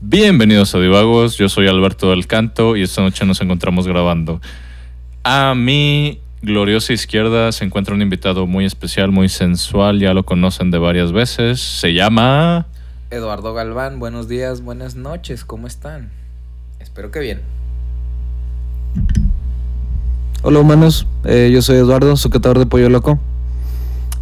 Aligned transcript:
Bienvenidos 0.00 0.74
a 0.74 0.80
Divagos, 0.80 1.38
yo 1.38 1.48
soy 1.48 1.68
Alberto 1.68 2.10
del 2.10 2.26
Canto 2.26 2.76
y 2.76 2.82
esta 2.82 3.00
noche 3.00 3.24
nos 3.24 3.40
encontramos 3.40 3.88
grabando. 3.88 4.40
A 5.30 5.54
mi 5.54 6.22
gloriosa 6.40 6.94
izquierda 6.94 7.52
se 7.52 7.62
encuentra 7.62 7.94
un 7.94 8.00
invitado 8.00 8.46
muy 8.46 8.64
especial, 8.64 9.10
muy 9.12 9.28
sensual, 9.28 10.00
ya 10.00 10.14
lo 10.14 10.24
conocen 10.24 10.70
de 10.70 10.78
varias 10.78 11.12
veces. 11.12 11.60
Se 11.60 11.92
llama... 11.92 12.66
Eduardo 13.10 13.52
Galván, 13.52 13.98
buenos 13.98 14.26
días, 14.26 14.62
buenas 14.62 14.94
noches, 14.94 15.44
¿cómo 15.44 15.66
están? 15.66 16.10
Espero 16.80 17.10
que 17.10 17.20
bien. 17.20 17.42
Hola 20.40 20.60
humanos, 20.60 21.06
Eh, 21.24 21.50
yo 21.52 21.60
soy 21.60 21.76
Eduardo, 21.76 22.16
su 22.16 22.30
catador 22.30 22.58
de 22.58 22.64
pollo 22.64 22.88
loco. 22.88 23.20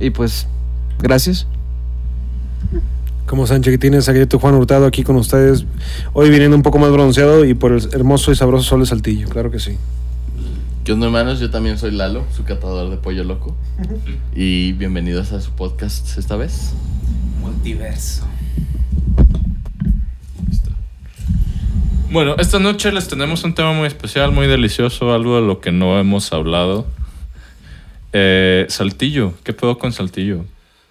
Y 0.00 0.10
pues, 0.10 0.48
gracias. 0.98 1.46
¿Cómo 3.26 3.44
están, 3.44 3.62
chiquitines? 3.62 4.08
Aquí 4.08 4.26
tu 4.26 4.40
Juan 4.40 4.54
Hurtado 4.54 4.86
aquí 4.86 5.04
con 5.04 5.14
ustedes. 5.14 5.66
Hoy 6.14 6.30
viniendo 6.30 6.56
un 6.56 6.64
poco 6.64 6.80
más 6.80 6.90
bronceado 6.90 7.44
y 7.44 7.54
por 7.54 7.70
el 7.70 7.88
hermoso 7.92 8.32
y 8.32 8.34
sabroso 8.34 8.64
sol 8.64 8.80
de 8.80 8.86
Saltillo, 8.86 9.28
claro 9.28 9.52
que 9.52 9.60
sí. 9.60 9.78
¿Qué 10.86 10.92
onda, 10.92 11.06
hermanos? 11.06 11.40
Yo 11.40 11.50
también 11.50 11.78
soy 11.78 11.90
Lalo, 11.90 12.24
su 12.32 12.44
catador 12.44 12.90
de 12.90 12.96
pollo 12.96 13.24
loco. 13.24 13.56
Y 14.36 14.70
bienvenidos 14.74 15.32
a 15.32 15.40
su 15.40 15.50
podcast 15.50 16.16
esta 16.16 16.36
vez. 16.36 16.74
Multiverso. 17.40 18.24
Bueno, 22.12 22.36
esta 22.38 22.60
noche 22.60 22.92
les 22.92 23.08
tenemos 23.08 23.42
un 23.42 23.52
tema 23.52 23.72
muy 23.72 23.88
especial, 23.88 24.30
muy 24.30 24.46
delicioso, 24.46 25.12
algo 25.12 25.40
de 25.40 25.44
lo 25.44 25.58
que 25.60 25.72
no 25.72 25.98
hemos 25.98 26.32
hablado. 26.32 26.86
Eh, 28.12 28.66
saltillo, 28.68 29.34
¿qué 29.42 29.52
puedo 29.52 29.78
con 29.78 29.92
Saltillo? 29.92 30.44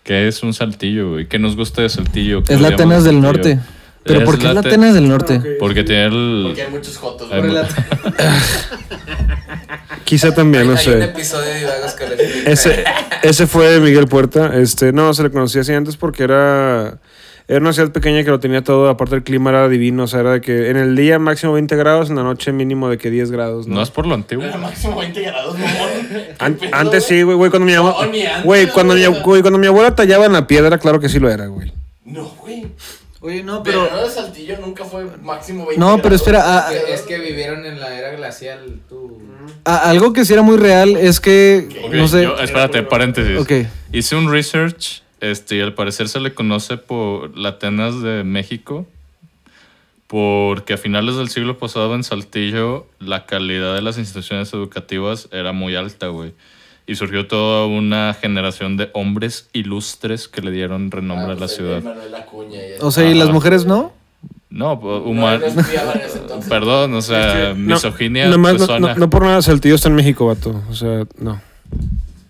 ¿Qué 0.04 0.28
es 0.28 0.44
un 0.44 0.54
Saltillo? 0.54 1.12
güey? 1.12 1.30
¿Qué 1.30 1.40
nos 1.40 1.56
gusta 1.56 1.82
de 1.82 1.88
Saltillo? 1.88 2.44
¿Qué 2.44 2.54
Es 2.54 2.60
la 2.60 2.68
Atenas 2.68 3.06
de 3.06 3.14
del 3.14 3.22
Saltillo? 3.22 3.56
norte. 3.56 3.75
¿Pero 4.06 4.20
Es 4.20 4.26
por 4.26 4.38
qué 4.38 4.46
la 4.46 4.52
es 4.52 4.58
Atenas 4.66 4.94
del 4.94 5.10
norte? 5.10 5.42
Porque 5.60 5.84
tiene 5.84 6.06
el... 6.06 6.44
Porque 6.48 6.62
hay 6.62 6.72
muchos 6.72 6.98
jotos. 6.98 7.30
Hay 7.32 7.42
mu- 7.42 7.54
Quizá 10.04 10.34
también, 10.34 10.68
no 10.68 10.76
Hay 10.78 10.88
un 10.88 10.94
sé. 10.94 11.04
episodio 11.04 11.52
de 11.52 11.66
que. 11.98 12.52
Ese, 12.52 12.84
ese 13.24 13.48
fue 13.48 13.80
Miguel 13.80 14.08
Puerta. 14.08 14.52
Este, 14.56 14.92
no, 14.94 15.14
se 15.16 15.24
le 15.24 15.32
conocía 15.32 15.62
así 15.62 15.74
antes 15.74 15.98
porque 15.98 16.24
era, 16.24 17.00
era 17.48 17.60
una 17.60 17.74
ciudad 17.74 17.92
pequeña 17.92 18.24
que 18.24 18.30
lo 18.30 18.40
tenía 18.40 18.64
todo. 18.64 18.88
Aparte 18.90 19.16
el 19.16 19.24
clima 19.24 19.50
era 19.50 19.68
divino. 19.68 20.04
O 20.04 20.08
sea, 20.08 20.20
era 20.20 20.34
de 20.34 20.42
que 20.42 20.70
en 20.70 20.78
el 20.78 20.96
día 20.96 21.18
máximo 21.18 21.54
20 21.54 21.76
grados, 21.76 22.12
en 22.12 22.18
la 22.18 22.24
noche 22.24 22.52
mínimo 22.52 22.88
de 22.90 23.00
que 23.00 23.10
10 23.10 23.32
grados. 23.32 23.68
¿no? 23.68 23.76
No 23.76 23.82
es 23.82 23.90
por 23.90 24.06
lo 24.06 24.14
antiguo. 24.14 24.44
Era 24.46 24.58
máximo 24.58 25.00
20 25.00 25.22
grados, 25.22 25.58
mamón. 25.58 25.90
An- 26.40 26.56
¿Qué 26.56 26.68
pedo, 26.68 26.80
antes 26.80 27.04
sí, 27.06 27.24
güey, 27.24 27.36
güey, 27.38 27.50
cuando 27.50 27.66
mi 27.66 27.74
abuela... 27.74 28.42
Güey, 28.44 28.68
cuando, 28.68 28.94
mi, 28.94 29.04
güey. 29.08 29.22
güey, 29.24 29.42
cuando 29.42 29.58
mi 29.58 29.66
abuela 29.66 29.96
tallaba 29.96 30.28
en 30.28 30.34
la 30.34 30.46
piedra, 30.46 30.78
claro 30.78 31.00
que 31.00 31.10
sí 31.10 31.18
lo 31.20 31.32
era, 31.32 31.48
güey. 31.48 31.74
No, 32.06 32.26
güey. 32.42 32.68
Oye, 33.26 33.42
no, 33.44 33.64
Pero 33.64 33.88
pero... 33.90 34.04
de 34.06 34.10
Saltillo 34.14 34.58
nunca 34.60 34.86
fue 34.86 35.06
máximo 35.24 35.66
20 35.66 35.80
No, 35.80 35.96
pero 35.98 36.10
grados. 36.18 36.22
espera, 36.22 36.44
ah, 36.46 36.70
Que- 36.70 36.94
Es 36.94 37.02
que 37.02 37.18
vivieron 37.18 37.66
en 37.66 37.80
la 37.80 37.98
era 37.98 38.12
glacial, 38.12 38.80
tú. 38.88 39.20
a- 39.64 39.90
algo 39.90 40.14
que 40.14 40.26
sí 40.26 40.34
era 40.34 40.44
muy 40.44 40.58
real 40.58 40.96
es 40.96 41.20
que, 41.20 41.68
no 41.92 42.08
sé... 42.08 42.22
yo- 42.24 42.38
espérate, 42.38 42.84
paréntesis. 42.84 43.40
Ok. 43.40 43.52
Hice 43.92 44.16
un 44.16 44.32
research 44.32 45.02
este, 45.22 45.56
y 45.56 45.62
al 45.62 45.74
parecer 45.74 46.08
se 46.08 46.20
le 46.20 46.34
conoce 46.36 46.78
por 46.78 47.36
la 47.36 47.50
Atenas 47.50 48.02
de 48.04 48.24
México 48.24 48.86
porque 50.08 50.74
a 50.74 50.78
finales 50.78 51.16
del 51.16 51.30
siglo 51.30 51.58
pasado 51.58 51.96
en 51.96 52.04
Saltillo 52.04 52.86
la 53.00 53.26
calidad 53.26 53.74
de 53.74 53.82
las 53.82 53.98
instituciones 53.98 54.54
educativas 54.54 55.28
era 55.32 55.52
muy 55.52 55.76
alta, 55.76 56.08
güey. 56.08 56.34
Y 56.88 56.96
surgió 56.96 57.28
toda 57.28 57.66
una 57.66 58.14
generación 58.14 58.78
de 58.78 58.90
hombres 58.94 59.50
ilustres 59.54 60.28
que 60.28 60.42
le 60.42 60.52
dieron 60.52 60.92
renombre 60.92 61.26
Ah, 61.30 61.32
a 61.32 61.34
la 61.34 61.40
pues, 61.40 61.52
el 61.52 61.58
ciudad. 61.58 61.84
Manuel 61.84 62.14
Acuña 62.16 62.60
y 62.60 62.72
O 62.82 62.92
sea, 62.92 63.10
¿y 63.10 63.14
las 63.16 63.24
Ajá. 63.26 63.34
mujeres 63.34 63.66
no? 63.66 63.92
No, 64.52 64.80
pues, 64.80 65.02
No, 65.02 65.06
huma- 65.06 65.40
no 65.40 65.46
estudiaban 65.48 66.00
en 66.00 66.06
ese 66.06 66.18
entonces. 66.22 66.50
Perdón, 66.50 66.94
o 66.94 67.02
sea, 67.02 67.50
No, 67.56 67.74
misoginia. 67.76 68.28
nomás 68.28 68.60
no, 68.68 68.80
no- 68.80 68.96
no 68.96 69.10
por 69.10 69.24
nada 69.24 69.42
Saltillo 69.42 69.76
está 69.76 69.90
en 69.90 69.96
México, 69.96 70.28
vato. 70.28 70.62
O 70.70 70.74
sea, 70.76 71.04
no. 71.20 71.42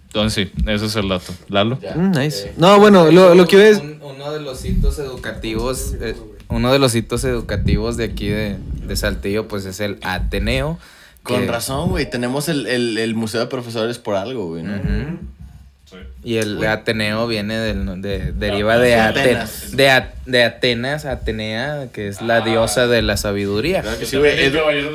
Entonces 0.07 0.49
sí, 0.55 0.61
ese 0.71 0.85
es 0.85 0.95
el 0.95 1.09
dato. 1.09 1.33
Lalo. 1.49 1.77
Ya, 1.81 1.93
Mm, 1.95 2.11
nice. 2.11 2.51
ok. 2.51 2.57
No, 2.57 2.79
bueno, 2.79 3.11
lo, 3.11 3.35
lo 3.35 3.47
que 3.47 3.57
ves... 3.57 3.79
Un- 3.79 3.99
uno 4.15 4.31
de 4.31 4.39
los 4.39 4.63
hitos 4.63 4.97
educativos, 4.99 5.93
eh, 5.99 6.15
uno 6.47 6.71
de 6.71 6.79
los 6.79 6.95
hitos 6.95 7.25
educativos 7.25 7.97
de 7.97 8.05
aquí 8.05 8.27
de, 8.29 8.55
de 8.87 8.95
Saltillo, 8.95 9.47
pues 9.49 9.65
es 9.65 9.81
el 9.81 9.99
Ateneo. 10.01 10.79
Con 11.25 11.41
que- 11.41 11.47
razón, 11.51 11.89
güey. 11.89 12.09
Tenemos 12.09 12.47
el, 12.49 12.65
el, 12.67 12.97
el 12.97 13.15
Museo 13.15 13.41
de 13.41 13.47
Profesores 13.47 13.97
por 13.99 14.15
algo, 14.15 14.47
güey, 14.47 14.63
¿no? 14.63 14.75
Ujú. 14.75 15.19
Y 16.23 16.37
el 16.37 16.65
Ateneo 16.65 17.27
viene 17.27 17.57
del, 17.57 18.01
de, 18.01 18.31
deriva 18.33 18.77
de, 18.79 18.87
de 18.89 18.95
Ate- 18.95 19.19
Atenas. 19.21 19.71
de, 19.77 19.89
A- 19.91 20.13
de 20.25 20.43
Atenas, 20.43 21.05
Atenea, 21.05 21.87
que 21.93 22.07
es 22.07 22.21
la 22.21 22.41
diosa 22.41 22.87
de 22.87 23.01
la 23.03 23.17
sabiduría. 23.17 23.81
Claro 23.81 23.99
que 23.99 24.05
sí, 24.05 24.17
güey. 24.17 24.35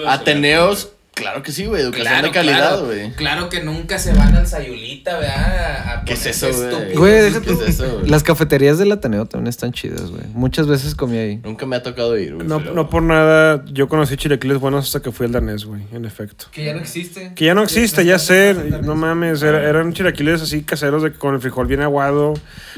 Ateneos, 0.06 0.90
claro 1.14 1.42
que 1.42 1.52
sí, 1.52 1.66
güey. 1.66 1.82
Educación 1.82 2.22
de 2.22 2.30
calidad, 2.30 2.82
güey. 2.84 3.12
Claro 3.12 3.48
que 3.48 3.62
nunca 3.62 3.98
se 3.98 4.12
van 4.14 4.34
al 4.34 4.46
Sayulita, 4.46 5.18
¿verdad? 5.18 5.88
A- 6.00 6.04
¿Qué 6.04 6.14
es 6.14 6.26
eso, 6.26 6.48
güey? 6.48 6.62
estúpidos. 6.68 6.98
Güey, 6.98 7.12
¿Qué 7.12 7.22
déjate... 7.40 7.52
es 7.52 7.60
eso? 7.80 8.00
Las 8.06 8.22
cafeterías 8.22 8.78
del 8.78 8.92
Ateneo 8.92 9.26
también 9.26 9.48
están 9.48 9.72
chidas, 9.72 10.10
güey. 10.10 10.22
Muchas 10.32 10.66
veces 10.66 10.94
comí 10.94 11.18
ahí. 11.18 11.36
Nunca 11.44 11.66
me 11.66 11.76
ha 11.76 11.82
tocado 11.82 12.16
ir, 12.18 12.34
güey. 12.34 12.46
No, 12.46 12.58
pero- 12.60 12.74
no 12.74 12.88
por 12.88 13.02
nada, 13.02 13.64
yo 13.70 13.88
conocí 13.88 14.16
chilequiles 14.16 14.58
buenos 14.58 14.86
hasta 14.86 15.00
que 15.02 15.12
fui 15.12 15.26
al 15.26 15.32
danés, 15.32 15.64
güey, 15.64 15.82
en 15.92 16.04
efecto. 16.04 16.46
Que 16.52 16.64
ya 16.64 16.72
no 16.74 16.80
existe. 16.80 17.32
Que 17.34 17.44
ya 17.44 17.54
no 17.54 17.62
existe, 17.62 18.04
ya 18.04 18.18
sé, 18.18 18.54
no 18.82 18.94
mames, 18.94 19.42
era- 19.42 19.62
eran 19.68 19.92
chilaquiles 19.92 20.40
así 20.42 20.62
caseros 20.62 21.02
de 21.02 21.12
que 21.12 21.18
con 21.18 21.34
el 21.34 21.40
frijol 21.40 21.66
bien 21.66 21.82
aguado, 21.82 22.34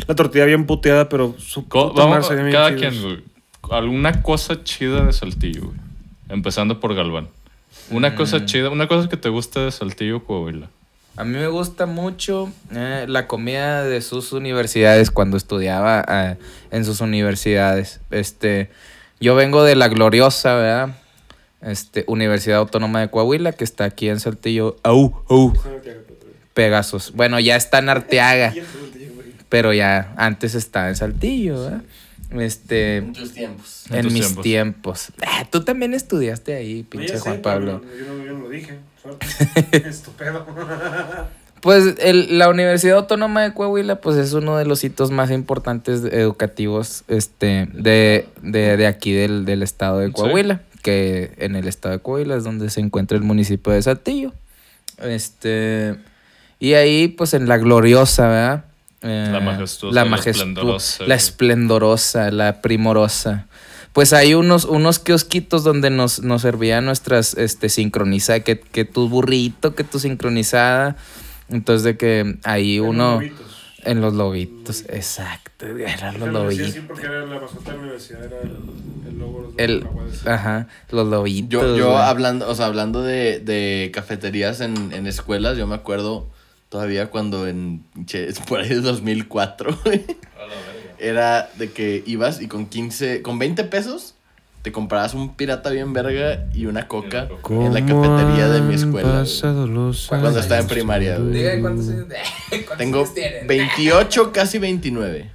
la 0.08 0.14
tortilla 0.14 0.46
bien 0.46 0.66
puteada, 0.66 1.08
pero 1.08 1.34
su 1.38 1.68
puta 1.68 2.06
madre 2.06 2.22
vamos, 2.22 2.30
bien 2.30 2.50
cada 2.52 2.74
chidos. 2.76 2.80
quien, 2.92 3.02
güey. 3.02 3.24
Alguna 3.70 4.22
cosa 4.22 4.64
chida 4.64 5.04
de 5.04 5.12
Saltillo, 5.12 5.66
güey. 5.66 5.76
Empezando 6.28 6.80
por 6.80 6.94
Galván. 6.94 7.28
Una 7.92 8.10
Mm. 8.10 8.14
cosa 8.16 8.44
chida, 8.44 8.70
una 8.70 8.88
cosa 8.88 9.08
que 9.08 9.16
te 9.16 9.28
gusta 9.28 9.64
de 9.64 9.70
Saltillo, 9.72 10.24
Coahuila. 10.24 10.68
A 11.16 11.24
mí 11.24 11.36
me 11.36 11.46
gusta 11.48 11.84
mucho 11.86 12.50
eh, 12.74 13.04
la 13.06 13.26
comida 13.26 13.84
de 13.84 14.00
sus 14.00 14.32
universidades 14.32 15.10
cuando 15.10 15.36
estudiaba 15.36 16.04
eh, 16.08 16.36
en 16.70 16.84
sus 16.86 17.00
universidades. 17.02 18.00
Este, 18.10 18.70
yo 19.20 19.34
vengo 19.34 19.62
de 19.62 19.76
la 19.76 19.88
gloriosa, 19.88 20.54
¿verdad? 20.54 20.96
Este, 21.60 22.04
Universidad 22.08 22.58
Autónoma 22.58 23.00
de 23.00 23.08
Coahuila, 23.10 23.52
que 23.52 23.62
está 23.64 23.84
aquí 23.84 24.08
en 24.08 24.20
Saltillo. 24.20 24.76
Au, 24.82 25.22
au. 25.28 25.52
Pegasos. 26.54 27.12
Bueno, 27.14 27.38
ya 27.40 27.56
está 27.56 27.78
en 27.78 27.88
Arteaga, 27.90 28.54
pero 29.48 29.72
ya 29.72 30.12
antes 30.16 30.54
estaba 30.54 30.88
en 30.88 30.96
Saltillo, 30.96 31.62
¿verdad? 31.62 31.82
Este, 32.38 32.96
En 32.98 33.12
tus 33.12 33.32
tiempos. 33.32 33.84
En 33.90 33.96
en 33.96 34.02
tus 34.04 34.12
mis 34.12 34.22
tiempos. 34.22 34.42
tiempos. 34.42 35.12
Ah, 35.26 35.46
tú 35.50 35.62
también 35.64 35.94
estudiaste 35.94 36.54
ahí, 36.54 36.82
pinche 36.82 37.18
Juan 37.18 37.42
Pablo. 37.42 37.82
Yo 37.98 38.06
no, 38.14 38.24
yo 38.24 38.32
no 38.32 38.38
lo 38.40 38.48
dije. 38.48 38.78
Estupendo. 39.72 40.46
Pues 41.60 41.94
el- 42.00 42.38
la 42.38 42.48
Universidad 42.48 42.96
Autónoma 42.98 43.42
de 43.42 43.54
Coahuila 43.54 44.00
pues 44.00 44.16
es 44.16 44.32
uno 44.32 44.56
de 44.56 44.64
los 44.64 44.82
hitos 44.82 45.10
más 45.12 45.30
importantes 45.30 46.02
educativos 46.04 47.04
este, 47.08 47.68
de, 47.72 48.26
de, 48.42 48.76
de 48.76 48.86
aquí 48.86 49.12
del, 49.12 49.44
del 49.44 49.62
estado 49.62 49.98
de 50.00 50.08
Sí. 50.08 50.12
Coahuila, 50.12 50.62
que 50.82 51.32
en 51.38 51.54
el 51.54 51.68
estado 51.68 51.94
de 51.96 52.00
Coahuila 52.02 52.36
es 52.36 52.42
donde 52.44 52.68
se 52.70 52.80
encuentra 52.80 53.16
el 53.16 53.22
municipio 53.22 53.72
de 53.72 53.80
Saltillo. 53.82 54.32
Este, 54.98 55.94
y 56.58 56.74
ahí 56.74 57.08
pues 57.08 57.34
en 57.34 57.46
la 57.48 57.58
gloriosa, 57.58 58.28
¿verdad? 58.28 58.64
Eh, 59.02 59.28
La 59.32 59.40
majestuosa, 59.40 60.04
la, 60.04 60.16
esplendorosa. 60.16 61.04
la 61.06 61.14
esplendorosa, 61.14 62.30
la 62.30 62.62
primorosa. 62.62 63.46
Pues 63.92 64.12
hay 64.12 64.34
unos, 64.34 64.64
unos 64.64 64.98
kiosquitos 64.98 65.64
donde 65.64 65.90
nos, 65.90 66.22
nos 66.22 66.42
servían 66.42 66.84
nuestras 66.84 67.34
este, 67.34 67.68
sincronizadas, 67.68 68.42
que, 68.42 68.58
que 68.60 68.84
tu 68.84 69.08
burrito, 69.08 69.74
que 69.74 69.84
tu 69.84 69.98
sincronizada. 69.98 70.96
Entonces 71.48 71.82
de 71.82 71.96
que 71.96 72.38
ahí 72.44 72.80
uno... 72.80 73.20
En 73.84 74.00
los 74.00 74.14
lobitos, 74.14 74.84
exacto, 74.88 75.66
eran 75.66 76.20
los 76.20 76.28
lobitos. 76.28 76.72
porque 76.86 77.04
era 77.04 77.26
la 77.26 77.40
mascota 77.40 77.72
de 77.72 77.76
la 77.78 77.82
universidad, 77.82 78.24
era 78.26 78.40
el, 78.42 78.56
el 79.08 79.18
logo 79.18 79.52
El, 79.56 79.84
ajá, 80.24 80.68
los 80.90 81.08
lobitos. 81.08 81.50
Yo, 81.50 81.76
yo 81.76 81.96
hablando, 81.98 82.48
o 82.48 82.54
sea, 82.54 82.66
hablando 82.66 83.02
de, 83.02 83.40
de 83.40 83.90
cafeterías 83.92 84.60
en, 84.60 84.92
en 84.92 85.08
escuelas, 85.08 85.58
yo 85.58 85.66
me 85.66 85.74
acuerdo 85.74 86.30
todavía 86.72 87.10
cuando 87.10 87.46
en 87.46 87.84
che, 88.06 88.26
es 88.26 88.40
por 88.48 88.60
ahí 88.60 88.70
de 88.70 88.80
2004, 88.80 89.78
güey, 89.84 90.06
era 90.98 91.50
de 91.58 91.70
que 91.70 92.02
ibas 92.06 92.40
y 92.40 92.48
con 92.48 92.64
15, 92.64 93.20
con 93.20 93.38
20 93.38 93.64
pesos 93.64 94.14
te 94.62 94.72
comprabas 94.72 95.12
un 95.12 95.34
pirata 95.34 95.70
bien 95.70 95.92
verga 95.92 96.46
y 96.54 96.66
una 96.66 96.86
coca 96.88 97.28
¿Cómo 97.42 97.66
en 97.66 97.74
la 97.74 97.84
cafetería 97.84 98.48
de 98.48 98.60
mi 98.62 98.74
escuela. 98.74 99.24
Cuando 100.08 100.38
estaba 100.38 100.60
en 100.60 100.68
primaria, 100.68 101.18
güey. 101.18 101.32
Diga 101.32 101.60
cuántos 101.60 101.88
años, 101.88 102.06
cuántos 102.48 102.78
Tengo 102.78 102.98
años 103.00 103.14
tienen? 103.14 103.46
28, 103.48 104.32
casi 104.32 104.58
29. 104.58 105.30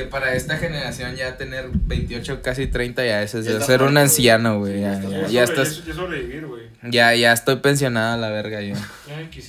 Que 0.00 0.06
para 0.06 0.34
esta 0.34 0.56
generación 0.56 1.14
ya 1.14 1.36
tener 1.36 1.68
28, 1.74 2.40
casi 2.40 2.66
30 2.66 3.04
ya 3.04 3.22
es, 3.22 3.34
es 3.34 3.44
Ya 3.44 3.52
está 3.52 3.66
ser 3.66 3.82
un 3.82 3.98
anciano, 3.98 4.58
güey. 4.58 4.80
Ya, 4.80 4.98
ya, 5.02 5.26
ya 5.28 5.42
estás. 5.42 5.82
sobrevivir, 5.94 6.46
güey. 6.46 6.62
Ya, 6.90 7.14
ya 7.14 7.34
estoy 7.34 7.56
pensionada 7.56 8.16
la 8.16 8.30
verga 8.30 8.62
yo. 8.62 8.76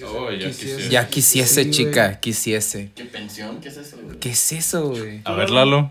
Oh, 0.08 0.30
ya 0.30 0.48
quisiera. 0.48 0.84
Ya 0.90 1.08
quisiese, 1.08 1.64
Sí, 1.64 1.72
chica, 1.72 2.20
quisiese. 2.20 2.92
¿Qué 2.94 3.06
pensión? 3.06 3.62
¿Qué 3.62 3.70
es 3.70 3.78
eso, 3.78 3.96
güey? 4.04 4.20
¿Qué 4.20 4.32
es 4.32 4.52
eso, 4.52 4.90
güey? 4.90 5.22
A 5.24 5.32
ver, 5.36 5.52
Lalo. 5.52 5.90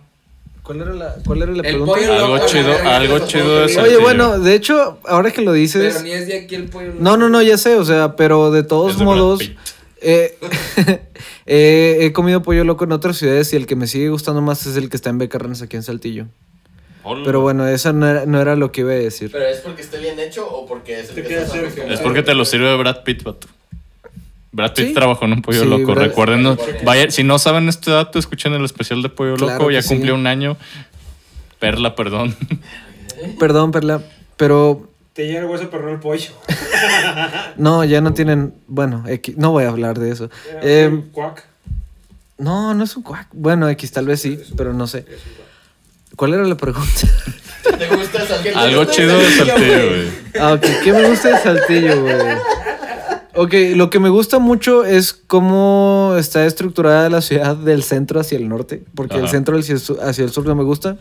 ¿Cuál 0.62 0.82
era 0.82 0.92
la, 0.92 1.14
cuál 1.24 1.40
era 1.40 1.52
la 1.52 1.62
El 1.62 1.76
pregunta? 1.76 1.94
pollo 1.94 2.12
Algo 2.12 2.36
loco, 2.36 2.46
chido, 2.46 2.78
algo 2.84 3.18
chido 3.26 3.56
de 3.60 3.64
Oye, 3.64 3.74
Saltillo. 3.74 4.00
bueno, 4.02 4.38
de 4.40 4.54
hecho, 4.54 5.00
ahora 5.08 5.30
que 5.30 5.40
lo 5.40 5.54
dices. 5.54 5.94
Pero 5.94 6.04
ni 6.04 6.12
es 6.12 6.26
de 6.26 6.36
aquí 6.36 6.54
el 6.54 6.64
pollo. 6.64 6.92
No, 6.98 7.16
no, 7.16 7.30
no, 7.30 7.40
ya 7.40 7.56
sé, 7.56 7.76
o 7.76 7.84
sea, 7.86 8.14
pero 8.14 8.50
de 8.50 8.62
todos 8.62 8.98
modos. 8.98 9.40
Eh, 10.02 10.38
eh, 11.52 11.98
he 12.06 12.12
comido 12.12 12.42
pollo 12.42 12.62
loco 12.62 12.84
en 12.84 12.92
otras 12.92 13.16
ciudades 13.16 13.52
y 13.52 13.56
el 13.56 13.66
que 13.66 13.74
me 13.74 13.88
sigue 13.88 14.08
gustando 14.08 14.40
más 14.40 14.66
es 14.66 14.76
el 14.76 14.88
que 14.88 14.96
está 14.96 15.10
en 15.10 15.18
Becarranes 15.18 15.62
aquí 15.62 15.76
en 15.76 15.82
Saltillo. 15.82 16.26
Hola. 17.02 17.22
Pero 17.24 17.40
bueno, 17.40 17.66
eso 17.66 17.92
no 17.92 18.06
era, 18.06 18.24
no 18.26 18.40
era 18.40 18.54
lo 18.54 18.70
que 18.70 18.82
iba 18.82 18.92
a 18.92 18.94
decir. 18.94 19.30
¿Pero 19.32 19.46
es 19.46 19.58
porque 19.58 19.82
esté 19.82 19.98
bien 19.98 20.20
hecho 20.20 20.46
o 20.48 20.64
porque 20.66 21.00
es 21.00 21.08
el 21.08 21.16
Te 21.16 21.22
que 21.24 21.34
está 21.38 21.52
cerca? 21.54 21.84
Es 21.92 21.98
porque 22.00 22.22
te 22.22 22.34
lo 22.34 22.44
sirve 22.44 22.76
Brad 22.76 23.02
Pitt, 23.02 23.24
vato. 23.24 23.48
Brad 24.52 24.74
Pitt 24.74 24.88
Sí. 24.88 24.94
trabajó 24.94 25.24
en 25.24 25.32
un 25.32 25.42
pollo 25.42 25.62
Sí, 25.62 25.68
loco. 25.68 25.92
Brad- 25.94 26.04
Recuerden, 26.08 26.42
no- 26.42 26.56
Porque- 26.56 26.84
vaya, 26.84 27.10
si 27.10 27.24
no 27.24 27.38
saben 27.40 27.68
este 27.68 27.90
dato, 27.90 28.18
escuchen 28.20 28.52
el 28.52 28.64
especial 28.64 29.02
de 29.02 29.08
pollo 29.08 29.34
Claro 29.36 29.54
loco. 29.54 29.70
Ya 29.72 29.82
sí. 29.82 29.88
cumplió 29.88 30.14
un 30.14 30.26
año. 30.26 30.56
Perla, 31.58 31.94
perdón. 31.96 32.36
Perdón, 33.38 33.70
Perla, 33.72 34.02
pero 34.36 34.89
Te 35.12 35.26
llega 35.26 35.40
el 35.40 35.46
hueso, 35.46 35.68
pero 35.70 35.84
no 35.84 35.90
el 35.90 35.98
pollo. 35.98 36.30
no, 37.56 37.84
ya 37.84 38.00
no 38.00 38.14
tienen. 38.14 38.54
Bueno, 38.68 39.04
X, 39.06 39.36
no 39.36 39.50
voy 39.50 39.64
a 39.64 39.68
hablar 39.68 39.98
de 39.98 40.10
eso. 40.10 40.30
Eh, 40.62 41.04
Cuac. 41.12 41.44
no, 42.38 42.74
no 42.74 42.84
es 42.84 42.96
un 42.96 43.02
cuac. 43.02 43.26
Bueno, 43.32 43.68
X 43.68 43.90
tal 43.90 44.06
vez 44.06 44.20
sí, 44.22 44.40
pero 44.56 44.72
no 44.72 44.86
sé. 44.86 45.04
¿Cuál 46.16 46.34
era 46.34 46.44
la 46.44 46.56
pregunta? 46.56 47.08
¿Te 47.78 47.86
gusta 47.88 48.26
Saltillo? 48.26 48.58
Algo 48.58 48.84
chido 48.84 49.18
de 49.18 49.30
Saltillo, 49.30 49.88
güey. 49.88 50.10
Ah, 50.38 50.52
ok. 50.52 50.66
¿Qué 50.84 50.92
me 50.92 51.08
gusta 51.08 51.28
de 51.28 51.38
Saltillo, 51.38 52.02
güey? 52.02 52.16
Ok, 53.42 53.54
lo 53.74 53.88
que 53.88 53.98
me 54.00 54.10
gusta 54.10 54.38
mucho 54.38 54.84
es 54.84 55.14
cómo 55.14 56.14
está 56.18 56.44
estructurada 56.44 57.08
la 57.08 57.22
ciudad 57.22 57.56
del 57.56 57.82
centro 57.82 58.20
hacia 58.20 58.36
el 58.36 58.50
norte, 58.50 58.82
porque 58.94 59.14
el 59.16 59.22
Ajá. 59.22 59.30
centro 59.30 59.58
hacia 59.58 59.72
el, 59.72 59.80
sur, 59.80 59.98
hacia 60.02 60.24
el 60.24 60.30
sur 60.30 60.44
no 60.44 60.54
me 60.54 60.62
gusta, 60.62 60.98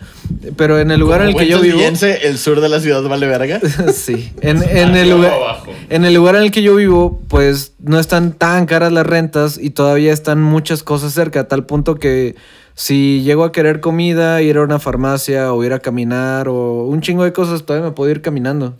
pero 0.56 0.80
en 0.80 0.90
el 0.90 1.02
lugar 1.02 1.20
en 1.20 1.28
el 1.28 1.36
que 1.36 1.48
yo 1.48 1.60
vivo... 1.60 1.82
el 1.82 2.38
sur 2.38 2.62
de 2.62 2.70
la 2.70 2.80
ciudad 2.80 3.04
vale 3.04 3.28
verga. 3.28 3.60
sí, 3.94 4.32
en, 4.40 4.64
en 4.70 4.96
el 4.96 5.10
lugar... 5.10 5.34
abajo. 5.34 5.74
En 5.90 6.06
el 6.06 6.14
lugar 6.14 6.38
en 6.38 6.44
el 6.44 6.52
que 6.52 6.62
yo 6.62 6.78
vivo, 6.78 7.20
pues 7.28 7.74
no 7.80 8.00
están 8.00 8.32
tan 8.32 8.68
caras 8.68 8.94
las 8.94 9.06
rentas 9.06 9.60
y 9.62 9.72
todavía 9.72 10.14
están 10.14 10.42
muchas 10.42 10.82
cosas 10.82 11.12
cerca, 11.12 11.42
a 11.42 11.48
tal 11.50 11.66
punto 11.66 11.96
que 11.96 12.38
si 12.74 13.22
llego 13.22 13.44
a 13.44 13.52
querer 13.52 13.82
comida, 13.82 14.42
ir 14.42 14.56
a 14.56 14.62
una 14.62 14.80
farmacia 14.80 15.52
o 15.52 15.62
ir 15.66 15.74
a 15.74 15.80
caminar 15.80 16.48
o 16.48 16.86
un 16.86 17.02
chingo 17.02 17.26
de 17.26 17.34
cosas, 17.34 17.66
todavía 17.66 17.90
me 17.90 17.94
puedo 17.94 18.10
ir 18.10 18.22
caminando. 18.22 18.78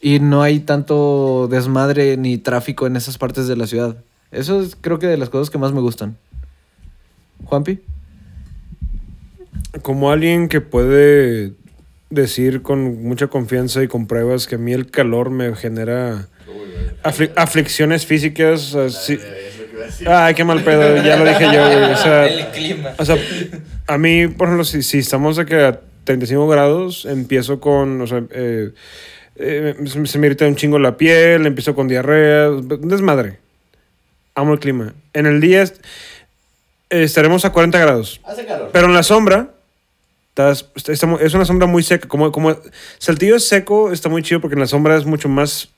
Y 0.00 0.20
no 0.20 0.42
hay 0.42 0.60
tanto 0.60 1.48
desmadre 1.50 2.16
ni 2.16 2.38
tráfico 2.38 2.86
en 2.86 2.96
esas 2.96 3.18
partes 3.18 3.48
de 3.48 3.56
la 3.56 3.66
ciudad. 3.66 3.96
Eso 4.30 4.60
es 4.60 4.76
creo 4.80 4.98
que 4.98 5.06
de 5.06 5.16
las 5.16 5.28
cosas 5.30 5.50
que 5.50 5.58
más 5.58 5.72
me 5.72 5.80
gustan. 5.80 6.16
Juanpi. 7.44 7.80
Como 9.82 10.10
alguien 10.10 10.48
que 10.48 10.60
puede 10.60 11.52
decir 12.10 12.62
con 12.62 13.02
mucha 13.02 13.26
confianza 13.26 13.82
y 13.82 13.88
con 13.88 14.06
pruebas 14.06 14.46
que 14.46 14.54
a 14.54 14.58
mí 14.58 14.72
el 14.72 14.90
calor 14.90 15.30
me 15.30 15.54
genera 15.54 16.28
afli- 17.02 17.32
aflicciones 17.36 18.06
físicas. 18.06 18.74
así- 18.74 19.18
Ay, 20.06 20.34
qué 20.34 20.44
mal 20.44 20.62
pedo, 20.62 21.02
ya 21.02 21.16
lo 21.16 21.24
dije 21.24 21.44
yo, 21.44 21.64
güey. 21.66 21.92
O 21.92 21.96
sea, 21.96 22.26
El 22.28 22.46
clima. 22.48 22.90
o 22.98 23.04
sea, 23.04 23.16
a 23.86 23.98
mí, 23.98 24.26
por 24.28 24.48
ejemplo, 24.48 24.64
si, 24.64 24.82
si 24.82 24.98
estamos 24.98 25.36
de 25.36 25.46
que 25.46 25.56
a 25.56 25.80
35 26.04 26.46
grados, 26.48 27.04
empiezo 27.06 27.60
con, 27.60 28.00
o 28.00 28.06
sea, 28.06 28.22
eh, 28.30 28.70
eh, 29.38 29.74
se, 29.86 30.06
se 30.06 30.18
me 30.18 30.26
irrita 30.26 30.46
un 30.46 30.56
chingo 30.56 30.78
la 30.78 30.96
piel, 30.96 31.46
empiezo 31.46 31.74
con 31.74 31.88
diarrea, 31.88 32.50
desmadre. 32.50 33.38
Amo 34.34 34.52
el 34.54 34.60
clima. 34.60 34.94
En 35.12 35.26
el 35.26 35.40
día 35.40 35.62
est- 35.62 35.80
estaremos 36.90 37.44
a 37.44 37.52
40 37.52 37.78
grados. 37.78 38.20
Hace 38.24 38.46
calor. 38.46 38.70
Pero 38.72 38.86
en 38.86 38.94
la 38.94 39.02
sombra, 39.02 39.50
estás- 40.30 40.66
está- 40.74 40.92
está 40.92 41.16
es 41.20 41.34
una 41.34 41.44
sombra 41.44 41.66
muy 41.66 41.82
seca. 41.82 42.08
Como, 42.08 42.30
como 42.32 42.56
Saltillo 42.98 43.36
es 43.36 43.48
seco, 43.48 43.92
está 43.92 44.08
muy 44.08 44.22
chido 44.22 44.40
porque 44.40 44.54
en 44.54 44.60
la 44.60 44.66
sombra 44.66 44.96
es 44.96 45.04
mucho 45.04 45.28
más 45.28 45.70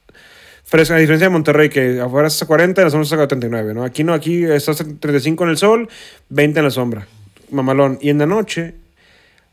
fresca. 0.64 0.94
A 0.94 0.98
diferencia 0.98 1.26
de 1.26 1.30
Monterrey, 1.32 1.68
que 1.70 2.00
afuera 2.00 2.28
estás 2.28 2.42
a 2.42 2.46
40, 2.46 2.80
en 2.82 2.86
la 2.86 2.90
sombra 2.90 3.04
estás 3.04 3.18
a 3.20 3.28
39, 3.28 3.74
¿no? 3.74 3.82
Aquí 3.84 4.04
no, 4.04 4.12
aquí 4.14 4.44
estás 4.44 4.80
a 4.80 4.84
35 4.84 5.44
en 5.44 5.50
el 5.50 5.56
sol, 5.56 5.88
20 6.28 6.58
en 6.60 6.64
la 6.64 6.70
sombra. 6.70 7.06
Mamalón. 7.50 7.98
Y 8.00 8.10
en 8.10 8.18
la 8.18 8.26
noche, 8.26 8.74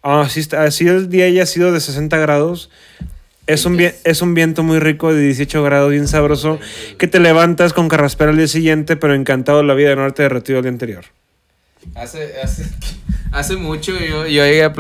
así, 0.04 0.40
está, 0.42 0.64
así 0.64 0.88
el 0.88 1.10
día 1.10 1.28
ya 1.30 1.44
ha 1.44 1.46
sido 1.48 1.72
de 1.72 1.80
60 1.80 2.18
grados. 2.18 2.70
Es 3.48 3.66
un, 3.66 3.80
es 3.80 4.22
un 4.22 4.34
viento 4.34 4.62
muy 4.62 4.80
rico 4.80 5.14
de 5.14 5.22
18 5.22 5.64
grados, 5.64 5.92
bien 5.92 6.08
sabroso, 6.10 6.60
que 6.98 7.08
te 7.08 7.22
levantas 7.22 7.72
con 7.72 7.88
carraspera 7.88 8.32
al 8.32 8.38
día 8.38 8.48
siguiente, 8.48 8.98
pero 8.98 9.16
encantado 9.16 9.60
de 9.60 9.64
la 9.64 9.74
vida 9.74 9.90
de 9.90 9.96
no 9.96 10.02
haberte 10.02 10.24
derretido 10.24 10.60
el 10.60 10.64
día 10.64 10.72
anterior. 10.72 11.06
Hace, 11.96 12.34
hace, 12.44 12.66
hace 13.32 13.56
mucho 13.56 13.94
yo, 13.94 14.28
yo 14.28 14.44
llegué 14.44 14.66
a 14.66 14.74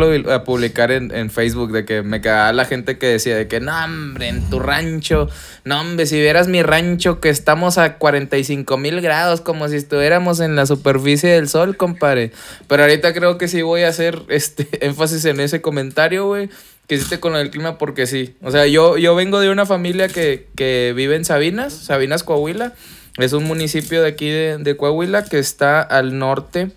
publicar 0.44 0.92
en, 0.92 1.14
en 1.14 1.30
Facebook 1.30 1.72
de 1.72 1.86
que 1.86 2.02
me 2.02 2.19
cagaba 2.19 2.52
la 2.52 2.66
gente 2.66 2.98
que 2.98 3.08
decía 3.08 3.38
de 3.38 3.48
que 3.48 3.62
no, 3.62 3.72
hombre, 3.86 4.28
en 4.28 4.50
tu 4.50 4.60
rancho, 4.60 5.30
no, 5.64 5.80
hombre, 5.80 6.06
si 6.06 6.19
vieras 6.19 6.50
mi 6.50 6.62
rancho 6.62 7.22
que 7.22 7.30
estamos 7.30 7.78
a 7.78 7.98
45 7.98 8.78
mil 8.78 9.00
grados, 9.00 9.40
como 9.40 9.69
si 9.69 9.78
estuviéramos 9.78 10.42
en 10.42 10.58
la 10.58 10.66
superficie 10.66 11.30
del 11.30 11.48
sol, 11.48 11.78
compadre. 11.78 12.31
Pero 12.68 12.84
ahorita 12.84 13.14
creo 13.14 13.38
que 13.38 13.48
sí 13.48 13.62
voy 13.62 13.84
a 13.84 13.90
hacer 13.90 14.22
este 14.28 14.68
énfasis 14.86 15.24
en 15.25 15.40
ese 15.40 15.62
comentario, 15.62 16.25
güey. 16.25 16.50
Que 16.88 16.95
hiciste 16.95 17.19
con 17.19 17.36
el 17.36 17.50
clima 17.51 17.78
porque 17.78 18.07
sí. 18.07 18.36
O 18.42 18.50
sea, 18.51 18.66
yo, 18.66 18.98
yo 18.98 19.13
vengo 19.16 19.39
de 19.39 19.50
una 19.50 19.66
familia 19.66 20.07
que, 20.07 20.48
que 20.56 20.94
vive 20.95 21.16
en 21.16 21.25
Sabinas, 21.25 21.74
Sabinas, 21.74 22.24
Coahuila. 22.24 22.74
Es 23.18 23.34
un 23.34 23.44
municipio 23.44 24.01
de 24.04 24.07
aquí 24.10 24.30
de, 24.30 24.57
de 24.57 24.78
Coahuila 24.78 25.24
que 25.25 25.39
está 25.39 25.81
al 25.81 26.18
norte 26.18 26.72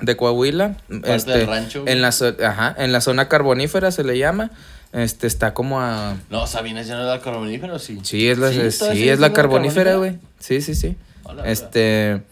de 0.00 0.16
Coahuila. 0.16 0.76
este, 1.04 1.32
del 1.32 1.46
rancho, 1.46 1.82
güey. 1.82 1.92
En 1.92 2.00
la, 2.02 2.08
ajá, 2.46 2.74
en 2.78 2.92
la 2.92 3.00
zona 3.00 3.28
carbonífera 3.28 3.90
se 3.90 4.04
le 4.04 4.18
llama. 4.18 4.50
Este 4.92 5.26
está 5.26 5.54
como 5.54 5.80
a. 5.80 6.16
No, 6.30 6.46
Sabinas 6.46 6.86
ya 6.86 6.96
no 6.96 7.02
era 7.02 7.20
carbonífero, 7.20 7.78
sí. 7.78 7.98
Sí, 8.02 8.28
es 8.28 8.38
la, 8.38 8.50
Sí, 8.52 8.60
es, 8.60 8.78
sí, 8.78 9.08
es 9.08 9.20
la 9.20 9.32
carbonífera, 9.32 9.92
carbonífera. 9.92 9.96
güey. 9.96 10.18
Sí, 10.38 10.60
sí, 10.60 10.74
sí. 10.74 10.96
Hola, 11.24 11.44
Este. 11.50 12.22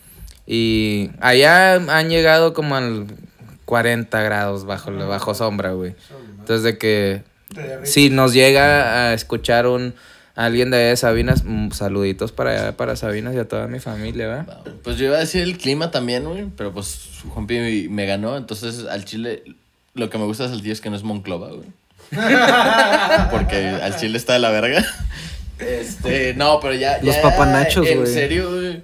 Y 0.46 1.10
allá 1.20 1.74
han 1.74 2.08
llegado 2.08 2.54
como 2.54 2.74
al 2.76 3.06
40 3.64 4.20
grados 4.22 4.64
bajo, 4.64 4.90
bajo 4.92 5.34
sombra, 5.34 5.72
güey. 5.72 5.94
Entonces, 6.48 6.64
de 6.64 6.78
que. 6.78 7.22
Si 7.84 8.08
nos 8.08 8.32
llega 8.32 9.10
a 9.10 9.14
escuchar 9.14 9.66
un. 9.66 9.94
Alguien 10.34 10.70
de 10.70 10.76
allá 10.76 10.88
de 10.90 10.96
Sabinas, 10.96 11.42
mm, 11.44 11.72
saluditos 11.72 12.30
para 12.30 12.52
allá, 12.52 12.76
para 12.76 12.94
Sabinas 12.94 13.34
y 13.34 13.38
a 13.38 13.48
toda 13.48 13.66
mi 13.66 13.80
familia, 13.80 14.28
¿verdad? 14.28 14.60
Pues 14.84 14.96
yo 14.96 15.06
iba 15.06 15.16
a 15.16 15.20
decir 15.20 15.42
el 15.42 15.58
clima 15.58 15.90
también, 15.90 16.24
güey, 16.24 16.46
pero 16.56 16.72
pues 16.72 17.08
Juanpi 17.28 17.88
me 17.88 18.06
ganó, 18.06 18.36
entonces 18.36 18.84
al 18.88 19.04
Chile 19.04 19.42
lo 19.94 20.08
que 20.10 20.16
me 20.16 20.24
gusta 20.26 20.44
de 20.44 20.50
Saltillo 20.50 20.72
es 20.72 20.80
que 20.80 20.90
no 20.90 20.96
es 20.96 21.02
Monclova, 21.02 21.48
güey. 21.48 21.66
Porque 23.32 23.56
al 23.82 23.96
Chile 23.96 24.16
está 24.16 24.34
de 24.34 24.38
la 24.38 24.50
verga. 24.50 24.84
Este, 25.58 26.34
no, 26.34 26.60
pero 26.60 26.74
ya, 26.74 27.00
Los 27.02 27.16
ya, 27.16 27.20
papanachos, 27.22 27.84
En 27.88 28.02
güey. 28.02 28.12
serio, 28.14 28.48
güey. 28.48 28.80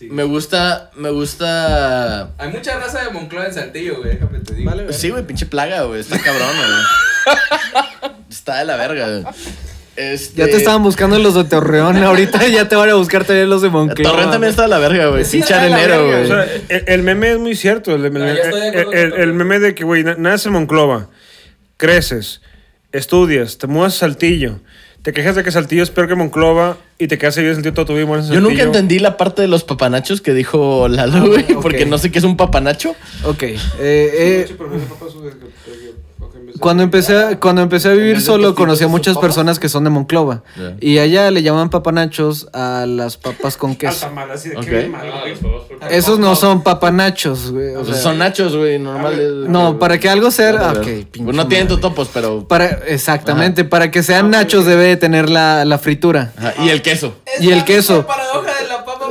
Me 0.00 0.24
gusta, 0.24 0.90
me 0.96 1.10
gusta. 1.10 2.30
Hay 2.38 2.50
mucha 2.50 2.78
raza 2.78 3.04
de 3.04 3.10
Moncloa 3.10 3.46
en 3.46 3.54
Saltillo, 3.54 3.98
güey, 3.98 4.10
déjame 4.14 4.40
te 4.40 4.54
digo. 4.54 4.70
Sí, 4.90 5.10
güey, 5.10 5.24
pinche 5.24 5.46
plaga, 5.46 5.82
güey. 5.84 6.00
Está 6.00 6.18
cabrón, 6.18 6.48
güey. 6.56 8.12
Está 8.28 8.58
de 8.58 8.64
la 8.64 8.76
verga, 8.76 9.08
güey. 9.08 9.24
Este, 9.96 10.38
Ya 10.40 10.46
te 10.46 10.56
estaban 10.56 10.82
buscando 10.82 11.16
los 11.20 11.34
de 11.36 11.44
Torreón, 11.44 11.96
ahorita 12.02 12.44
ya 12.48 12.68
te 12.68 12.74
van 12.74 12.90
a 12.90 12.94
buscar 12.94 13.24
también 13.24 13.48
los 13.48 13.62
de 13.62 13.70
Monclova. 13.70 14.10
Torreón 14.10 14.30
también 14.32 14.50
está 14.50 14.62
de 14.62 14.68
la 14.68 14.78
verga, 14.78 15.06
güey. 15.06 15.24
Sí, 15.24 15.36
pinche 15.38 15.54
arenero, 15.54 16.06
güey. 16.08 16.24
O 16.24 16.26
sea, 16.26 16.44
el, 16.68 16.84
el 16.88 17.02
meme 17.04 17.30
es 17.32 17.38
muy 17.38 17.54
cierto. 17.54 17.94
El, 17.94 18.10
meme 18.10 19.60
de 19.60 19.74
que, 19.76 19.84
güey, 19.84 20.02
na- 20.02 20.16
naces 20.18 20.46
en 20.46 20.52
Monclova, 20.54 21.08
creces, 21.76 22.42
estudias, 22.90 23.58
te 23.58 23.68
mudas 23.68 23.94
a 23.94 23.98
Saltillo, 24.00 24.58
te 25.04 25.12
quejas 25.12 25.36
de 25.36 25.44
que 25.44 25.52
Saltillo 25.52 25.82
es 25.82 25.90
peor 25.90 26.08
que 26.08 26.14
Monclova 26.14 26.78
y 26.98 27.08
te 27.08 27.18
quedas 27.18 27.36
ahí 27.36 27.44
en 27.44 27.52
Saltillo 27.56 27.74
toda 27.74 27.86
tu 27.86 27.94
vida 27.94 28.20
Yo 28.22 28.40
nunca 28.40 28.62
entendí 28.62 28.98
la 28.98 29.18
parte 29.18 29.42
de 29.42 29.48
los 29.48 29.62
papanachos 29.62 30.22
que 30.22 30.32
dijo 30.32 30.88
Lalo, 30.88 31.26
güey, 31.26 31.44
ok. 31.52 31.60
porque 31.60 31.84
no 31.84 31.98
sé 31.98 32.10
qué 32.10 32.20
es 32.20 32.24
un 32.24 32.38
papanacho. 32.38 32.96
Ok. 33.22 33.42
eh, 33.42 33.58
eh, 33.80 34.56
Cuando 36.60 36.82
empecé, 36.84 37.16
a- 37.18 37.40
cuando 37.40 37.62
empecé 37.62 37.88
a 37.88 37.92
vivir 37.92 38.20
solo, 38.20 38.54
conocí 38.54 38.84
a 38.84 38.88
muchas 38.88 39.18
personas 39.18 39.58
que 39.58 39.68
son 39.68 39.82
de 39.84 39.90
Monclova. 39.90 40.42
Y 40.80 40.98
allá 40.98 41.30
le 41.30 41.42
llaman 41.42 41.68
papanachos 41.70 42.48
a 42.52 42.86
las 42.86 43.16
papas 43.16 43.56
con 43.56 43.74
queso. 43.74 44.06
tamal, 44.06 44.30
así 44.30 44.50
de 44.50 44.56
Ok. 44.56 44.64
que 44.64 44.70
bien 44.70 44.92
mal, 44.92 45.02
Ah, 45.80 45.88
Esos 45.90 46.18
no 46.18 46.36
son 46.36 46.62
papanachos, 46.62 47.50
güey. 47.50 47.74
o 47.74 47.84
sea, 47.84 47.94
son 47.94 48.18
nachos, 48.18 48.56
güey, 48.56 48.78
normales. 48.78 49.30
no, 49.48 49.78
para 49.78 49.98
que 49.98 50.08
algo 50.08 50.30
sea... 50.30 50.50
Ah, 50.50 50.72
ver. 50.72 50.78
Ok, 50.78 50.84
Pues 50.84 51.04
pinche 51.10 51.32
no 51.32 51.46
tienen 51.48 51.66
madre. 51.66 51.76
totopos, 51.80 52.08
pero. 52.14 52.46
Para, 52.46 52.66
exactamente, 52.86 53.64
para 53.64 53.90
que 53.90 54.02
sean 54.02 54.30
nachos 54.30 54.64
debe 54.64 54.84
de 54.84 54.96
tener 54.96 55.28
la, 55.28 55.64
la 55.64 55.78
fritura. 55.78 56.32
Ajá, 56.38 56.54
Y 56.64 56.68
el 56.70 56.82
queso. 56.82 57.14
Y 57.40 57.50
el 57.50 57.64
queso. 57.64 58.06
paradoja 58.06 58.50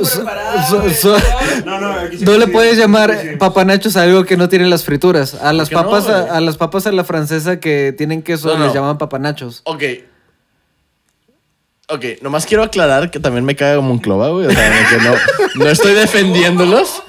So- 0.02 0.24
so- 0.68 0.90
so- 0.90 1.16
No, 1.64 1.80
no, 1.80 1.90
aquí 1.92 2.18
sí- 2.18 2.24
No 2.24 2.36
le 2.38 2.46
puedes 2.48 2.76
llamar 2.78 3.38
papanachos 3.38 3.96
a 3.96 4.02
algo 4.02 4.24
que 4.24 4.36
no 4.36 4.48
tiene 4.48 4.66
las 4.66 4.84
frituras. 4.84 5.34
A 5.34 5.52
las 5.52 5.70
no, 5.70 5.82
papas, 5.82 6.08
a, 6.08 6.36
a 6.36 6.40
las 6.40 6.56
papas 6.56 6.86
a 6.86 6.92
la 6.92 7.04
francesa 7.04 7.60
que 7.60 7.94
tienen 7.96 8.22
queso 8.22 8.48
No, 8.48 8.58
no. 8.58 8.64
les 8.66 8.74
llaman 8.74 8.98
papanachos. 8.98 9.62
Ok. 9.64 9.82
Ok, 11.88 12.04
nomás 12.22 12.46
quiero 12.46 12.62
aclarar 12.62 13.10
que 13.10 13.20
también 13.20 13.44
me 13.44 13.54
caga 13.56 13.80
Monclova, 13.82 14.30
güey. 14.30 14.46
O 14.46 14.50
sea, 14.50 14.88
que 14.88 14.96
no, 15.04 15.14
no 15.64 15.68
estoy 15.70 15.92
defendiéndolos. 15.94 17.02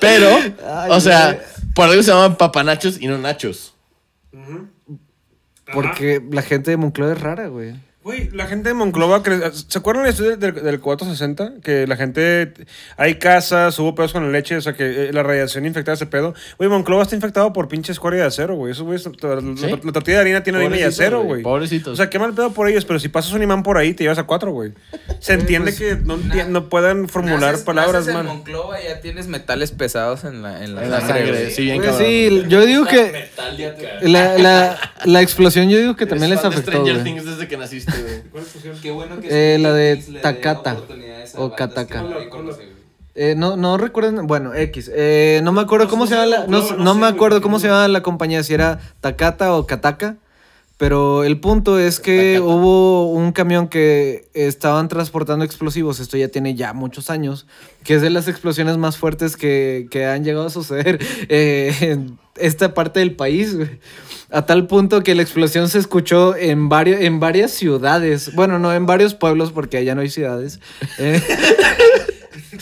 Pero, 0.00 0.28
o 0.88 1.00
sea, 1.00 1.38
por 1.74 1.88
algo 1.90 2.02
se 2.02 2.10
llaman 2.12 2.36
papanachos 2.36 2.98
y 3.00 3.06
no 3.08 3.18
nachos. 3.18 3.74
Porque 5.72 6.22
la 6.30 6.42
gente 6.42 6.70
de 6.70 6.76
Moncloa 6.76 7.12
es 7.12 7.20
rara, 7.20 7.48
güey. 7.48 7.74
Güey, 8.04 8.30
la 8.32 8.46
gente 8.46 8.68
de 8.70 8.74
Monclova, 8.74 9.22
cre- 9.22 9.52
¿se 9.52 9.78
acuerdan 9.78 10.02
del 10.02 10.10
estudio 10.12 10.36
del, 10.36 10.54
del 10.54 10.80
460? 10.80 11.60
Que 11.62 11.86
la 11.86 11.94
gente, 11.96 12.52
hay 12.96 13.14
casas, 13.20 13.78
hubo 13.78 13.94
pedos 13.94 14.12
con 14.12 14.24
la 14.24 14.30
leche, 14.32 14.56
o 14.56 14.60
sea, 14.60 14.72
que 14.72 15.04
eh, 15.08 15.12
la 15.12 15.22
radiación 15.22 15.66
infectaba 15.66 15.94
ese 15.94 16.06
pedo. 16.06 16.34
Güey, 16.58 16.68
Monclova 16.68 17.04
está 17.04 17.14
infectado 17.14 17.52
por 17.52 17.68
pinche 17.68 17.92
escoria 17.92 18.22
de 18.22 18.26
acero, 18.26 18.56
güey. 18.56 18.72
Eso, 18.72 18.84
güey, 18.84 18.96
es- 18.96 19.06
la, 19.22 19.36
la- 19.36 19.40
la 19.84 19.92
tortilla 19.92 20.16
de 20.16 20.20
harina 20.20 20.42
tiene 20.42 20.58
harina 20.58 20.70
Pobrecitos, 20.74 20.98
acero, 20.98 21.22
güey, 21.22 21.42
pobrecitos. 21.44 21.92
O 21.92 21.96
sea, 21.96 22.10
qué 22.10 22.18
mal 22.18 22.34
pedo 22.34 22.52
por 22.52 22.68
ellos, 22.68 22.84
pero 22.84 22.98
si 22.98 23.08
pasas 23.08 23.32
un 23.34 23.42
imán 23.44 23.62
por 23.62 23.78
ahí, 23.78 23.94
te 23.94 24.02
llevas 24.02 24.18
a 24.18 24.24
cuatro, 24.24 24.50
güey. 24.50 24.72
Se 25.20 25.34
entiende 25.34 25.72
que 25.72 25.94
no, 25.94 26.16
no 26.48 26.68
puedan 26.68 27.08
formular 27.08 27.54
Naces- 27.54 27.64
palabras, 27.64 28.06
naces 28.06 28.08
en 28.08 28.14
man. 28.16 28.26
Monclova 28.38 28.82
ya 28.82 29.00
tienes 29.00 29.28
metales 29.28 29.70
pesados 29.70 30.24
en 30.24 30.42
la, 30.42 30.64
en 30.64 30.74
la 30.74 30.84
En 30.84 30.90
la 30.90 31.00
sangre. 31.02 31.50
sí, 31.52 31.66
bien 31.66 31.80
sí, 31.96 32.42
yo 32.48 32.66
digo 32.66 32.84
que 32.84 33.28
la, 34.02 34.36
la, 34.38 34.92
la 35.04 35.20
explosión 35.22 35.70
yo 35.70 35.78
digo 35.78 35.94
que 35.94 36.06
también 36.06 36.30
les 36.30 36.42
de 36.42 36.48
afectó, 36.48 36.72
Stranger. 36.72 37.04
Things 37.04 37.24
desde 37.24 37.46
que 37.46 37.56
naciste, 37.56 37.91
Qué 38.82 38.90
bueno 38.90 39.20
que 39.20 39.54
Eh, 39.54 39.58
la 39.58 39.72
de 39.72 39.96
Takata, 40.22 40.76
o 41.36 41.54
Kataka. 41.54 42.04
Eh, 43.14 43.34
no, 43.36 43.56
no 43.56 43.76
recuerdo, 43.76 44.22
bueno, 44.24 44.54
X. 44.54 44.90
Eh, 44.94 45.40
no 45.44 45.52
me 45.52 45.60
acuerdo 45.60 45.88
cómo 45.88 46.06
se 46.06 46.14
llama 46.14 46.26
la, 46.26 46.46
no, 46.46 46.62
no 46.78 46.94
me 46.94 47.06
acuerdo 47.06 47.42
cómo 47.42 47.58
se 47.58 47.68
llama 47.68 47.86
la 47.88 48.02
compañía, 48.02 48.42
si 48.42 48.54
era 48.54 48.80
Takata 49.00 49.54
o 49.54 49.66
Kataka. 49.66 50.16
Pero 50.82 51.22
el 51.22 51.38
punto 51.38 51.78
es 51.78 52.00
que 52.00 52.40
hubo 52.40 53.08
un 53.12 53.30
camión 53.30 53.68
que 53.68 54.28
estaban 54.34 54.88
transportando 54.88 55.44
explosivos, 55.44 56.00
esto 56.00 56.16
ya 56.16 56.26
tiene 56.26 56.56
ya 56.56 56.72
muchos 56.72 57.08
años, 57.08 57.46
que 57.84 57.94
es 57.94 58.02
de 58.02 58.10
las 58.10 58.26
explosiones 58.26 58.78
más 58.78 58.96
fuertes 58.96 59.36
que, 59.36 59.86
que 59.92 60.06
han 60.06 60.24
llegado 60.24 60.46
a 60.46 60.50
suceder 60.50 60.98
eh, 61.28 61.72
en 61.82 62.18
esta 62.34 62.74
parte 62.74 62.98
del 62.98 63.14
país. 63.14 63.56
A 64.32 64.44
tal 64.44 64.66
punto 64.66 65.04
que 65.04 65.14
la 65.14 65.22
explosión 65.22 65.68
se 65.68 65.78
escuchó 65.78 66.34
en, 66.34 66.68
varios, 66.68 67.00
en 67.00 67.20
varias 67.20 67.52
ciudades. 67.52 68.34
Bueno, 68.34 68.58
no, 68.58 68.74
en 68.74 68.84
varios 68.84 69.14
pueblos, 69.14 69.52
porque 69.52 69.76
allá 69.76 69.94
no 69.94 70.00
hay 70.00 70.10
ciudades. 70.10 70.58
Eh, 70.98 71.22
Sorry. 72.58 72.58
Monclova 72.58 72.58
incluido, 72.58 72.58
Monclova 72.58 72.60
incluido. 72.60 72.61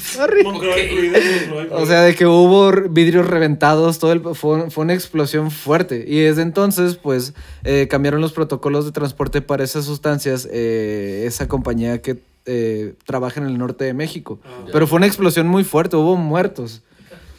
O 1.72 1.86
sea, 1.86 2.02
de 2.02 2.14
que 2.14 2.26
hubo 2.26 2.70
vidrios 2.90 3.26
reventados, 3.26 3.98
todo 3.98 4.12
el, 4.12 4.20
fue, 4.34 4.70
fue 4.70 4.84
una 4.84 4.94
explosión 4.94 5.50
fuerte. 5.50 6.04
Y 6.06 6.20
desde 6.20 6.42
entonces, 6.42 6.96
pues, 6.96 7.34
eh, 7.64 7.86
cambiaron 7.88 8.20
los 8.20 8.32
protocolos 8.32 8.84
de 8.84 8.92
transporte 8.92 9.42
para 9.42 9.64
esas 9.64 9.84
sustancias, 9.84 10.48
eh, 10.50 11.24
esa 11.26 11.48
compañía 11.48 12.00
que 12.02 12.18
eh, 12.46 12.94
trabaja 13.06 13.40
en 13.40 13.46
el 13.46 13.58
norte 13.58 13.84
de 13.84 13.94
México. 13.94 14.40
Pero 14.72 14.86
fue 14.86 14.96
una 14.96 15.06
explosión 15.06 15.46
muy 15.46 15.64
fuerte, 15.64 15.96
hubo 15.96 16.16
muertos. 16.16 16.82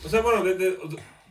O 0.06 0.10
sea, 0.10 0.22
bueno, 0.22 0.44
de, 0.44 0.56
de- 0.56 0.78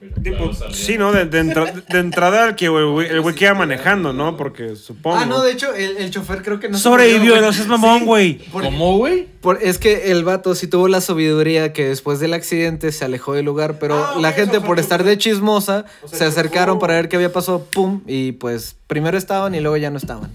de- 0.01 0.51
sí, 0.73 0.97
¿no? 0.97 1.13
De, 1.13 1.27
de 1.27 1.41
entra- 1.41 1.73
de 1.73 1.99
entrada 1.99 2.49
el 2.49 2.55
que 2.55 2.67
el 2.67 3.21
güey 3.21 3.35
que 3.35 3.45
iba 3.45 3.55
manejando, 3.55 4.13
¿no? 4.13 4.37
Porque 4.37 4.75
supongo. 4.77 5.19
Ah, 5.19 5.27
no, 5.27 5.43
de 5.43 5.53
hecho, 5.53 5.75
el, 5.75 5.99
el 5.99 6.11
chofer 6.11 6.43
creo 6.43 6.59
que 6.59 6.69
no 6.71 6.77
se 6.79 6.83
Sobrevivió, 6.85 7.41
no 7.41 7.53
seas 7.53 7.69
mamón, 7.69 8.07
güey. 8.07 8.39
¿Cómo, 8.51 8.97
güey? 8.97 9.27
Por- 9.41 9.59
es 9.63 9.79
que 9.79 10.11
el 10.11 10.25
vato 10.25 10.55
sí 10.55 10.67
tuvo 10.67 10.89
la 10.89 11.01
sabiduría 11.01 11.73
que 11.73 11.87
después 11.89 12.19
del 12.19 12.33
accidente 12.35 12.93
se 12.93 13.05
alejó 13.05 13.35
del 13.35 13.45
lugar, 13.45 13.79
pero 13.79 13.95
Ah, 14.03 14.15
la 14.19 14.33
gente 14.33 14.59
por 14.61 14.77
fue- 14.77 14.81
estar 14.81 15.05
de 15.05 15.19
chismosa 15.19 15.85
o 16.03 16.09
sea, 16.09 16.19
se 16.19 16.25
acercaron 16.25 16.79
para 16.79 16.95
ver 16.95 17.09
qué 17.09 17.17
había 17.17 17.33
pasado, 17.33 17.65
pum, 17.71 18.01
y 18.07 18.33
pues 18.33 18.77
primero 18.87 19.19
estaban 19.19 19.55
y 19.55 19.61
luego 19.61 19.77
ya 19.77 19.91
no 19.91 19.99
estaban. 19.99 20.31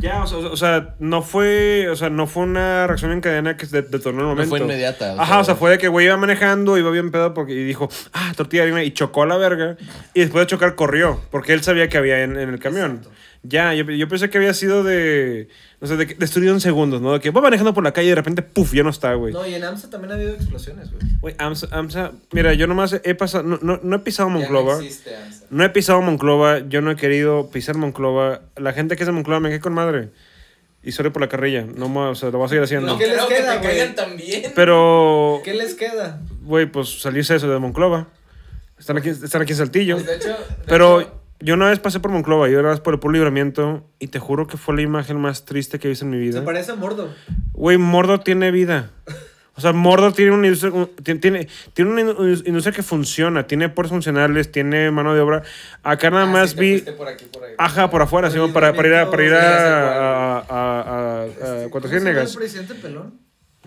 Ya, 0.00 0.22
o 0.22 0.26
sea, 0.26 0.38
o 0.38 0.56
sea, 0.56 0.94
no 0.98 1.22
fue, 1.22 1.88
o 1.90 1.96
sea, 1.96 2.08
no 2.10 2.26
fue 2.26 2.44
una 2.44 2.86
reacción 2.86 3.10
en 3.12 3.20
cadena 3.20 3.56
que 3.56 3.66
se 3.66 3.82
detonó 3.82 4.18
el 4.20 4.24
No 4.24 4.28
momento. 4.30 4.50
fue 4.50 4.60
inmediata. 4.60 5.14
o 5.14 5.20
Ajá, 5.20 5.26
sea, 5.34 5.40
o 5.40 5.44
sea, 5.44 5.54
fue 5.56 5.70
de 5.72 5.78
que 5.78 5.88
güey 5.88 6.06
iba 6.06 6.16
manejando, 6.16 6.78
iba 6.78 6.90
bien 6.90 7.10
pedo 7.10 7.34
porque 7.34 7.52
y 7.52 7.64
dijo, 7.64 7.88
ah, 8.12 8.32
tortilla 8.36 8.62
de 8.62 8.68
harina 8.68 8.84
y 8.84 8.92
chocó 8.92 9.24
a 9.24 9.26
la 9.26 9.36
verga 9.36 9.76
y 10.14 10.20
después 10.20 10.42
de 10.42 10.46
chocar 10.46 10.74
corrió 10.76 11.20
porque 11.30 11.52
él 11.52 11.62
sabía 11.62 11.88
que 11.88 11.98
había 11.98 12.22
en, 12.22 12.38
en 12.38 12.48
el 12.48 12.58
camión. 12.60 13.00
Ya, 13.42 13.72
yo, 13.72 13.84
yo 13.84 14.08
pensé 14.08 14.28
que 14.30 14.38
había 14.38 14.52
sido 14.52 14.82
de, 14.82 15.48
no 15.80 15.86
sé, 15.86 15.96
de 15.96 16.06
que 16.08 16.14
destruido 16.14 16.52
en 16.52 16.60
segundos, 16.60 17.00
¿no? 17.00 17.12
De 17.12 17.20
que 17.20 17.30
va 17.30 17.40
manejando 17.40 17.72
por 17.72 17.84
la 17.84 17.92
calle 17.92 18.06
y 18.06 18.10
de 18.10 18.16
repente, 18.16 18.42
puf, 18.42 18.74
ya 18.74 18.82
no 18.82 18.90
está, 18.90 19.14
güey. 19.14 19.32
y 19.48 19.54
en 19.54 19.62
AMSA 19.64 19.90
también 19.90 20.10
ha 20.12 20.14
habido 20.16 20.34
explosiones, 20.34 20.90
güey. 20.90 21.02
Güey, 21.20 21.34
AMSA, 21.38 21.68
AMSA, 21.70 22.12
mira, 22.32 22.52
yo 22.54 22.66
nomás 22.66 23.00
he 23.04 23.14
pasado, 23.14 23.44
no, 23.44 23.58
no, 23.62 23.78
no 23.82 23.96
he 23.96 23.98
pisado 24.00 24.28
Ya 24.28 24.34
no 24.34 24.40
Monclova. 24.40 24.74
existe 24.82 25.16
AMSA. 25.16 25.46
No 25.50 25.64
he 25.64 25.70
pisado 25.70 26.02
Monclova, 26.02 26.68
yo 26.68 26.80
no 26.80 26.90
he 26.90 26.96
querido 26.96 27.48
pisar 27.50 27.76
Monclova. 27.76 28.42
La 28.56 28.72
gente 28.72 28.96
que 28.96 29.04
es 29.04 29.06
de 29.06 29.12
Monclova 29.12 29.40
me 29.40 29.48
quedé 29.50 29.60
con 29.60 29.72
madre. 29.72 30.10
Y 30.82 30.92
sorry 30.92 31.10
por 31.10 31.22
la 31.22 31.28
carrilla, 31.28 31.64
no 31.64 31.88
me, 31.88 32.00
o 32.00 32.14
sea, 32.14 32.30
lo 32.30 32.38
voy 32.38 32.46
a 32.46 32.48
seguir 32.48 32.62
haciendo. 32.64 32.88
No 32.92 32.98
¿Qué 32.98 33.06
les 33.08 33.24
queda, 33.24 33.60
que 33.60 33.68
te 33.68 33.86
también. 33.88 34.52
Pero, 34.54 35.40
¿Qué 35.44 35.54
les 35.54 35.74
queda? 35.74 36.20
güey, 36.42 36.66
pues 36.66 37.00
salirse 37.00 37.34
eso 37.36 37.48
de 37.48 37.58
Monclova. 37.58 38.08
Están 38.78 38.96
aquí, 38.98 39.08
están 39.08 39.42
aquí 39.42 39.52
en 39.52 39.58
Saltillo. 39.58 39.94
Pues, 39.96 40.06
de 40.06 40.16
hecho, 40.16 40.28
de 40.28 40.36
Pero 40.66 41.00
hecho, 41.00 41.20
yo 41.40 41.54
una 41.54 41.68
vez 41.68 41.78
pasé 41.78 42.00
por 42.00 42.10
Monclova, 42.10 42.48
yo 42.48 42.60
una 42.60 42.70
vez 42.70 42.80
por 42.80 42.94
el 42.94 43.00
Puro 43.00 43.12
Libramiento, 43.12 43.86
y 43.98 44.08
te 44.08 44.18
juro 44.18 44.46
que 44.46 44.56
fue 44.56 44.74
la 44.76 44.82
imagen 44.82 45.20
más 45.20 45.44
triste 45.44 45.78
que 45.78 45.86
he 45.88 45.90
visto 45.90 46.04
en 46.04 46.10
mi 46.10 46.18
vida. 46.18 46.44
parece 46.44 46.72
a 46.72 46.74
Mordo. 46.74 47.14
Güey, 47.52 47.78
Mordor 47.78 48.24
tiene 48.24 48.50
vida. 48.50 48.90
O 49.54 49.60
sea, 49.60 49.72
Mordor 49.72 50.12
tiene 50.12 50.30
una 50.30 50.46
industria, 50.46 50.72
un- 50.72 50.88
tiene, 51.02 51.18
tiene, 51.20 51.48
tiene 51.74 51.90
una 51.90 52.02
indus- 52.02 52.46
industria 52.46 52.72
que 52.72 52.84
funciona, 52.84 53.48
tiene 53.48 53.68
puertos 53.68 53.90
funcionales, 53.90 54.52
tiene 54.52 54.90
mano 54.92 55.14
de 55.14 55.20
obra. 55.20 55.42
Acá 55.82 56.10
nada 56.10 56.24
ah, 56.24 56.26
más 56.26 56.50
sí 56.50 56.58
vi... 56.60 56.78
por 56.92 57.08
aquí, 57.08 57.24
por 57.24 57.42
ahí. 57.42 57.54
Ajá, 57.58 57.90
por 57.90 58.00
afuera, 58.02 58.30
sí, 58.30 58.38
para, 58.54 58.72
para 58.72 58.88
ir 58.88 58.94
a, 58.94 59.10
para 59.10 59.24
ir 59.24 59.34
a, 59.34 59.38
cuál. 59.40 60.46
a, 60.48 61.22
a, 61.22 61.22
a, 61.64 61.68
presidente 62.36 62.74
pelón? 62.76 63.14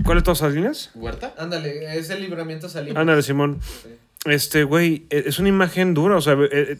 ¿Cuál 0.05 0.17
es 0.19 0.23
todas 0.23 0.39
esas 0.39 0.53
líneas? 0.53 0.91
¿Huerta? 0.95 1.33
Ándale, 1.37 1.97
es 1.97 2.09
el 2.09 2.21
libramiento 2.21 2.69
salido. 2.69 2.97
Ándale, 2.97 3.21
Simón. 3.21 3.59
Este, 4.25 4.63
güey, 4.63 5.05
e- 5.09 5.23
es 5.27 5.39
una 5.39 5.49
imagen 5.49 5.93
dura, 5.93 6.15
o 6.15 6.21
sea, 6.21 6.37
eh, 6.39 6.77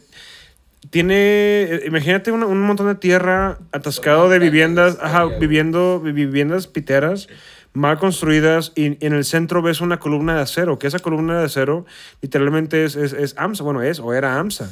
tiene, 0.90 1.62
eh, 1.62 1.82
imagínate 1.86 2.32
una- 2.32 2.46
un 2.46 2.60
montón 2.62 2.86
de 2.88 2.94
tierra 2.96 3.58
atascado 3.72 4.28
de 4.28 4.38
viviendas, 4.38 4.98
ajá, 5.00 5.26
viviendo, 5.26 6.00
vi- 6.00 6.12
viviendas 6.12 6.66
piteras, 6.66 7.28
mal 7.72 7.98
construidas, 7.98 8.72
y, 8.74 9.04
en 9.04 9.12
el 9.14 9.24
centro 9.24 9.62
ves 9.62 9.80
una 9.80 9.98
columna 9.98 10.34
de 10.36 10.42
acero, 10.42 10.78
que 10.78 10.86
esa 10.86 10.98
columna 10.98 11.38
de 11.38 11.46
acero 11.46 11.86
literalmente 12.20 12.84
es, 12.84 12.96
es, 12.96 13.12
es 13.12 13.34
AMSA, 13.38 13.62
bueno, 13.64 13.82
es 13.82 13.98
o 14.00 14.12
era 14.12 14.38
AMSA. 14.38 14.70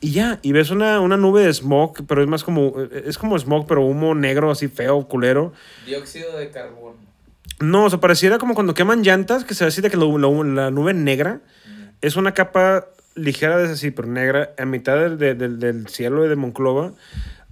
Y 0.00 0.10
ya, 0.12 0.38
y 0.42 0.52
ves 0.52 0.70
una, 0.70 1.00
una 1.00 1.16
nube 1.16 1.42
de 1.42 1.52
smog, 1.52 2.06
pero 2.06 2.22
es 2.22 2.28
más 2.28 2.44
como, 2.44 2.74
eh, 2.78 3.04
es 3.06 3.16
como 3.16 3.38
smog, 3.38 3.66
pero 3.66 3.80
humo 3.82 4.14
negro, 4.14 4.50
así 4.50 4.68
feo, 4.68 5.08
culero. 5.08 5.54
Dióxido 5.86 6.36
de 6.36 6.50
carbono. 6.50 6.96
No, 7.60 7.84
o 7.86 7.90
sea, 7.90 7.98
pareciera 7.98 8.36
como 8.36 8.54
cuando 8.54 8.74
queman 8.74 9.02
llantas, 9.02 9.44
que 9.44 9.54
se 9.54 9.64
ve 9.64 9.68
así 9.68 9.80
de 9.80 9.88
que 9.90 9.96
lo- 9.96 10.18
lo- 10.18 10.44
la 10.44 10.70
nube 10.70 10.92
negra 10.92 11.40
es 12.02 12.16
una 12.16 12.34
capa 12.34 12.86
ligera 13.16 13.56
de 13.58 13.64
así, 13.72 13.90
pero 13.90 14.06
negra, 14.08 14.54
a 14.58 14.64
mitad 14.64 14.96
del, 14.96 15.18
de- 15.18 15.34
del- 15.34 15.58
del 15.58 15.88
cielo 15.88 16.22
de 16.28 16.36
Monclova. 16.36 16.92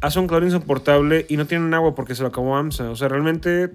Hace 0.01 0.19
un 0.21 0.27
calor 0.27 0.45
insoportable 0.45 1.25
y 1.29 1.37
no 1.37 1.47
tienen 1.47 1.73
agua 1.75 1.95
porque 1.95 2.15
se 2.15 2.23
lo 2.23 2.29
acabó 2.29 2.57
AMSA. 2.57 2.91
O 2.91 2.97
sea, 2.97 3.09
realmente, 3.09 3.71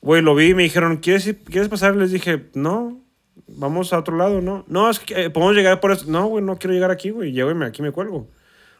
güey, 0.00 0.20
lo 0.22 0.34
vi 0.34 0.48
y 0.50 0.54
me 0.54 0.64
dijeron, 0.64 0.96
¿quieres, 0.98 1.26
ir- 1.26 1.38
¿quieres 1.44 1.68
pasar? 1.68 1.94
Les 1.96 2.10
dije, 2.10 2.46
no, 2.54 3.00
vamos 3.46 3.92
a 3.92 3.98
otro 3.98 4.16
lado, 4.16 4.40
¿no? 4.40 4.64
No, 4.66 4.90
es 4.90 4.98
que 4.98 5.24
eh, 5.24 5.30
podemos 5.30 5.54
llegar 5.54 5.78
por 5.80 5.92
eso. 5.92 6.06
No, 6.10 6.26
güey, 6.26 6.44
no 6.44 6.58
quiero 6.58 6.74
llegar 6.74 6.90
aquí, 6.90 7.10
güey. 7.10 7.32
Llego 7.32 7.50
y 7.50 7.54
me, 7.54 7.66
aquí 7.66 7.82
me 7.82 7.92
cuelgo. 7.92 8.28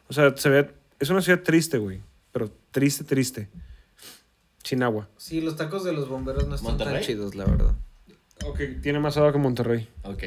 O 0.09 0.13
sea, 0.13 0.35
se 0.35 0.49
ve, 0.49 0.69
es 0.99 1.09
una 1.09 1.21
ciudad 1.21 1.41
triste, 1.43 1.77
güey. 1.77 2.01
Pero 2.33 2.51
triste, 2.71 3.03
triste. 3.05 3.47
Sin 4.63 4.83
agua. 4.83 5.07
Sí, 5.17 5.39
los 5.41 5.55
tacos 5.55 5.83
de 5.83 5.93
los 5.93 6.09
bomberos 6.09 6.47
no 6.47 6.55
están 6.55 6.77
tan 6.77 6.99
chidos, 7.01 7.35
la 7.35 7.45
verdad. 7.45 7.73
Ok, 8.45 8.59
tiene 8.81 8.99
más 8.99 9.15
agua 9.17 9.31
que 9.31 9.37
Monterrey. 9.37 9.87
Ok. 10.03 10.23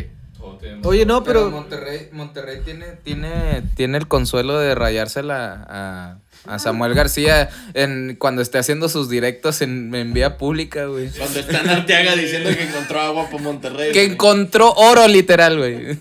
Oye, 0.85 1.07
no, 1.07 1.25
Pero, 1.25 1.41
pero... 1.45 1.51
Monterrey, 1.51 2.09
Monterrey 2.13 2.61
tiene, 2.65 2.93
tiene, 3.03 3.63
tiene 3.75 3.99
el 3.99 4.09
consuelo 4.09 4.59
de 4.59 4.75
rayársela 4.75 5.67
a, 5.69 6.19
a 6.45 6.59
Samuel 6.59 6.95
García 6.95 7.49
en, 7.75 8.17
cuando 8.17 8.43
esté 8.43 8.59
haciendo 8.59 8.89
sus 8.89 9.09
directos 9.09 9.63
en, 9.63 9.95
en 9.95 10.13
vía 10.13 10.37
pública, 10.39 10.87
güey. 10.87 11.11
Cuando 11.11 11.41
está 11.41 11.61
en 11.61 11.69
Arteaga 11.71 12.15
diciendo 12.17 12.51
que 12.51 12.65
encontró 12.65 13.01
agua 13.01 13.31
por 13.31 13.41
Monterrey. 13.41 13.93
Que 13.93 14.03
güey. 14.05 14.13
encontró 14.13 14.73
oro, 14.73 15.09
literal, 15.09 15.59
güey. 15.59 15.99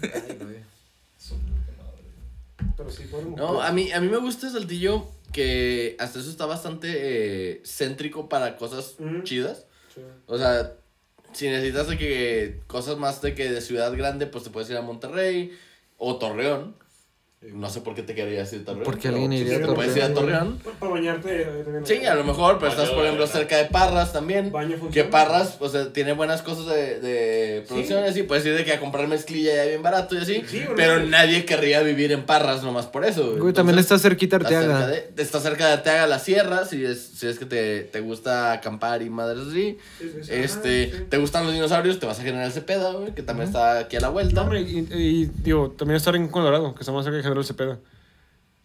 No, 3.36 3.62
a 3.62 3.72
mí, 3.72 3.92
a 3.92 4.00
mí 4.00 4.08
me 4.08 4.18
gusta 4.18 4.50
Saltillo 4.50 5.08
que 5.32 5.98
hasta 6.00 6.20
eso 6.20 6.30
está 6.30 6.46
bastante 6.46 6.88
eh, 6.94 7.62
céntrico 7.66 8.30
para 8.30 8.56
cosas 8.58 8.96
chidas. 9.24 9.66
O 10.28 10.38
sea, 10.38 10.74
si 11.36 11.50
necesitas 11.50 11.90
de 11.90 11.98
que 11.98 12.62
cosas 12.68 12.98
más 12.98 13.22
de 13.22 13.36
que 13.36 13.52
de 13.52 13.60
ciudad 13.60 13.96
grande, 13.96 14.26
pues 14.26 14.46
te 14.46 14.50
puedes 14.50 14.70
ir 14.70 14.78
a 14.78 14.82
Monterrey 14.82 15.52
o 15.98 16.18
Torreón. 16.18 16.76
No 17.42 17.70
sé 17.70 17.82
por 17.82 17.94
qué 17.94 18.02
te 18.02 18.16
querías 18.16 18.52
ir 18.54 18.62
a 18.62 18.66
Torreón. 18.66 18.84
Porque 18.86 19.08
alguien 19.10 19.32
iría 19.32 19.58
a 19.58 19.60
te 19.60 19.68
puedes 19.68 19.96
ir 19.96 20.02
a 20.02 20.12
Torreón. 20.14 20.58
Torreón. 20.58 20.78
Para 20.80 20.92
bañarte. 20.94 21.42
eh. 21.44 21.64
Sí, 21.84 22.04
a 22.06 22.16
lo 22.16 22.24
mejor, 22.24 22.58
pero 22.58 22.72
estás, 22.72 22.90
por 22.90 23.04
ejemplo, 23.04 23.28
cerca 23.28 23.58
de 23.58 23.66
Parras 23.66 24.14
también. 24.14 24.52
Baño 24.52 24.78
Que. 24.92 25.04
Parras, 25.04 25.58
o 25.60 25.70
sea, 25.70 25.94
tiene 25.94 26.14
buenas 26.14 26.42
cosas 26.42 26.66
de, 26.66 27.00
de 27.02 27.62
producción 27.68 28.04
y 28.04 28.08
así. 28.08 28.24
Puedes 28.24 28.44
ir 28.48 28.56
de 28.58 28.66
que 28.66 28.74
a 28.74 28.80
comprar 28.80 29.08
mezclilla 29.08 29.54
ya 29.58 29.66
bien 29.66 29.84
barato 29.84 30.16
y 30.16 30.20
así. 30.20 30.44
Sí, 30.48 30.62
bro. 30.66 30.74
pero 30.76 31.06
nadie 31.06 31.46
querría 31.46 31.84
vivir 31.84 32.12
en 32.14 32.24
Parras 32.26 32.64
nomás 32.64 32.88
por 32.88 33.06
eso. 33.06 33.36
Güey, 33.38 33.54
también 33.54 33.78
está 33.78 34.00
cerquita 34.00 34.38
está 34.38 34.50
cerca 34.50 34.64
Arteaga. 34.80 34.88
de, 34.88 35.22
está 35.22 35.40
cerca 35.40 35.68
de 35.68 35.74
Arteaga 35.74 36.08
la 36.08 36.18
sierra, 36.18 36.66
si 36.66 36.84
es, 36.84 37.00
si 37.16 37.28
es 37.28 37.38
que 37.38 37.46
te, 37.46 37.82
te 37.84 38.00
gusta 38.00 38.54
acampar 38.54 39.04
y 39.04 39.12
madres 39.12 39.44
así. 39.50 39.78
Sí, 40.00 40.10
sí, 40.16 40.24
sí. 40.24 40.32
Este, 40.34 40.92
Ah, 40.92 40.98
sí. 40.98 41.04
te 41.10 41.18
gustan 41.18 41.44
los 41.46 41.54
dinosaurios, 41.54 42.00
te 42.00 42.08
vas 42.08 42.20
a 42.20 42.24
General 42.24 42.52
Cepeda, 42.52 42.92
güey, 42.94 43.14
que 43.14 43.22
también 43.22 43.50
está 43.50 43.78
aquí 43.78 43.98
a 43.98 44.00
la 44.00 44.10
vuelta. 44.10 44.34
No, 44.34 44.42
hombre, 44.44 44.62
y, 44.62 44.80
y, 44.92 45.26
digo, 45.44 45.70
también 45.78 45.98
está 45.98 46.12
Rincón 46.12 46.32
Colorado, 46.32 46.74
que 46.74 46.80
está 46.80 46.92
más 46.92 47.04
cerca 47.06 47.18
de 47.18 47.35
General 47.44 47.46
Cepeda. 47.46 47.80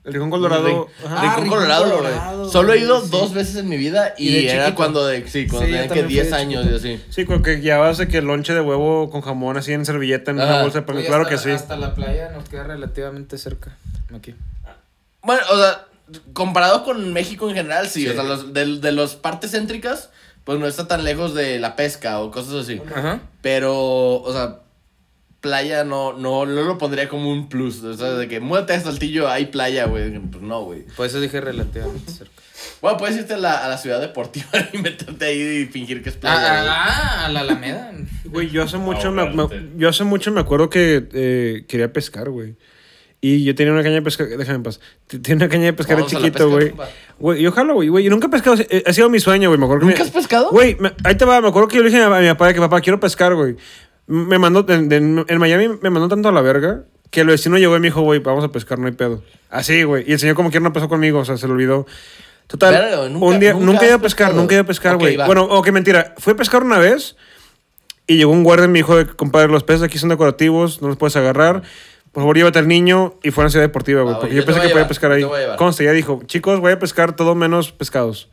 El 0.03 0.15
Rincón 0.15 0.31
Colorado. 0.31 0.65
Rin- 0.67 1.07
ajá. 1.07 1.21
Rincón 1.23 1.43
Rincón 1.43 1.59
Colorado, 1.59 1.85
güey. 1.85 1.97
Colorado, 1.99 2.51
Solo 2.51 2.73
he 2.73 2.79
ido 2.79 3.03
sí. 3.03 3.09
dos 3.11 3.35
veces 3.35 3.57
en 3.57 3.69
mi 3.69 3.77
vida 3.77 4.15
y, 4.17 4.29
Y 4.29 4.33
de 4.33 4.51
era 4.51 4.65
chiquito. 4.65 4.77
cuando 4.77 5.07
de, 5.07 5.29
sí, 5.29 5.47
cuando 5.47 5.67
Sí, 5.67 5.73
tenía 5.73 5.83
que 5.83 5.89
también 5.89 6.07
fui 6.07 6.15
10 6.15 6.31
de 6.31 6.37
años 6.37 6.67
y 6.71 6.75
así. 6.75 7.05
Sí, 7.11 7.25
con 7.27 7.43
que 7.43 7.61
llevabas 7.61 7.99
de 7.99 8.09
que 8.09 8.23
lonche 8.23 8.55
de 8.55 8.63
huevo 8.63 9.11
con 9.11 9.21
jamón 9.21 9.59
así 9.59 9.73
en 9.75 9.85
servilleta 9.85 10.31
en 10.31 10.41
Ajá. 10.41 10.55
una 10.55 10.63
bolsa 10.63 10.81
de 10.81 10.87
pan. 10.87 10.97
Oye, 10.97 11.07
Claro 11.07 11.25
hasta 11.25 11.35
que 11.35 11.39
sí. 11.43 11.51
Hasta 11.51 11.77
la 11.77 11.95
playa 11.95 12.31
nos 12.31 12.49
queda 12.49 12.65
relativamente 12.65 13.37
cerca. 13.37 13.77
Aquí. 14.15 14.35
Bueno, 15.23 15.43
o 15.53 15.57
sea, 15.59 15.85
comparado 16.33 16.83
con 16.85 17.13
México 17.13 17.49
en 17.51 17.57
general, 17.57 17.87
sí. 17.89 18.09
O 18.09 18.15
sea, 18.15 18.23
los, 18.23 18.55
de, 18.55 18.79
de 18.79 18.93
las 18.93 19.17
partes 19.17 19.51
céntricas, 19.51 20.09
pues 20.45 20.59
no 20.59 20.67
está 20.67 20.89
tan 20.89 21.05
lejos 21.05 21.35
de 21.35 21.59
la 21.59 21.77
pesca 21.77 22.21
o 22.21 22.31
cosas 22.31 22.55
así. 22.55 22.81
Ajá. 22.97 23.21
Pero, 23.43 23.75
o 24.23 24.33
sea, 24.33 24.61
playa 25.41 25.85
no, 25.85 26.13
no, 26.13 26.45
no 26.47 26.63
lo 26.63 26.79
pondría 26.79 27.09
como 27.09 27.31
un 27.33 27.49
plus. 27.49 27.83
O 27.83 27.95
sea, 27.95 28.11
de 28.13 28.29
que 28.29 28.41
muévete 28.41 28.75
a 28.75 28.81
Saltillo, 28.81 29.29
hay 29.29 29.47
playa, 29.47 29.87
güey. 29.87 30.11
Pues 30.19 30.43
no, 30.43 30.65
güey. 30.65 30.83
Por 30.97 31.07
eso 31.07 31.21
dije 31.21 31.41
relativamente 31.41 32.11
cerca. 32.13 32.33
Bueno, 32.83 32.99
puedes 32.99 33.17
irte 33.17 33.35
a 33.35 33.39
la, 33.39 33.65
a 33.65 33.69
la 33.69 33.79
ciudad 33.79 34.01
deportiva 34.01 34.49
y 34.73 34.79
meterte 34.79 35.25
ahí 35.25 35.41
y 35.41 35.67
fingir 35.67 36.03
que 36.03 36.11
es 36.11 36.17
Ah, 36.17 36.21
playa. 36.21 36.59
güey. 36.61 36.69
ah, 36.73 37.25
a 37.25 37.29
la 37.31 37.41
Alameda. 37.41 37.93
Güey, 38.25 38.49
yo 38.51 38.63
hace 38.63 38.77
mucho 38.77 39.11
me, 39.11 39.29
yo 39.77 39.89
hace 39.89 40.05
mucho 40.05 40.31
me 40.31 40.41
acuerdo 40.41 40.71
que 40.71 41.09
eh, 41.13 41.65
quería 41.67 41.93
pescar, 41.93 42.31
güey. 42.31 42.55
Y 43.23 43.45
yo 43.45 43.55
tenía 43.55 43.73
una 43.73 43.83
caña 43.83 43.97
de 43.97 44.03
pescar, 44.03 44.29
déjame 44.29 44.57
en 44.57 44.63
paz. 44.63 44.79
Tenía 45.09 45.35
una 45.37 45.49
caña 45.49 45.65
de 45.65 45.73
pescar 45.75 45.97
de 45.97 46.03
Vamos 46.05 46.17
chiquito, 46.17 46.49
güey. 46.49 46.73
Güey, 47.19 47.43
yo 47.43 47.51
jalo, 47.53 47.75
güey, 47.75 47.89
güey. 47.89 48.05
Yo 48.05 48.11
nunca 48.11 48.29
he 48.29 48.31
pescado, 48.31 48.57
eh, 48.71 48.83
ha 48.87 48.93
sido 48.93 49.11
mi 49.11 49.19
sueño, 49.21 49.49
güey. 49.51 49.59
Me 49.59 49.65
acuerdo 49.67 49.81
que 49.81 49.87
¿Nunca 49.93 50.05
me- 50.05 50.09
has 50.09 50.15
pescado? 50.15 50.51
Güey, 50.51 50.77
me- 50.79 50.93
ahí 51.05 51.17
te 51.17 51.25
va, 51.25 51.41
me 51.41 51.49
acuerdo 51.49 51.69
que 51.69 51.77
yo 51.77 51.83
le 51.83 51.91
dije 51.91 52.03
a 52.03 52.09
mi 52.21 52.29
papá 52.29 52.53
que 52.55 52.61
papá, 52.61 52.81
quiero 52.81 52.99
pescar, 53.01 53.35
güey. 53.35 53.57
Me 54.11 54.39
mandó, 54.39 54.65
en, 54.69 54.91
en- 54.93 55.25
en 55.27 55.39
Miami 55.39 55.69
me 55.81 55.89
mandó 55.91 56.09
tanto 56.09 56.29
a 56.29 56.33
la 56.33 56.41
verga 56.43 56.83
que 57.11 57.21
el 57.23 57.29
vecino 57.29 57.59
llegó 57.59 57.77
y 57.77 57.81
me 57.81 57.87
dijo, 57.89 58.01
güey, 58.03 58.19
vamos 58.21 58.45
a 58.45 58.49
pescar, 58.49 58.79
no 58.79 58.87
hay 58.87 58.93
pedo. 58.93 59.23
Así, 59.51 59.83
güey. 59.85 60.05
Y 60.09 60.13
el 60.13 60.19
señor 60.19 60.35
como 60.37 60.51
quiera 60.51 60.65
no 60.65 60.73
pesó 60.73 60.89
conmigo, 60.89 61.21
o 61.21 61.25
sea, 61.25 61.37
se 61.37 61.47
le 61.47 61.53
olvidó. 61.53 61.87
Total, 62.47 62.97
güey, 62.97 63.11
nunca- 63.13 63.27
un 63.27 63.39
día, 63.41 63.53
nunca 63.55 63.87
iba 63.87 63.95
a 63.95 63.99
pescar, 63.99 64.29
pescado. 64.29 64.35
nunca 64.35 64.55
iba 64.55 64.63
a 64.63 64.67
pescar, 64.67 64.97
güey. 64.97 65.17
va. 65.17 65.27
bueno, 65.27 65.45
ok, 65.45 65.71
mentira. 65.71 66.15
Fui 66.19 66.33
a 66.33 66.37
pescar 66.37 66.63
una 66.65 66.79
vez 66.79 67.17
y 68.09 68.17
llegó 68.17 68.33
un 68.33 68.43
guardia 68.43 68.65
y 68.65 68.69
me 68.69 68.79
dijo, 68.81 68.97
de, 68.97 69.07
compadre, 69.07 69.49
los 69.49 69.63
peces 69.63 69.83
aquí 69.83 69.99
son 69.99 70.09
decorativos, 70.09 70.83
no 70.83 70.89
los 70.89 70.97
puedes 70.97 71.15
agarrar. 71.17 71.63
Por 72.13 72.23
favor, 72.23 72.37
llévate 72.37 72.59
al 72.59 72.67
niño 72.67 73.15
y 73.23 73.31
fue 73.31 73.45
a 73.45 73.47
la 73.47 73.51
ciudad 73.51 73.65
deportiva, 73.65 74.03
güey. 74.03 74.17
Ah, 74.17 74.19
porque 74.19 74.35
yo 74.35 74.45
pensé 74.45 74.61
que 74.61 74.67
a 74.67 74.71
podía 74.71 74.75
llevar, 74.75 74.89
pescar 74.89 75.13
ahí. 75.13 75.23
llevar. 75.23 75.57
Conste, 75.57 75.85
ya 75.85 75.93
dijo, 75.93 76.21
chicos, 76.27 76.59
voy 76.59 76.73
a 76.73 76.79
pescar 76.81 77.15
todo 77.15 77.37
menos 77.37 77.71
pescados. 77.71 78.29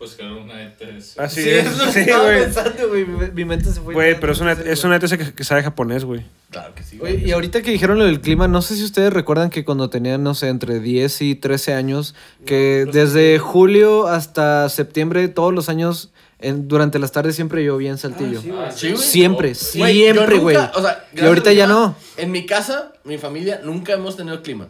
A 0.00 0.02
pescar 0.02 0.32
una 0.32 0.62
ETS. 0.62 1.18
Así 1.18 1.42
Sí, 1.42 1.50
es. 1.50 1.66
es 1.66 1.76
lo 1.78 1.84
que 1.84 1.92
Sí, 1.92 1.98
estaba 2.00 2.24
güey. 2.24 2.40
pensando, 2.42 2.88
güey. 2.88 3.04
Mi, 3.04 3.30
mi 3.34 3.44
mente 3.44 3.70
se 3.70 3.80
fue. 3.82 3.92
Güey, 3.92 4.18
pero 4.18 4.32
es 4.32 4.40
una, 4.40 4.52
es 4.52 4.82
una 4.84 4.96
ETS 4.96 5.16
que, 5.18 5.34
que 5.34 5.44
sabe 5.44 5.62
japonés, 5.62 6.04
güey. 6.06 6.24
Claro 6.50 6.74
que 6.74 6.82
sí. 6.82 6.98
Oye, 7.02 7.12
güey. 7.16 7.28
y 7.28 7.32
ahorita 7.32 7.60
que 7.60 7.70
dijeron 7.70 7.98
lo 7.98 8.06
del 8.06 8.22
clima, 8.22 8.48
no 8.48 8.62
sé 8.62 8.76
si 8.76 8.84
ustedes 8.84 9.12
recuerdan 9.12 9.50
que 9.50 9.62
cuando 9.64 9.90
tenían, 9.90 10.22
no 10.22 10.34
sé, 10.34 10.48
entre 10.48 10.80
10 10.80 11.20
y 11.20 11.34
13 11.34 11.74
años, 11.74 12.14
que 12.46 12.86
desde 12.90 13.38
julio 13.38 14.06
hasta 14.08 14.68
septiembre, 14.70 15.28
todos 15.28 15.52
los 15.52 15.68
años, 15.68 16.10
en- 16.38 16.66
durante 16.66 16.98
las 16.98 17.12
tardes 17.12 17.36
siempre 17.36 17.62
llovía 17.62 17.90
en 17.90 17.98
Saltillo. 17.98 18.40
Ah, 18.58 18.70
Sí, 18.74 18.92
güey. 18.92 19.02
Siempre, 19.02 19.54
siempre, 19.54 20.14
nunca- 20.14 20.38
güey. 20.38 20.56
O 20.56 20.80
sea, 20.80 21.04
Y 21.14 21.20
ahorita 21.20 21.52
ya 21.52 21.66
no. 21.66 21.94
En 22.16 22.30
mi 22.32 22.46
casa, 22.46 22.94
mi 23.04 23.18
familia, 23.18 23.60
nunca 23.62 23.92
hemos 23.92 24.16
tenido 24.16 24.42
clima. 24.42 24.68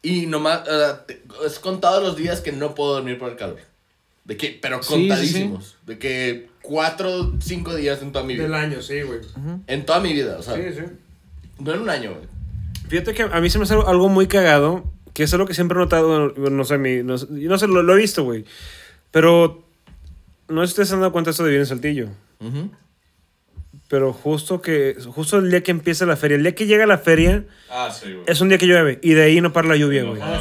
Y 0.00 0.24
nomás, 0.26 0.62
o 0.62 0.78
sea, 0.78 1.04
te- 1.04 1.22
es 1.46 1.58
contado 1.58 2.00
los 2.00 2.16
días 2.16 2.40
que 2.40 2.52
no 2.52 2.74
puedo 2.74 2.94
dormir 2.94 3.18
por 3.18 3.28
el 3.30 3.36
calor. 3.36 3.58
De 4.24 4.36
que, 4.36 4.58
pero 4.60 4.82
Sí, 4.82 4.88
sí, 4.88 4.94
sí. 4.94 5.08
contadísimos. 5.08 5.76
De 5.86 5.98
que 5.98 6.48
cuatro, 6.62 7.34
cinco 7.40 7.74
días 7.74 8.00
en 8.02 8.10
toda 8.12 8.24
mi 8.24 8.34
vida. 8.34 8.58
año, 8.58 8.80
sí, 8.80 9.02
güey. 9.02 9.20
En 9.66 9.84
toda 9.84 10.00
mi 10.00 10.12
vida, 10.14 10.36
o 10.38 10.42
sea, 10.42 10.54
sí. 10.56 10.80
no 11.58 11.74
en 11.74 11.80
un 11.80 11.90
año, 11.90 12.10
güey. 12.14 12.26
Fíjate 12.88 13.12
que 13.14 13.22
a 13.22 13.40
mí 13.40 13.50
se 13.50 13.58
me 13.58 13.64
hace 13.64 13.74
algo- 13.74 14.08
muy 14.08 14.26
cagado, 14.26 14.84
que 15.12 15.22
es 15.24 15.32
algo 15.34 15.46
que 15.46 15.54
siempre 15.54 15.76
he 15.76 15.80
notado, 15.80 16.30
no 16.30 16.64
sé, 16.64 16.78
mi, 16.78 17.02
no, 17.02 17.16
no 17.28 17.58
sé, 17.58 17.66
lo, 17.66 17.82
lo 17.82 17.94
he 17.94 18.00
visto, 18.00 18.24
güey. 18.24 18.44
Pero 19.10 19.62
no 20.48 20.60
sé 20.62 20.66
si 20.68 20.70
ustedes 20.72 20.88
se 20.88 20.94
han 20.94 21.00
dado 21.00 21.12
cuenta 21.12 21.28
de 21.28 21.32
esto 21.32 21.44
de 21.44 21.50
vivir 21.50 21.60
en 21.60 21.66
Saltillo. 21.66 22.08
Ujú. 22.40 22.70
Pero 23.88 24.12
justo 24.12 24.60
que 24.62 24.96
justo 25.14 25.38
el 25.38 25.50
día 25.50 25.62
que 25.62 25.70
empieza 25.70 26.06
la 26.06 26.16
feria, 26.16 26.36
el 26.36 26.42
día 26.42 26.54
que 26.54 26.66
llega 26.66 26.86
la 26.86 26.98
feria, 26.98 27.44
Ah, 27.70 27.90
sí, 27.92 28.16
es 28.26 28.40
un 28.40 28.48
día 28.48 28.56
que 28.58 28.66
llueve 28.66 28.98
y 29.02 29.12
de 29.12 29.22
ahí 29.24 29.40
no 29.40 29.52
para 29.52 29.68
la 29.68 29.76
lluvia, 29.76 30.02
No, 30.02 30.10
güey. 30.10 30.20
güey. 30.20 30.34
O 30.34 30.40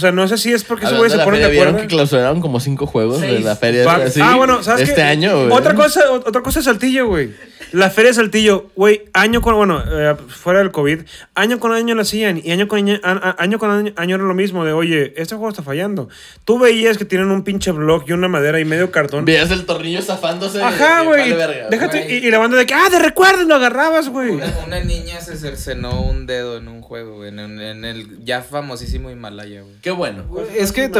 sea, 0.00 0.10
no 0.12 0.26
sé 0.26 0.36
si 0.38 0.52
es 0.52 0.64
porque 0.64 0.86
esos 0.86 0.98
güeyes 0.98 1.12
de 1.12 1.16
se 1.16 1.18
la 1.18 1.24
ponen 1.24 1.42
de 1.42 1.50
¿vieron 1.50 1.68
acuerdo. 1.68 1.88
que 1.88 1.94
clausuraron 1.94 2.40
como 2.40 2.58
cinco 2.60 2.86
juegos 2.86 3.20
de 3.20 3.28
Seis. 3.28 3.44
la 3.44 3.54
feria 3.56 3.84
Va- 3.84 3.96
así? 3.96 4.20
ah, 4.22 4.34
bueno, 4.36 4.62
¿sabes 4.62 4.82
Este 4.88 4.94
qué? 4.96 5.02
año, 5.02 5.36
güey. 5.46 5.50
Otra 5.52 5.74
cosa, 5.74 6.00
ot- 6.10 6.24
otra 6.26 6.42
cosa 6.42 6.58
es 6.60 6.64
Saltillo, 6.64 7.06
güey. 7.06 7.30
La 7.72 7.90
feria 7.90 8.10
de 8.10 8.14
Saltillo, 8.14 8.70
güey, 8.76 9.02
año 9.12 9.40
con, 9.40 9.54
bueno, 9.54 9.82
eh, 9.86 10.16
fuera 10.28 10.58
del 10.60 10.70
COVID, 10.72 11.00
año 11.34 11.60
con 11.60 11.72
año 11.72 11.94
la 11.94 12.02
hacían 12.02 12.40
y 12.42 12.50
año 12.50 12.66
con 12.68 12.78
año, 12.78 12.98
a- 13.02 13.36
año 13.38 13.58
con 13.58 13.70
año, 13.70 13.92
año 13.96 14.14
era 14.16 14.24
lo 14.24 14.34
mismo 14.34 14.64
de, 14.64 14.72
oye, 14.72 15.12
este 15.16 15.34
juego 15.36 15.50
está 15.50 15.62
fallando. 15.62 16.08
Tú 16.44 16.58
veías 16.58 16.98
que 16.98 17.04
tienen 17.04 17.30
un 17.30 17.44
pinche 17.44 17.70
block 17.70 18.08
y 18.08 18.12
una 18.12 18.28
madera 18.28 18.58
y 18.60 18.64
medio 18.64 18.90
cartón. 18.90 19.24
Veías 19.24 19.50
el 19.50 19.66
tornillo 19.66 20.02
zafándose. 20.02 20.62
Ajá, 20.62 21.02
güey. 21.02 21.32
Déjate, 21.70 22.12
y, 22.12 22.26
y 22.26 22.30
la 22.30 22.38
banda 22.38 22.56
de 22.56 22.66
que, 22.66 22.74
ah, 22.74 22.88
de 22.90 22.98
recuerdo, 22.98 23.44
lo 23.44 23.54
agarrabas, 23.54 24.08
güey. 24.08 24.30
Una, 24.30 24.52
una 24.66 24.80
niña 24.80 25.20
se 25.20 25.36
cercenó 25.36 26.02
un 26.02 26.26
dedo 26.26 26.56
en 26.56 26.68
un 26.68 26.82
juego, 26.82 27.16
güey. 27.16 27.28
En, 27.28 27.38
en 27.38 27.84
el 27.84 28.24
ya 28.24 28.42
famosísimo 28.42 29.10
Himalaya, 29.10 29.62
güey. 29.62 29.74
Qué 29.82 29.90
bueno. 29.90 30.24
Es 30.56 30.72
que 30.72 30.90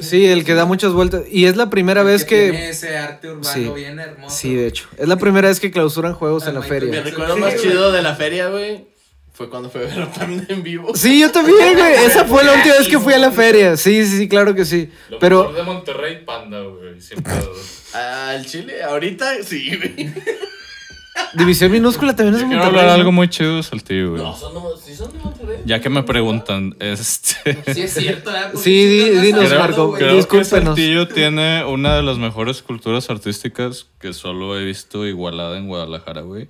sí, 0.00 0.26
el 0.26 0.44
que 0.44 0.54
da 0.54 0.64
muchas 0.64 0.92
vueltas. 0.92 1.22
Y 1.30 1.44
es 1.46 1.56
la 1.56 1.68
primera 1.70 2.02
vez 2.02 2.24
que. 2.24 2.50
Tiene 2.50 2.68
ese 2.70 2.96
arte 2.96 3.28
urbano 3.30 3.44
Sí. 3.52 3.70
bien 3.74 3.98
hermoso. 3.98 4.34
Sí, 4.36 4.54
de 4.54 4.66
hecho. 4.66 4.88
Es 4.98 5.08
la 5.08 5.16
primera 5.16 5.48
vez 5.48 5.60
que 5.60 5.70
clausuran 6.06 6.14
juegos 6.14 6.46
en 6.46 6.54
la 6.54 6.60
Ah, 6.60 6.62
feria. 6.62 6.90
Mi 6.90 6.98
recuerdo 7.10 7.36
más 7.36 7.56
chido 7.60 7.92
de 7.92 8.02
la 8.02 8.14
feria, 8.14 8.48
güey, 8.48 8.86
fue 9.32 9.48
cuando 9.50 9.68
fue 9.70 9.84
ver 9.86 10.00
a 10.02 10.10
Panda 10.10 10.44
en 10.48 10.62
vivo. 10.62 10.94
Sí, 10.94 11.20
yo 11.20 11.30
también, 11.32 11.74
güey. 11.76 11.94
Esa 12.06 12.24
fue 12.24 12.44
la 12.44 12.54
última 12.54 12.74
vez 12.76 12.88
que 12.88 12.98
fui 12.98 13.12
a 13.12 13.18
la 13.18 13.30
feria. 13.32 13.76
Sí, 13.76 14.04
sí, 14.06 14.18
sí, 14.18 14.28
claro 14.28 14.54
que 14.54 14.64
sí. 14.64 14.90
Lo 15.10 15.18
Pero 15.18 15.40
mejor 15.40 15.56
de 15.56 15.62
Monterrey, 15.62 16.24
Panda, 16.24 16.60
güey. 16.62 17.00
Siempre. 17.00 17.32
Al 17.94 18.44
Chile, 18.46 18.82
ahorita 18.82 19.42
sí, 19.42 19.74
güey. 19.76 20.12
División 21.34 21.70
Minúscula 21.72 22.14
también 22.16 22.34
es 22.34 22.40
de 22.40 22.46
Quiero 22.46 22.62
Monterrey. 22.62 22.80
hablar 22.80 22.96
¿no? 22.96 23.00
algo 23.00 23.12
muy 23.12 23.28
chido 23.28 23.56
de 23.56 23.62
Saltillo, 23.62 24.10
güey. 24.12 24.22
No, 24.22 24.36
son 24.36 24.54
de, 24.54 24.60
sí 24.82 24.94
son 24.94 25.12
de 25.12 25.18
Monterrey. 25.18 25.58
Ya 25.64 25.80
que 25.80 25.88
me 25.90 26.02
preguntan, 26.02 26.76
este. 26.80 27.62
Sí, 27.74 27.82
es 27.82 27.94
cierto. 27.94 28.30
Porque 28.52 28.58
Sí, 28.58 28.84
di- 28.86 29.10
dinos, 29.20 29.50
Marco, 29.58 29.88
güey. 29.88 29.98
Creo 29.98 30.10
que 30.12 30.16
Discúlpenos. 30.16 30.64
Saltillo 30.76 31.08
tiene 31.08 31.64
una 31.64 31.96
de 31.96 32.02
las 32.02 32.18
mejores 32.18 32.62
culturas 32.62 33.08
artísticas 33.10 33.86
que 34.00 34.12
solo 34.12 34.58
he 34.58 34.64
visto 34.64 35.06
igualada 35.06 35.56
en 35.58 35.66
Guadalajara, 35.68 36.22
güey. 36.22 36.48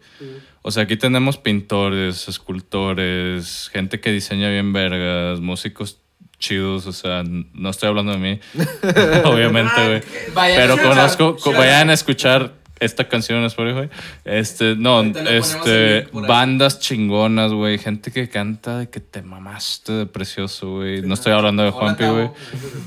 O 0.62 0.70
sea, 0.70 0.84
aquí 0.84 0.96
tenemos 0.96 1.36
pintores, 1.38 2.28
escultores, 2.28 3.70
gente 3.72 4.00
que 4.00 4.10
diseña 4.10 4.48
bien 4.50 4.72
vergas, 4.72 5.40
músicos 5.40 5.98
chidos, 6.38 6.86
o 6.86 6.92
sea, 6.92 7.20
n- 7.20 7.46
no 7.54 7.70
estoy 7.70 7.88
hablando 7.88 8.12
de 8.12 8.18
mí, 8.18 8.40
obviamente, 9.24 9.72
güey. 9.86 10.02
Vayan 10.34 10.56
Pero 10.68 10.76
conozco, 10.82 11.36
co- 11.36 11.52
vayan 11.52 11.88
a 11.90 11.94
escuchar 11.94 12.52
esta 12.78 13.08
canción 13.08 13.38
en 13.38 13.44
Spotify. 13.46 13.88
Este, 14.24 14.76
no, 14.76 15.02
este, 15.02 16.08
bandas 16.12 16.78
chingonas, 16.78 17.52
güey, 17.52 17.78
gente 17.78 18.10
que 18.10 18.28
canta 18.28 18.78
de 18.78 18.90
que 18.90 19.00
te 19.00 19.22
mamaste 19.22 19.92
de 19.92 20.06
precioso, 20.06 20.76
güey. 20.76 21.02
No 21.02 21.14
estoy 21.14 21.32
hablando 21.32 21.62
de 21.62 21.70
Juanpi, 21.70 22.04
güey. 22.04 22.30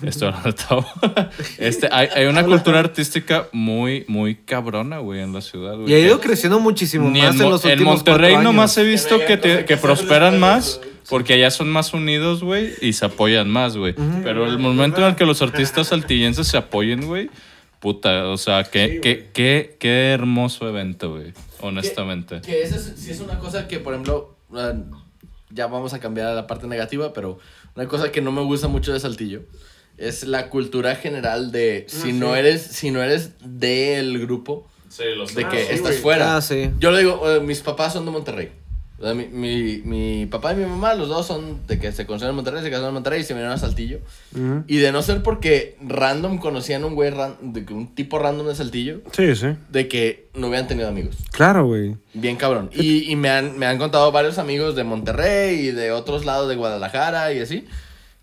Estoy 0.04 0.28
hablando 0.30 0.52
de 0.52 0.54
Tavo. 0.54 0.86
Este, 1.58 1.90
hay, 1.92 2.08
hay 2.16 2.26
una 2.26 2.44
cultura 2.44 2.80
artística 2.80 3.48
muy, 3.52 4.06
muy 4.08 4.36
cabrona, 4.36 5.00
güey, 5.00 5.22
en 5.22 5.34
la 5.34 5.42
ciudad, 5.42 5.76
güey. 5.76 5.92
Y 5.92 5.96
ha 5.96 6.00
ido 6.00 6.20
creciendo 6.20 6.60
muchísimo 6.60 7.10
ni 7.10 7.22
más 7.22 7.36
en, 7.36 7.42
en, 7.42 7.50
los 7.50 7.66
en 7.66 7.72
últimos 7.72 7.96
Monterrey 7.98 8.34
cuatro 8.34 8.52
nomás 8.52 8.78
he 8.78 8.84
visto 8.84 9.20
Que 9.20 9.40
que, 9.40 9.66
te- 9.66 9.78
prosperan 9.78 10.40
más 10.40 10.80
porque 11.10 11.34
allá 11.34 11.50
son 11.50 11.70
más 11.70 11.94
unidos, 11.94 12.44
güey, 12.44 12.74
y 12.82 12.94
se 12.94 13.06
apoyan 13.06 13.50
más, 13.50 13.76
güey. 13.76 13.96
Pero 14.24 14.46
el 14.46 14.60
momento 14.60 15.02
en 15.02 15.08
el 15.08 15.16
que 15.16 15.26
los 15.26 15.42
artistas 15.42 15.88
saltillenses 15.88 16.48
se 16.48 16.58
apoyen, 16.58 17.08
güey, 17.08 17.30
puta, 17.80 18.28
o 18.28 18.38
sea, 18.38 18.64
qué, 18.64 19.00
qué, 19.02 19.30
qué, 19.34 19.78
qué 19.80 20.12
hermoso 20.12 20.68
evento, 20.68 21.12
güey, 21.14 21.34
honestamente. 21.62 22.42
Que 22.42 22.62
esa 22.64 22.76
es, 22.76 22.94
sí 22.98 23.12
es 23.12 23.20
una 23.20 23.40
cosa 23.40 23.68
que, 23.68 23.80
por 23.80 23.94
ejemplo, 23.94 24.36
ah, 24.54 24.74
ya 25.50 25.68
vamos 25.68 25.94
a 25.94 26.00
cambiar 26.00 26.28
a 26.28 26.34
la 26.34 26.48
parte 26.48 26.68
negativa, 26.68 27.14
pero 27.14 27.40
una 27.76 27.88
cosa 27.88 28.12
que 28.12 28.22
no 28.22 28.32
me 28.32 28.42
gusta 28.42 28.68
mucho 28.68 28.94
de 28.94 29.00
Saltillo 29.00 29.42
es 29.98 30.24
la 30.26 30.50
cultura 30.50 30.96
general 30.96 31.52
de 31.52 31.86
si 31.90 32.14
no 32.14 32.36
eres 32.36 32.62
si 32.62 32.90
no 32.92 33.04
eres 33.04 33.32
del 33.44 34.18
grupo 34.20 34.66
Sí, 34.88 35.04
los 35.16 35.36
de 35.36 35.44
Ah, 35.46 35.50
que 35.50 35.58
sí, 35.66 35.74
estás 35.74 35.92
güey. 35.92 36.02
fuera. 36.02 36.36
Ah, 36.38 36.42
sí. 36.42 36.72
Yo 36.80 36.90
le 36.92 37.00
digo, 37.00 37.30
eh, 37.32 37.40
mis 37.42 37.60
papás 37.62 37.94
son 37.94 38.06
de 38.06 38.12
Monterrey. 38.12 38.52
O 39.00 39.04
sea, 39.06 39.14
mi, 39.14 39.28
mi, 39.28 39.82
mi 39.86 40.26
papá 40.26 40.52
y 40.54 40.58
mi 40.58 40.66
mamá, 40.66 40.94
los 40.94 41.08
dos 41.08 41.26
son 41.26 41.66
de 41.68 41.80
que 41.80 41.92
se 41.94 42.06
conocieron 42.06 42.32
en 42.34 42.36
Monterrey, 42.36 42.62
se 42.62 42.70
casaron 42.70 42.90
en 42.90 42.94
Monterrey 42.96 43.22
y 43.22 43.24
se 43.24 43.34
vinieron 43.34 43.54
a 43.54 43.58
Saltillo. 43.58 44.00
Y 44.68 44.78
de 44.78 44.92
no 44.92 45.02
ser 45.02 45.24
porque 45.24 45.78
random 45.82 46.38
conocían 46.38 46.84
un 46.84 46.96
güey, 46.96 47.14
de 47.42 47.64
que 47.66 47.74
un 47.74 47.96
tipo 47.96 48.20
random 48.20 48.48
de 48.48 48.56
Saltillo, 48.56 49.02
Sí, 49.14 49.36
sí. 49.36 49.48
de 49.70 49.88
que 49.88 50.28
no 50.34 50.48
hubieran 50.48 50.68
tenido 50.68 50.90
amigos. 50.90 51.16
Claro, 51.32 51.66
güey. 51.66 51.96
Bien 52.14 52.36
cabrón. 52.36 52.70
Y, 52.74 53.10
y 53.10 53.16
me, 53.16 53.30
han, 53.30 53.58
me 53.58 53.68
han 53.68 53.78
contado 53.78 54.12
varios 54.12 54.38
amigos 54.38 54.76
de 54.76 54.84
Monterrey 54.84 55.68
y 55.68 55.72
de 55.72 55.92
otros 55.92 56.26
lados 56.26 56.50
de 56.50 56.56
Guadalajara 56.58 57.32
y 57.32 57.40
así, 57.40 57.66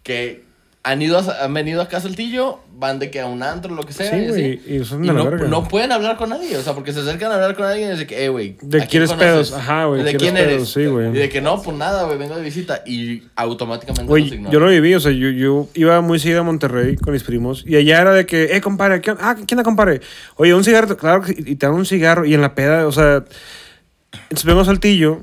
que 0.03 0.45
han, 0.83 1.01
ido 1.03 1.19
a- 1.19 1.45
han 1.45 1.55
venido 1.55 1.81
acá 1.83 1.97
a 1.97 2.01
Saltillo, 2.01 2.61
van 2.79 2.99
de 2.99 3.11
que 3.11 3.21
a 3.21 3.27
un 3.27 3.43
antro, 3.43 3.75
lo 3.75 3.83
que 3.85 3.93
sea. 3.95 4.11
Sí, 4.11 4.17
y 4.17 4.29
güey. 4.29 4.61
Y 4.67 4.85
son 4.85 5.03
Y 5.03 5.07
la 5.07 5.15
no, 5.15 5.25
verga. 5.25 5.49
no 5.49 5.67
pueden 5.67 5.93
hablar 5.93 6.17
con 6.19 6.29
nadie, 6.29 6.57
o 6.59 6.63
sea, 6.63 6.75
porque 6.75 6.93
se 6.93 7.01
acercan 7.01 7.31
a 7.33 7.37
hablar 7.37 7.55
con 7.57 7.65
alguien 7.65 7.95
y 7.95 7.97
de 7.99 8.07
que, 8.07 8.25
eh, 8.25 8.29
güey. 8.29 8.57
De 8.61 8.83
¿a 8.83 8.87
quién 8.87 9.05
pedos, 9.19 9.53
ajá, 9.55 9.87
güey, 9.87 10.03
¿De 10.03 10.15
quién 10.17 10.37
eres? 10.37 10.57
pedos, 10.57 10.73
sí, 10.75 10.85
güey. 10.85 11.09
Y 11.09 11.13
de 11.19 11.29
que 11.31 11.41
no, 11.41 11.63
pues 11.63 11.75
nada, 11.77 12.05
güey, 12.05 12.19
vengo 12.19 12.37
de 12.37 12.43
visita. 12.43 12.83
Y 12.85 13.23
automáticamente 13.35 14.05
Güey, 14.07 14.27
ignoran. 14.27 14.53
yo 14.53 14.61
lo 14.61 14.69
viví, 14.69 14.95
o 14.95 15.01
sea, 15.01 15.11
yo, 15.13 15.31
yo 15.31 15.69
iba 15.75 16.01
muy 16.03 16.19
seguido 16.19 16.41
a 16.41 16.45
Monterrey 16.45 16.97
con 16.97 17.13
mis 17.15 17.23
primos 17.23 17.65
y 17.67 17.77
allá 17.77 18.01
era 18.03 18.13
de 18.13 18.27
que, 18.27 18.55
eh, 18.55 18.61
compadre, 18.61 19.01
¿qué, 19.01 19.13
on- 19.13 19.19
ah, 19.21 19.35
¿quién 19.37 19.47
onda, 19.59 19.63
compadre? 19.65 20.01
Oye, 20.37 20.53
un 20.55 20.63
cigarro, 20.63 20.97
claro, 20.99 21.23
y 21.29 21.57
te 21.57 21.67
dan 21.67 21.75
un 21.75 21.87
cigarro 21.87 22.27
y 22.27 22.35
en 22.35 22.43
la 22.43 22.55
peda, 22.55 22.87
o 22.87 22.93
sea, 22.93 23.25
entonces 24.13 24.45
vemos 24.45 24.67
Saltillo. 24.67 25.23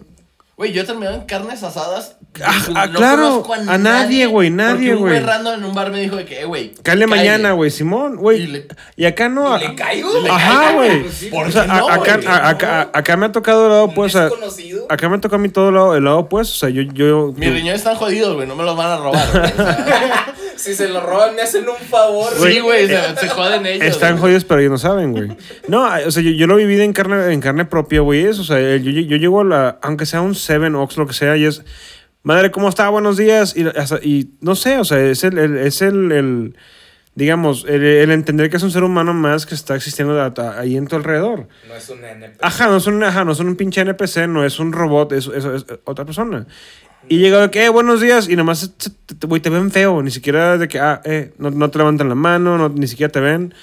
Güey, 0.64 0.72
yo 0.72 0.84
he 0.84 0.86
terminado 0.86 1.18
en 1.18 1.24
carnes 1.24 1.62
asadas. 1.62 2.16
Ah, 2.42 2.54
Pues, 2.66 2.78
ah, 2.78 2.88
claro, 2.90 3.44
conozco 3.44 3.54
a 3.70 3.78
nadie, 3.78 4.28
güey, 4.28 4.50
nadie, 4.50 4.92
porque 4.92 4.94
un 4.94 5.00
güey 5.02 5.14
güey. 5.16 5.26
random 5.26 5.54
en 5.56 5.64
un 5.66 5.76
bar 5.76 5.92
me 5.92 6.00
dijo 6.00 6.16
de 6.16 6.24
que, 6.24 6.40
eh, 6.40 6.46
güey. 6.46 6.74
Cállale. 6.82 7.06
mañana, 7.08 7.52
güey, 7.52 7.70
Simón, 7.70 8.14
Y 8.14 8.16
güey. 8.16 8.48
le- 8.48 8.68
Y 8.96 9.04
acá 9.06 9.28
no. 9.28 9.58
¿Y 9.58 9.68
le 9.68 9.76
caigo? 9.76 10.10
Ajá, 10.32 10.72
güey. 10.72 11.02
pues 11.02 11.14
sí, 11.16 11.26
¿por 11.28 11.48
O 11.48 11.52
sea, 11.52 11.66
no, 11.66 11.90
acá, 11.90 12.18
a- 12.26 12.48
acá, 12.50 12.90
acá 12.94 13.18
me 13.18 13.26
ha 13.26 13.32
tocado 13.34 13.66
el 13.66 13.72
lado 13.72 13.88
desconocido? 13.88 14.86
acá 14.90 15.10
me 15.10 15.20
tocó 15.20 15.36
a 15.36 15.40
mí 15.40 15.50
todo 15.50 15.68
el 15.68 15.76
lado, 15.76 15.96
el 15.98 16.04
lado 16.06 16.20
opuesto. 16.20 16.54
O 16.54 16.58
sea, 16.60 16.70
yo. 16.70 16.84
yo 16.94 17.34
Mis 17.36 17.52
riñones 17.54 17.82
están 17.82 17.96
jodidos, 17.98 18.36
güey, 18.36 18.48
no 18.48 18.56
me 18.56 18.64
los 18.64 18.78
van 18.78 18.88
a 18.92 18.98
robar. 18.98 19.28
güey. 19.32 19.44
O 19.44 19.56
sea, 19.56 20.26
Si 20.56 20.76
se 20.76 20.88
lo 20.88 21.02
roban, 21.02 21.36
me 21.36 21.42
hacen 21.42 21.68
un 21.68 21.76
favor. 21.90 22.32
sí, 22.42 22.60
güey, 22.60 22.88
se, 22.88 23.16
se 23.18 23.28
joden 23.28 23.66
ellos. 23.66 23.86
Están 23.88 24.12
güey. 24.12 24.22
jodidos, 24.22 24.46
pero 24.46 24.62
ellos 24.62 24.72
no 24.72 24.78
saben, 24.78 25.12
güey. 25.12 25.36
No, 25.68 25.84
o 26.08 26.12
sea, 26.12 26.22
yo, 26.24 26.30
yo 26.30 26.46
lo 26.48 26.56
viví 26.56 26.80
en 26.80 26.94
carne, 26.94 27.34
en 27.34 27.42
carne 27.42 27.66
propia, 27.66 28.00
güey. 28.02 28.24
Eso, 28.26 28.44
o 28.44 28.46
sea, 28.46 28.60
yo, 28.78 28.92
yo, 28.92 29.02
yo 29.02 29.18
llego 29.18 29.42
a 29.42 29.44
la. 29.44 29.78
Aunque 29.82 30.06
sea 30.06 30.22
un 30.22 30.36
Seven 30.54 30.76
Ox, 30.76 30.98
lo 30.98 31.08
que 31.08 31.14
sea, 31.14 31.36
y 31.36 31.46
es. 31.46 31.64
Madre, 32.22 32.52
¿cómo 32.52 32.70
está? 32.70 32.88
Buenos 32.90 33.18
días. 33.18 33.58
Y, 33.58 33.66
hasta- 33.68 34.00
y 34.04 34.30
no 34.40 34.54
sé, 34.56 34.78
o 34.78 34.84
sea, 34.86 35.00
es 35.04 35.24
el. 35.24 35.38
el- 35.40 35.58
es 35.58 35.82
el, 35.82 36.12
el- 36.12 36.56
digamos, 37.16 37.66
el, 37.68 37.84
el 37.84 38.12
entender 38.12 38.50
que 38.52 38.58
es 38.58 38.64
un 38.64 38.70
ser 38.72 38.84
humano 38.84 39.14
más 39.16 39.46
que 39.48 39.56
está 39.56 39.76
existiendo 39.76 40.32
ahí 40.58 40.78
en 40.78 40.88
tu 40.88 40.96
alrededor. 40.96 41.48
No 41.68 41.76
es 41.76 41.90
un 41.90 42.04
NP. 42.04 42.38
Ajá, 42.42 42.68
no 42.68 42.78
es 42.78 42.86
un, 42.88 43.04
ajá, 43.04 43.24
no 43.26 43.32
es 43.32 43.40
un 43.40 43.56
pinche 43.56 43.82
NPC, 43.82 44.28
no 44.28 44.46
es 44.46 44.60
un 44.60 44.72
robot, 44.74 45.12
es, 45.14 45.26
es- 45.28 45.46
es 45.46 45.66
otra 45.86 46.06
persona. 46.06 46.46
Y 47.10 47.18
llega 47.18 47.42
de 47.42 47.50
que, 47.52 47.66
eh, 47.66 47.70
buenos 47.70 48.00
días, 48.00 48.30
y 48.30 48.36
nomás, 48.36 48.72
te- 48.78 49.16
te- 49.16 49.28
güey, 49.28 49.42
te 49.42 49.50
ven 49.50 49.72
feo, 49.72 50.02
ni 50.04 50.12
siquiera 50.12 50.58
de 50.60 50.68
que, 50.68 50.80
ah, 50.80 51.02
eh, 51.04 51.34
no, 51.40 51.50
no 51.50 51.70
te 51.72 51.78
levantan 51.80 52.10
la 52.10 52.16
mano, 52.16 52.58
no, 52.60 52.70
ni 52.70 52.88
siquiera 52.88 53.12
te 53.12 53.20
ven. 53.20 53.54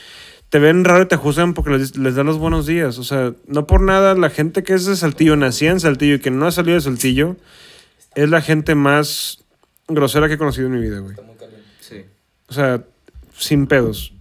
Te 0.51 0.59
ven 0.59 0.85
raro 0.85 1.05
y 1.05 1.07
te 1.07 1.17
juzgan 1.17 1.55
porque 1.55 1.71
les, 1.71 1.97
les 1.97 2.15
dan 2.17 2.27
los 2.27 2.39
buenos 2.39 2.67
días. 2.67 2.99
O 2.99 3.05
sea, 3.05 3.35
no 3.47 3.67
por 3.67 3.81
nada, 3.81 4.15
la 4.15 4.31
gente 4.31 4.63
que 4.63 4.75
es 4.75 4.85
de 4.85 4.97
Saltillo, 4.97 5.37
nacía 5.37 5.71
en 5.71 5.81
Saltillo 5.81 6.17
y 6.17 6.21
que 6.21 6.31
no 6.31 6.47
ha 6.47 6.51
salido 6.51 6.75
de 6.75 6.81
Saltillo, 6.81 7.37
es 8.15 8.29
la 8.29 8.43
gente 8.43 8.75
más 8.75 9.45
grosera 9.89 10.29
que 10.29 10.35
he 10.35 10.39
conocido 10.39 10.67
en 10.67 10.73
mi 10.73 10.81
vida, 10.81 10.99
güey. 10.99 11.17
Sí. 11.81 12.05
O 12.49 12.53
sea, 12.53 12.83
sin 13.37 13.67
pedos. 13.67 14.13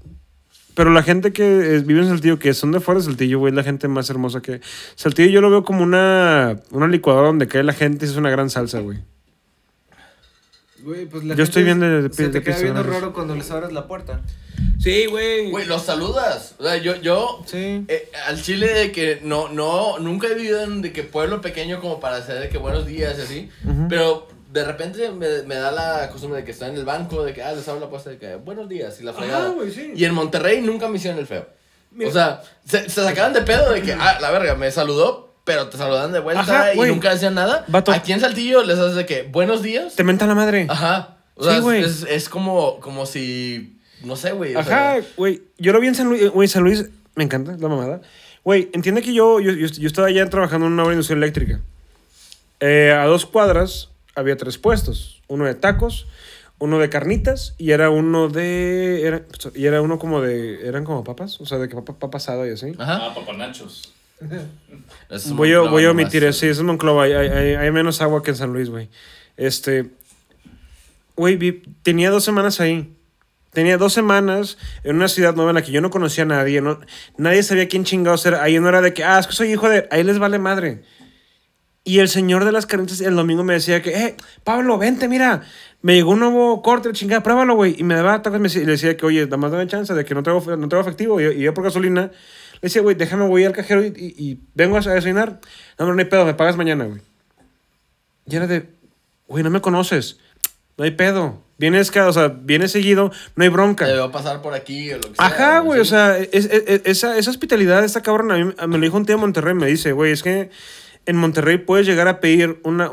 Pero 0.76 0.92
la 0.92 1.04
gente 1.04 1.34
que 1.34 1.82
vive 1.86 2.02
en 2.02 2.08
Saltillo, 2.08 2.40
que 2.40 2.54
son 2.54 2.72
de 2.72 2.80
fuera 2.80 3.00
de 3.00 3.06
Saltillo, 3.06 3.40
güey, 3.40 3.52
es 3.52 3.56
la 3.56 3.64
gente 3.64 3.88
más 3.88 4.10
hermosa 4.10 4.42
que... 4.42 4.62
Saltillo 4.96 5.30
yo 5.30 5.42
lo 5.42 5.50
veo 5.50 5.64
como 5.64 5.84
una, 5.84 6.58
una 6.72 6.88
licuadora 6.88 7.28
donde 7.28 7.48
cae 7.48 7.64
la 7.64 7.74
gente 7.74 8.06
y 8.06 8.10
es 8.10 8.16
una 8.16 8.30
gran 8.30 8.50
salsa, 8.50 8.80
güey. 8.80 9.00
Güey, 10.84 11.06
pues 11.06 11.24
la 11.24 11.36
Yo 11.36 11.44
estoy 11.44 11.64
bien 11.64 11.80
de- 11.80 12.04
de- 12.04 12.14
Se 12.14 12.24
de 12.24 12.30
te 12.30 12.44
queda 12.44 12.58
viendo 12.60 12.84
raro 12.84 13.14
cuando 13.14 13.36
les 13.36 13.50
abres 13.52 13.72
la 13.72 13.88
puerta. 13.88 14.22
Sí, 14.80 15.06
güey. 15.08 15.50
Güey, 15.52 15.66
los 15.66 15.84
saludas. 15.84 16.56
O 16.58 16.64
sea, 16.64 16.78
yo, 16.78 16.96
yo 16.96 17.44
Sí. 17.46 17.84
eh, 17.88 18.10
al 18.28 18.42
chile 18.42 18.68
de 18.74 18.92
que 18.92 19.20
no, 19.24 19.50
no, 19.50 20.00
nunca 20.00 20.28
he 20.28 20.36
vivido 20.36 20.64
en 20.64 20.82
de 20.82 20.94
que 20.94 21.04
pueblo 21.04 21.42
pequeño 21.42 21.82
como 21.82 22.00
para 22.00 22.18
hacer 22.18 22.40
de 22.40 22.50
que 22.50 22.58
buenos 22.58 22.86
días 22.86 23.18
y 23.18 23.22
así. 23.22 23.50
Pero 23.90 24.28
de 24.52 24.64
repente 24.64 25.12
me, 25.12 25.44
me 25.44 25.56
da 25.56 25.72
la 25.72 26.10
costumbre 26.12 26.40
de 26.40 26.46
que 26.46 26.52
estoy 26.52 26.70
en 26.70 26.76
el 26.78 26.86
banco, 26.86 27.24
de 27.24 27.34
que, 27.34 27.44
ah, 27.44 27.52
les 27.52 27.68
abro 27.68 27.82
la 27.82 27.90
puerta 27.90 28.10
de 28.10 28.18
que, 28.18 28.36
buenos 28.36 28.68
días 28.70 29.00
y 29.00 29.04
la 29.04 29.14
fregada. 29.14 29.50
güey, 29.50 29.72
sí. 29.72 29.92
Y 29.96 30.06
en 30.06 30.14
Monterrey 30.14 30.62
nunca 30.62 30.88
me 30.88 30.98
hicieron 30.98 31.20
el 31.20 31.28
feo. 31.28 31.48
O 32.08 32.12
sea, 32.12 32.42
se, 32.66 32.90
se 32.90 33.04
sacaban 33.04 33.34
de 33.34 33.42
pedo 33.42 33.72
de 33.72 33.82
que, 33.82 33.94
ah, 34.00 34.18
la 34.22 34.32
verga, 34.32 34.56
me 34.56 34.72
saludó, 34.72 35.29
pero 35.50 35.68
te 35.68 35.80
saludan 35.80 36.12
de 36.12 36.20
vuelta 36.20 36.42
Ajá, 36.44 36.76
y 36.76 36.78
nunca 36.78 37.10
decían 37.12 37.34
nada. 37.34 37.66
Vato. 37.70 37.92
Aquí 37.92 38.14
en 38.14 38.20
Saltillo 38.20 38.62
les 38.62 38.78
haces 38.78 38.94
de 38.94 39.08
que, 39.08 39.24
buenos 39.24 39.64
días. 39.64 39.96
Te 39.96 40.04
menta 40.04 40.28
la 40.28 40.36
madre. 40.36 40.68
Ajá. 40.70 41.16
O 41.34 41.44
Sí, 41.44 41.50
sea, 41.50 41.60
güey. 41.60 41.84
es, 41.84 42.06
es 42.08 42.30
como, 42.30 42.80
como 42.82 43.08
si, 43.08 43.80
no 44.04 44.16
sé, 44.16 44.32
güey. 44.34 44.54
Ajá, 44.56 44.98
güey. 45.18 45.42
Yo 45.58 45.74
lo 45.74 45.80
vi 45.80 45.88
en 45.88 45.96
San 45.96 46.08
Luis. 46.08 46.30
Güey, 46.30 46.48
San 46.48 46.62
Luis 46.64 46.86
me 47.16 47.24
encanta, 47.24 47.54
la 47.58 47.68
mamada. 47.68 48.00
Güey, 48.44 48.70
entiende 48.74 49.02
que 49.02 49.12
yo, 49.12 49.40
yo, 49.40 49.52
yo, 49.54 49.66
yo 49.66 49.88
estaba 49.88 50.10
allá 50.10 50.30
trabajando 50.30 50.68
en 50.68 50.74
una 50.74 50.84
obra 50.84 50.94
industrial 50.94 51.24
eléctrica. 51.24 51.62
Eh, 52.60 52.92
a 52.96 53.06
dos 53.06 53.26
cuadras 53.26 53.90
había 54.14 54.38
tres 54.38 54.60
puestos. 54.60 55.24
Uno 55.30 55.46
de 55.46 55.56
tacos, 55.56 56.06
uno 56.60 56.78
de 56.78 56.90
carnitas 56.90 57.56
y 57.58 57.72
era 57.72 57.90
uno 57.90 58.30
de... 58.30 59.02
Era, 59.04 59.24
y 59.56 59.66
era 59.66 59.82
uno 59.82 59.98
como 59.98 60.22
de... 60.22 60.68
Eran 60.68 60.84
como 60.86 61.04
papas, 61.04 61.42
o 61.42 61.48
sea, 61.48 61.58
de 61.58 61.68
que 61.70 61.74
papa, 61.74 61.94
papa 61.98 62.18
asada 62.20 62.48
y 62.48 62.52
así. 62.52 62.74
Ajá. 62.78 63.00
Ah, 63.08 63.16
papanachos. 63.16 63.94
Es 65.10 65.32
Voy 65.34 65.54
a, 65.54 65.60
voy 65.62 65.86
a 65.86 65.92
omitir 65.92 66.24
eso. 66.24 66.40
Sí, 66.42 66.48
es 66.48 66.62
Monclova. 66.62 67.04
Hay, 67.04 67.14
hay- 67.14 67.56
hay- 67.56 67.72
menos 67.72 68.02
agua 68.02 68.22
que 68.22 68.32
en 68.32 68.38
San 68.38 68.54
Luis, 68.54 68.70
güey. 68.70 68.90
Este. 69.38 69.92
Güey, 71.16 71.38
tenía 71.84 72.10
dos 72.12 72.24
semanas 72.24 72.60
ahí. 72.60 72.94
Tenía 73.52 73.78
dos 73.78 73.94
semanas 73.94 74.58
en 74.84 74.96
una 74.98 75.08
ciudad 75.08 75.36
nueva 75.36 75.52
en 75.52 75.56
la 75.56 75.62
que 75.64 75.72
yo 75.72 75.82
no 75.82 75.90
conocía 75.90 76.24
a 76.24 76.28
nadie. 76.28 76.62
No, 76.62 76.80
nadie 77.18 77.42
sabía 77.44 77.68
quién 77.68 77.84
chingados 77.84 78.26
era. 78.26 78.44
Ahí 78.44 78.60
no 78.60 78.70
era 78.70 78.82
de 78.82 78.94
que, 78.94 79.04
ah, 79.04 79.20
es 79.20 79.28
que 79.28 79.34
soy 79.34 79.52
hijo 79.52 79.68
de. 79.68 79.88
Ahí 79.92 80.04
les 80.04 80.20
vale 80.20 80.38
madre. 80.38 80.84
Y 81.84 82.00
el 82.00 82.10
señor 82.10 82.46
de 82.46 82.52
las 82.52 82.68
carnitas 82.68 83.02
el 83.02 83.16
domingo 83.16 83.44
me 83.44 83.54
decía 83.54 83.82
que, 83.82 83.90
eh, 83.98 84.16
Pablo, 84.44 84.78
vente, 84.78 85.08
mira. 85.08 85.42
Me 85.82 85.96
llegó 85.96 86.12
un 86.12 86.20
nuevo 86.20 86.62
corte, 86.62 86.92
chingada, 86.92 87.24
pruébalo, 87.24 87.56
güey. 87.56 87.74
Y 87.80 87.84
me 87.84 87.96
daba 87.96 88.22
tacos 88.22 88.38
y 88.38 88.42
me 88.42 88.50
decía- 88.50 88.62
y 88.62 88.66
le 88.66 88.74
decía 88.74 88.98
que, 88.98 89.06
oye, 89.06 89.24
nada 89.26 89.38
más 89.38 89.52
dame 89.52 89.66
chance 89.66 89.94
de 89.94 90.04
que 90.06 90.14
no 90.14 90.22
traigo, 90.22 90.42
no 90.58 90.68
traigo 90.70 90.82
efectivo. 90.88 91.20
Y 91.20 91.24
yo, 91.24 91.32
y 91.32 91.40
yo 91.40 91.54
por 91.54 91.64
gasolina 91.64 92.12
le 92.62 92.68
decía, 92.68 92.82
güey, 92.82 92.96
déjame, 92.96 93.26
voy 93.28 93.46
al 93.46 93.54
cajero 93.54 93.84
y, 93.86 93.88
y- 93.96 94.16
y 94.24 94.40
vengo 94.56 94.76
a 94.78 94.80
desayunar. 94.82 95.40
No, 95.78 95.86
no, 95.86 95.94
no 95.94 96.00
hay 96.00 96.06
pedo, 96.06 96.26
me 96.26 96.34
pagas 96.34 96.58
mañana, 96.58 96.86
güey. 96.86 97.02
Y 98.28 98.36
era 98.36 98.48
de, 98.48 98.70
güey, 99.28 99.44
no 99.44 99.50
me 99.50 99.62
conoces. 99.62 100.18
No 100.78 100.84
hay 100.86 100.92
pedo. 100.92 101.42
Vienes, 101.58 101.92
cada, 101.92 102.08
o 102.08 102.14
sea, 102.14 102.28
vienes 102.30 102.72
seguido, 102.72 103.12
no 103.36 103.44
hay 103.44 103.50
bronca. 103.50 103.86
Te 103.86 103.92
veo 103.94 104.12
pasar 104.12 104.42
por 104.42 104.54
aquí 104.54 104.92
o 104.94 104.96
lo 104.96 105.02
que 105.10 105.16
sea. 105.16 105.26
Ajá, 105.26 105.60
güey, 105.60 105.80
o 105.82 105.86
sea, 105.86 106.18
es- 106.18 106.30
es- 106.46 106.64
es- 106.68 106.82
esa, 106.86 107.18
esa 107.18 107.30
hospitalidad, 107.32 107.84
esta 107.84 108.02
cabrón, 108.02 108.32
a 108.32 108.38
mí 108.38 108.54
me 108.68 108.78
lo 108.78 108.84
dijo 108.84 108.96
un 108.96 109.06
tío 109.06 109.16
de 109.16 109.22
Monterrey, 109.22 109.54
me 109.56 109.68
dice, 109.68 109.92
güey, 109.92 110.12
es 110.14 110.24
que 110.24 110.50
en 111.06 111.16
Monterrey 111.18 111.58
puedes 111.58 111.86
llegar 111.88 112.08
a 112.08 112.20
pedir 112.22 112.60
una, 112.64 112.90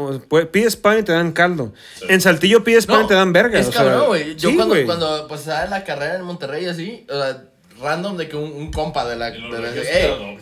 pides 0.50 0.74
pan 0.76 0.98
y 0.98 1.02
te 1.04 1.12
dan 1.12 1.30
caldo. 1.32 1.74
En 2.08 2.20
Saltillo 2.20 2.64
pides 2.64 2.86
pan 2.86 3.04
y 3.04 3.08
te 3.08 3.14
dan 3.14 3.32
verga. 3.32 3.58
Es 3.60 3.68
o 3.68 3.72
cabrón, 3.72 4.06
güey. 4.08 4.34
Yo 4.36 4.48
sí, 4.50 4.56
cuando, 4.84 5.26
pues 5.28 5.42
estaba 5.42 5.64
en 5.64 5.70
la 5.70 5.84
carrera 5.84 6.16
en 6.16 6.22
Monterrey 6.22 6.66
así, 6.66 7.06
o 7.08 7.12
sea, 7.12 7.44
random 7.80 8.16
de 8.16 8.28
que 8.28 8.36
un, 8.36 8.52
un 8.52 8.72
compa 8.72 9.06
de 9.06 9.16
la... 9.16 9.30
De 9.30 10.38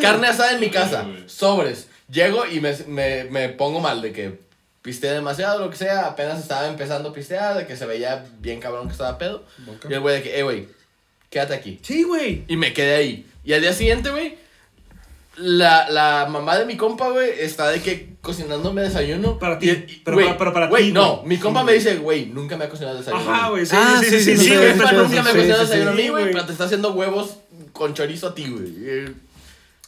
carne 0.00 0.26
asada 0.28 0.52
en 0.52 0.60
mi 0.60 0.70
casa, 0.70 1.06
sobres. 1.26 1.88
Llego 2.10 2.46
y 2.46 2.60
me, 2.60 2.76
me, 2.86 3.24
me 3.24 3.48
pongo 3.50 3.80
mal 3.80 4.02
de 4.02 4.12
que 4.12 4.40
pisteé 4.82 5.12
demasiado, 5.12 5.60
lo 5.60 5.70
que 5.70 5.76
sea, 5.76 6.06
apenas 6.06 6.40
estaba 6.40 6.66
empezando 6.66 7.10
a 7.10 7.12
pistear, 7.12 7.56
de 7.56 7.66
que 7.66 7.76
se 7.76 7.86
veía 7.86 8.24
bien 8.38 8.60
cabrón 8.60 8.86
que 8.86 8.92
estaba 8.92 9.18
pedo. 9.18 9.44
Y 9.88 9.92
el 9.92 10.00
güey 10.00 10.16
de 10.16 10.22
que, 10.22 10.38
eh, 10.38 10.42
güey, 10.42 10.68
quédate 11.28 11.54
aquí. 11.54 11.78
Sí, 11.82 12.02
güey. 12.02 12.44
Y 12.48 12.56
me 12.56 12.72
quedé 12.72 12.96
ahí. 12.96 13.26
Y 13.44 13.52
al 13.52 13.60
día 13.60 13.72
siguiente, 13.72 14.10
güey, 14.10 14.38
la, 15.36 15.88
la 15.90 16.26
mamá 16.30 16.58
de 16.58 16.66
mi 16.66 16.76
compa, 16.76 17.08
güey, 17.10 17.30
está 17.38 17.68
de 17.70 17.80
que 17.80 18.14
cocinándome 18.20 18.82
desayuno. 18.82 19.38
Para 19.38 19.58
ti, 19.58 19.70
Y- 19.70 20.02
pero 20.04 20.16
güey, 20.16 20.26
para- 20.26 20.38
pero 20.38 20.52
para 20.52 20.66
güey, 20.68 20.86
ti, 20.86 20.92
no, 20.92 21.22
mi 21.24 21.38
compa 21.38 21.60
Sí, 21.60 21.66
me 21.66 21.72
dice, 21.74 21.96
güey, 21.96 22.26
nunca 22.26 22.56
me 22.56 22.64
ha 22.64 22.68
cocinado 22.68 22.98
desayuno. 22.98 23.30
Ajá, 23.32 23.48
güey, 23.50 23.64
sí, 23.64 23.76
Ah, 23.78 23.96
sí, 24.00 24.06
sí, 24.10 24.10
sí, 24.10 24.24
sí, 24.24 24.30
sí, 24.36 24.36
Sí, 24.44 24.48
sí, 24.50 24.56
güey, 24.56 24.72
sí, 24.74 24.78
pa, 24.80 24.88
sí, 24.90 24.96
nunca 24.96 25.22
me 25.22 25.30
sí, 25.30 25.36
cocinado 25.36 25.60
desayuno 25.62 25.90
a 25.90 25.94
mí, 25.94 26.08
güey, 26.08 26.32
pero 26.32 26.44
te 26.46 26.52
está 26.52 26.64
haciendo 26.64 26.92
huevos 26.92 27.36
con 27.72 27.94
chorizo 27.94 28.28
a 28.28 28.34
ti, 28.34 28.48
güey. 28.50 29.14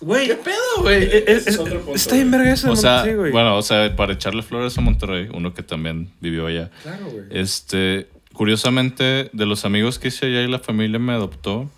Güey, 0.00 0.26
¿Qué 0.26 0.34
pedo, 0.34 0.56
güey? 0.80 1.02
eh, 1.04 1.24
eh, 1.28 1.42
es 1.46 1.58
otro 1.58 1.78
punto, 1.80 1.94
está 1.94 2.14
bien 2.16 2.28
güey. 2.28 2.40
verga 2.40 2.54
eso. 2.54 2.72
O 2.72 2.76
sea, 2.76 3.04
sí, 3.04 3.10
bueno, 3.14 3.56
o 3.56 3.62
sea, 3.62 3.94
para 3.94 4.14
echarle 4.14 4.42
flores 4.42 4.76
a 4.76 4.80
Monterrey, 4.80 5.28
uno 5.32 5.54
que 5.54 5.62
también 5.62 6.10
vivió 6.20 6.46
allá. 6.46 6.70
Claro, 6.82 7.06
güey. 7.06 7.24
Este, 7.30 8.08
curiosamente, 8.32 9.30
de 9.32 9.46
los 9.46 9.64
amigos 9.64 9.98
que 10.00 10.08
hice 10.08 10.26
allá 10.26 10.42
y 10.42 10.48
la 10.48 10.58
familia 10.58 10.98
me 10.98 11.12
adoptó, 11.12 11.70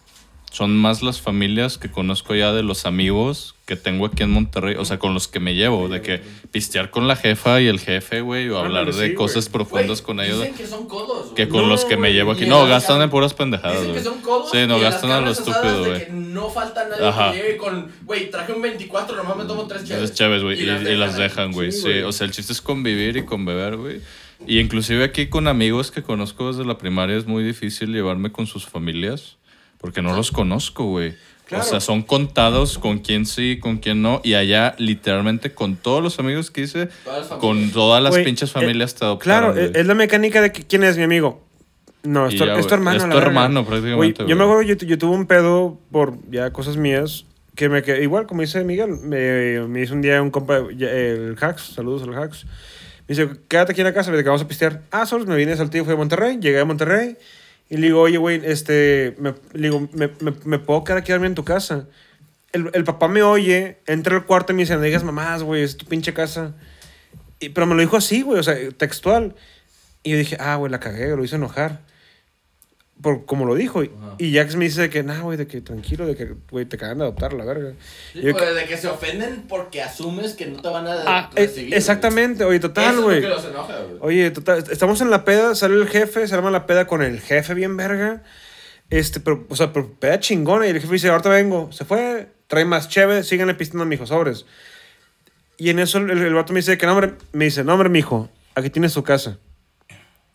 son 0.54 0.76
más 0.76 1.02
las 1.02 1.20
familias 1.20 1.78
que 1.78 1.90
conozco 1.90 2.32
ya 2.32 2.52
de 2.52 2.62
los 2.62 2.86
amigos 2.86 3.56
que 3.66 3.74
tengo 3.74 4.06
aquí 4.06 4.22
en 4.22 4.30
Monterrey, 4.30 4.76
o 4.78 4.84
sea, 4.84 5.00
con 5.00 5.12
los 5.12 5.26
que 5.26 5.40
me 5.40 5.56
llevo, 5.56 5.88
de 5.88 6.00
que 6.00 6.20
pistear 6.52 6.90
con 6.90 7.08
la 7.08 7.16
jefa 7.16 7.60
y 7.60 7.66
el 7.66 7.80
jefe, 7.80 8.20
güey, 8.20 8.48
o 8.50 8.58
hablar 8.58 8.94
de 8.94 9.08
sí, 9.08 9.14
cosas 9.14 9.48
profundas 9.48 10.00
con 10.00 10.20
ellos. 10.20 10.38
Dicen 10.42 10.54
que 10.54 10.66
son 10.68 10.86
codos, 10.86 11.24
güey. 11.24 11.34
Que 11.34 11.48
con 11.48 11.62
No, 11.62 11.68
los 11.68 11.84
que 11.84 11.96
me 11.96 12.12
llevo 12.12 12.30
aquí. 12.30 12.46
No, 12.46 12.66
gastan 12.66 13.02
en 13.02 13.10
puras 13.10 13.34
pendejadas, 13.34 13.80
Dicen 13.80 13.94
que 13.94 14.00
güey. 14.00 14.04
son 14.04 14.20
codos. 14.22 14.50
Sí, 14.52 14.58
no 14.68 14.78
gastan 14.78 15.10
a 15.10 15.20
lo 15.20 15.30
estúpido, 15.32 15.86
güey. 15.86 16.06
que 16.06 16.12
No 16.12 16.48
falta 16.50 16.86
nadie 16.88 17.04
Ajá. 17.04 17.32
que 17.32 17.38
llegue 17.38 17.56
con, 17.56 17.90
güey, 18.04 18.30
traje 18.30 18.52
un 18.52 18.62
24, 18.62 19.16
nomás 19.16 19.36
me 19.36 19.44
tomo 19.46 19.66
tres 19.66 19.84
chaves. 19.84 20.04
Esas 20.04 20.16
chaves, 20.16 20.42
güey. 20.44 20.60
Y, 20.60 20.68
y 20.68 20.96
las 20.96 21.16
dejan, 21.16 21.50
güey. 21.50 21.72
Sí, 21.72 21.98
o 22.00 22.12
sea, 22.12 22.26
el 22.26 22.30
chiste 22.32 22.52
es 22.52 22.60
convivir 22.60 23.16
y 23.16 23.24
con 23.24 23.44
beber, 23.44 23.76
güey. 23.76 24.00
Y 24.46 24.60
inclusive 24.60 25.02
aquí 25.02 25.26
con 25.26 25.48
amigos 25.48 25.90
que 25.90 26.02
conozco 26.04 26.48
desde 26.52 26.64
la 26.64 26.78
primaria 26.78 27.16
es 27.16 27.26
muy 27.26 27.42
difícil 27.42 27.92
llevarme 27.92 28.30
con 28.30 28.46
sus 28.46 28.66
familias 28.66 29.36
porque 29.84 30.00
no 30.00 30.16
los 30.16 30.30
conozco, 30.30 30.86
güey. 30.86 31.14
Claro. 31.44 31.62
O 31.62 31.66
sea, 31.66 31.80
son 31.80 32.00
contados 32.02 32.78
con 32.78 33.00
quién 33.00 33.26
sí, 33.26 33.58
con 33.60 33.76
quién 33.76 34.00
no. 34.00 34.22
Y 34.24 34.32
allá, 34.32 34.74
literalmente, 34.78 35.52
con 35.52 35.76
todos 35.76 36.02
los 36.02 36.18
amigos 36.18 36.50
que 36.50 36.62
hice, 36.62 36.88
Todas 37.04 37.26
con 37.26 37.70
todas 37.70 38.02
las 38.02 38.12
Güey, 38.12 38.24
pinches 38.24 38.48
eh, 38.48 38.52
familias 38.54 38.94
te 38.94 39.00
Claro, 39.00 39.08
adoptaron, 39.08 39.58
es, 39.58 39.70
güey. 39.72 39.80
es 39.82 39.86
la 39.86 39.94
mecánica 39.94 40.40
de 40.40 40.52
que, 40.52 40.62
quién 40.62 40.84
es 40.84 40.96
mi 40.96 41.02
amigo. 41.02 41.44
No, 42.02 42.28
es 42.28 42.36
tu, 42.36 42.46
ya, 42.46 42.54
es 42.54 42.66
tu 42.66 42.72
hermano. 42.72 42.96
Es 42.96 43.10
tu 43.10 43.18
hermano, 43.18 43.66
prácticamente, 43.66 44.22
Güey, 44.22 44.30
yo 44.30 44.36
me 44.36 44.44
acuerdo, 44.44 44.62
yo, 44.62 44.74
yo 44.74 44.96
tuve 44.96 45.14
un 45.14 45.26
pedo 45.26 45.78
por 45.92 46.16
ya 46.30 46.50
cosas 46.50 46.78
mías. 46.78 47.26
Que 47.54 47.68
me 47.68 47.82
quedé, 47.82 48.02
igual, 48.02 48.26
como 48.26 48.40
dice 48.40 48.64
Miguel, 48.64 48.96
me, 49.02 49.60
me 49.68 49.82
hizo 49.82 49.92
un 49.92 50.00
día 50.00 50.22
un 50.22 50.30
compa, 50.30 50.56
el 50.56 51.36
Hacks, 51.38 51.74
saludos 51.74 52.02
al 52.04 52.14
Hacks. 52.14 52.46
Me 53.06 53.14
dice, 53.14 53.28
quédate 53.48 53.72
aquí 53.72 53.82
en 53.82 53.86
la 53.86 53.92
casa, 53.92 54.10
que 54.10 54.22
vamos 54.22 54.40
a 54.40 54.48
pistear. 54.48 54.80
Ah, 54.90 55.04
solos 55.04 55.26
me 55.26 55.36
vine 55.36 55.50
de 55.50 55.58
Saltillo, 55.58 55.84
fui 55.84 55.92
a 55.92 55.96
Monterrey, 55.96 56.38
llegué 56.40 56.58
a 56.58 56.64
Monterrey. 56.64 57.18
Y 57.70 57.76
le 57.78 57.86
digo, 57.86 58.00
oye, 58.00 58.18
güey, 58.18 58.40
este, 58.44 59.14
me, 59.18 59.34
le 59.52 59.68
digo, 59.68 59.88
me, 59.92 60.08
me, 60.20 60.34
me 60.44 60.58
puedo 60.58 60.84
quedar 60.84 60.98
a 60.98 61.04
dormir 61.06 61.28
en 61.28 61.34
tu 61.34 61.44
casa. 61.44 61.86
El, 62.52 62.70
el 62.72 62.84
papá 62.84 63.08
me 63.08 63.22
oye, 63.22 63.78
entra 63.86 64.16
al 64.16 64.26
cuarto 64.26 64.52
y 64.52 64.56
me 64.56 64.62
dice, 64.62 64.74
no 64.76 64.82
digas 64.82 65.02
mamás, 65.02 65.42
güey, 65.42 65.62
es 65.62 65.76
tu 65.76 65.86
pinche 65.86 66.12
casa. 66.12 66.54
Y, 67.40 67.48
pero 67.48 67.66
me 67.66 67.74
lo 67.74 67.80
dijo 67.80 67.96
así, 67.96 68.22
güey, 68.22 68.38
o 68.38 68.42
sea, 68.42 68.56
textual. 68.76 69.34
Y 70.02 70.10
yo 70.10 70.18
dije, 70.18 70.36
ah, 70.38 70.56
güey, 70.56 70.70
la 70.70 70.80
cagué, 70.80 71.16
lo 71.16 71.24
hice 71.24 71.36
enojar. 71.36 71.80
Por 73.02 73.26
como 73.26 73.44
lo 73.44 73.54
dijo. 73.54 73.82
Y- 73.84 73.90
Y 74.18 74.34
Jax 74.34 74.54
me 74.56 74.64
dice 74.66 74.88
que, 74.88 75.02
nah, 75.02 75.20
güey, 75.20 75.36
de 75.36 75.46
que 75.48 75.60
tranquilo, 75.60 76.06
de 76.06 76.14
que, 76.14 76.32
güey, 76.50 76.64
te 76.64 76.78
cagan 76.78 76.98
de 76.98 77.04
adoptar, 77.04 77.32
la 77.32 77.44
verga. 77.44 77.72
Sí, 78.12 78.20
yo, 78.22 78.32
pues, 78.32 78.54
de 78.54 78.64
que 78.64 78.76
se 78.78 78.86
ofenden 78.88 79.42
porque 79.48 79.82
asumes 79.82 80.34
que 80.34 80.46
no 80.46 80.62
te 80.62 80.68
van 80.68 80.86
a 80.86 81.02
ah, 81.04 81.30
eh, 81.34 81.46
recibir. 81.46 81.74
exactamente, 81.74 82.44
oye, 82.44 82.60
total, 82.60 83.00
güey. 83.00 83.22
Oye, 84.00 84.30
total, 84.30 84.64
estamos 84.70 85.00
en 85.00 85.10
la 85.10 85.24
peda, 85.24 85.54
sale 85.56 85.74
el 85.74 85.88
jefe, 85.88 86.26
se 86.28 86.34
arma 86.34 86.50
la 86.52 86.66
peda 86.66 86.86
con 86.86 87.02
el 87.02 87.20
jefe 87.20 87.54
bien 87.54 87.76
verga. 87.76 88.22
Este, 88.90 89.18
pero, 89.18 89.44
o 89.48 89.56
sea, 89.56 89.72
pero 89.72 89.90
peda 89.98 90.20
chingona. 90.20 90.66
Y 90.66 90.70
el 90.70 90.80
jefe 90.80 90.92
dice, 90.92 91.08
ahorita 91.08 91.28
vengo. 91.30 91.72
Se 91.72 91.84
fue, 91.84 92.28
trae 92.46 92.64
más 92.64 92.88
chévere, 92.88 93.24
síganle 93.24 93.54
pistando 93.54 93.82
a 93.82 93.86
mi 93.86 93.96
hijo, 93.96 94.06
sobres. 94.06 94.46
Y 95.56 95.70
en 95.70 95.78
eso 95.80 95.98
el, 95.98 96.10
el 96.10 96.34
vato 96.34 96.52
me 96.52 96.60
dice 96.60 96.78
que 96.78 96.86
no, 96.86 96.92
hombre, 96.92 97.14
me 97.32 97.46
dice, 97.46 97.64
no, 97.64 97.72
hombre, 97.72 97.88
mijo, 97.88 98.28
aquí 98.54 98.70
tienes 98.70 98.92
tu 98.94 99.02
casa. 99.02 99.38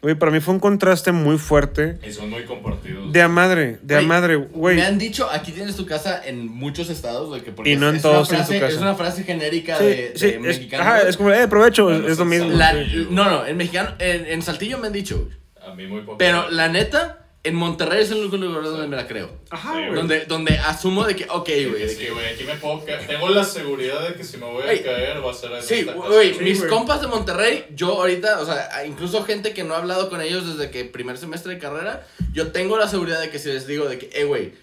Güey, 0.02 0.16
para 0.16 0.32
mí 0.32 0.40
fue 0.40 0.54
un 0.54 0.62
contraste 0.62 1.12
muy 1.12 1.38
fuerte. 1.38 1.98
Y 2.08 2.14
son 2.14 2.30
muy 2.30 2.44
compartidos. 2.46 3.12
De 3.12 3.22
a 3.22 3.28
madre, 3.28 3.80
de 3.82 3.96
a 3.96 3.98
Güey, 3.98 4.08
madre, 4.08 4.36
güey. 4.38 4.76
Me 4.78 4.84
han 4.86 4.98
dicho, 4.98 5.28
aquí 5.30 5.52
tienes 5.52 5.76
tu 5.76 5.86
casa 5.86 6.22
en 6.26 6.48
muchos 6.48 6.90
estados, 6.90 7.28
güey, 7.28 7.42
que 7.42 7.52
porque 7.52 7.72
Y 7.72 7.76
no 7.76 7.88
es- 7.88 7.90
en 7.92 7.96
es 7.98 8.02
todos 8.04 8.30
una 8.30 8.46
tienes 8.46 8.48
tu 8.48 8.54
frase- 8.54 8.60
casa. 8.62 8.76
Es 8.76 8.82
una 8.82 8.96
frase 8.96 9.24
genérica 9.26 9.78
Sí, 9.78 9.84
de, 9.84 10.12
sí, 10.16 10.26
de 10.28 10.36
es, 10.36 10.40
mexicano. 10.42 10.84
ajá, 10.84 11.02
es 11.02 11.18
como, 11.18 11.32
eh, 11.32 11.48
provecho, 11.50 11.84
Bueno, 11.84 12.08
es 12.08 12.18
lo 12.18 12.24
mismo. 12.26 12.50
La- 12.52 12.74
no, 13.10 13.26
no, 13.30 13.46
en 13.46 13.58
mexicano, 13.58 13.94
en, 14.00 14.26
en 14.28 14.42
Saltillo 14.42 14.78
me 14.78 14.88
han 14.88 14.94
dicho. 14.94 15.28
A 15.62 15.76
mí 15.76 15.86
muy 15.86 16.02
poco. 16.02 16.18
Pero 16.18 16.50
la 16.50 16.70
neta, 16.70 17.19
en 17.42 17.56
Monterrey 17.56 18.02
es 18.02 18.12
el 18.12 18.18
único 18.20 18.36
lugar 18.38 18.64
donde 18.64 18.88
me 18.88 18.96
la 18.98 19.08
creo. 19.08 19.30
Ajá, 19.50 19.72
Sí, 19.74 19.80
güey. 19.80 19.96
Donde, 19.96 20.26
donde 20.26 20.58
asumo 20.58 21.06
de 21.06 21.16
que, 21.16 21.24
ok, 21.30 21.48
güey. 21.70 21.72
de 21.84 21.90
Sí, 21.90 21.98
que- 22.06 22.12
güey, 22.12 22.26
aquí 22.34 22.44
me 22.44 22.56
puedo 22.56 22.84
caer. 22.86 23.08
Tengo 23.08 23.30
la 23.30 23.44
seguridad 23.46 24.08
de 24.10 24.16
que 24.16 24.24
si 24.26 24.38
me 24.38 24.46
voy 24.46 24.64
a 24.64 24.72
Ey. 24.74 24.84
caer 24.84 25.26
va 25.26 25.32
a 25.32 25.34
ser 25.34 25.52
en 25.54 25.64
Sí, 25.64 25.76
esta 25.76 25.94
casa. 25.96 26.08
güey, 26.08 26.34
Sí, 26.34 26.40
mis 26.44 26.58
güey. 26.60 26.70
compas 26.70 27.00
de 27.02 27.08
Monterrey, 27.08 27.66
yo 27.76 27.94
ahorita, 28.02 28.42
o 28.42 28.46
sea, 28.46 28.86
incluso 28.86 29.24
gente 29.24 29.54
que 29.54 29.64
no 29.64 29.74
ha 29.74 29.78
hablado 29.78 30.10
con 30.10 30.22
ellos 30.22 30.48
desde 30.58 30.70
que 30.70 30.84
primer 30.86 31.18
semestre 31.18 31.54
de 31.54 31.60
carrera, 31.60 32.06
yo 32.34 32.52
tengo 32.52 32.78
la 32.78 32.88
seguridad 32.90 33.22
de 33.22 33.30
que 33.30 33.40
si 33.40 33.48
les 33.50 33.66
digo 33.68 33.88
de 33.88 33.98
que, 34.00 34.10
eh, 34.14 34.26
güey, 34.26 34.54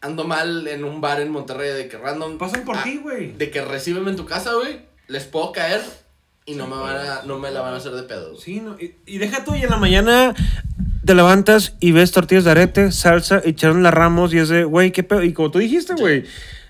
ando 0.00 0.24
mal 0.24 0.66
en 0.66 0.82
un 0.84 1.00
bar 1.00 1.20
en 1.20 1.30
Monterrey, 1.30 1.70
de 1.70 1.88
que 1.88 1.98
random. 1.98 2.36
Pasan 2.38 2.64
por 2.64 2.76
ah, 2.76 2.82
ti, 2.84 2.96
güey. 2.96 3.32
De 3.32 3.50
que 3.50 3.62
recíbeme 3.64 4.10
en 4.10 4.16
tu 4.16 4.26
casa, 4.26 4.54
güey, 4.54 4.80
les 5.06 5.24
puedo 5.24 5.52
caer 5.52 5.82
y 6.46 6.54
no 6.54 6.66
me 6.66 6.76
van 6.76 6.96
a, 6.96 7.22
no 7.24 7.38
me 7.38 7.50
la 7.52 7.60
van 7.60 7.74
a 7.74 7.76
hacer 7.76 7.92
de 7.92 8.02
pedo. 8.04 8.36
Sí, 8.36 8.60
no, 8.60 8.76
y, 8.80 8.94
y 9.06 9.18
deja 9.18 9.44
tú 9.44 9.54
y 9.54 9.62
en 9.62 9.70
la 9.70 9.76
mañana 9.76 10.34
te 11.08 11.14
levantas 11.14 11.72
y 11.80 11.92
ves 11.92 12.12
tortillas 12.12 12.44
de 12.44 12.50
arete, 12.50 12.92
salsa, 12.92 13.40
y 13.42 13.54
las 13.82 13.94
ramos 13.94 14.34
y 14.34 14.38
es 14.40 14.50
de, 14.50 14.64
güey, 14.64 14.92
qué 14.92 15.02
pedo. 15.02 15.22
Y 15.22 15.32
como 15.32 15.50
tú 15.50 15.58
dijiste, 15.58 15.94
güey, 15.94 16.24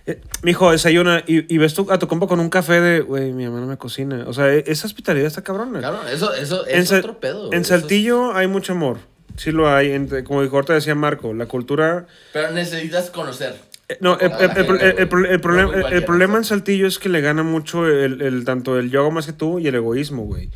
eh, 0.07 0.21
mijo, 0.45 0.71
desayuna 0.71 1.25
y, 1.27 1.53
y 1.53 1.59
ves 1.59 1.75
tú, 1.75 1.89
a 1.91 1.99
tu 1.99 2.07
compa 2.07 2.29
con 2.29 2.39
un 2.39 2.49
café 2.49 2.81
de, 2.81 3.01
güey, 3.01 3.33
mi 3.33 3.47
mamá 3.47 3.59
no 3.59 3.67
me 3.67 3.77
cocina. 3.77 4.25
O 4.29 4.33
sea, 4.33 4.55
e- 4.55 4.63
esa 4.69 4.87
hospitalidad 4.87 5.27
está 5.27 5.43
cabrona. 5.43 5.81
Claro, 5.81 6.07
eso, 6.07 6.33
eso 6.35 6.65
en, 6.69 6.83
es 6.83 6.89
Sa- 6.91 6.99
otro 6.99 7.19
pedo. 7.19 7.49
güey, 7.49 7.57
en 7.57 7.63
eso 7.63 7.75
es- 7.75 7.81
Saltillo 7.81 8.33
hay 8.33 8.47
mucho 8.47 8.75
amor. 8.75 8.99
Sí 9.37 9.51
lo 9.51 9.69
hay. 9.75 10.07
como 10.23 10.43
dijo 10.45 10.55
ahorita 10.55 10.75
decía 10.75 10.95
Marco, 10.95 11.35
la 11.35 11.47
cultura... 11.47 12.07
Pero 12.33 12.53
necesitas 12.53 13.11
conocer. 13.11 13.57
eh, 13.89 13.99
No, 14.01 14.21
el, 14.21 14.31
el- 14.31 14.41
el- 14.41 14.51
gente, 14.51 14.61
el- 14.61 14.81
el- 14.83 14.99
el 15.01 15.09
güey. 15.09 15.39
problema, 15.39 15.73
el 15.89 16.05
problema 16.05 16.39
en. 16.39 16.45
Saltillo 16.45 16.87
es 16.87 17.01
que 17.01 17.09
le 17.09 17.21
gana 17.23 17.43
mucho 17.43 17.89
el, 17.89 18.23
el- 18.23 18.45
tanto 18.45 18.79
el 18.79 18.89
yo 18.93 19.01
hago 19.01 19.11
más 19.11 19.27
que 19.27 19.33
tú 19.33 19.59
y 19.59 19.67
el 19.67 19.75
egoísmo, 19.75 20.23
güey. 20.27 20.49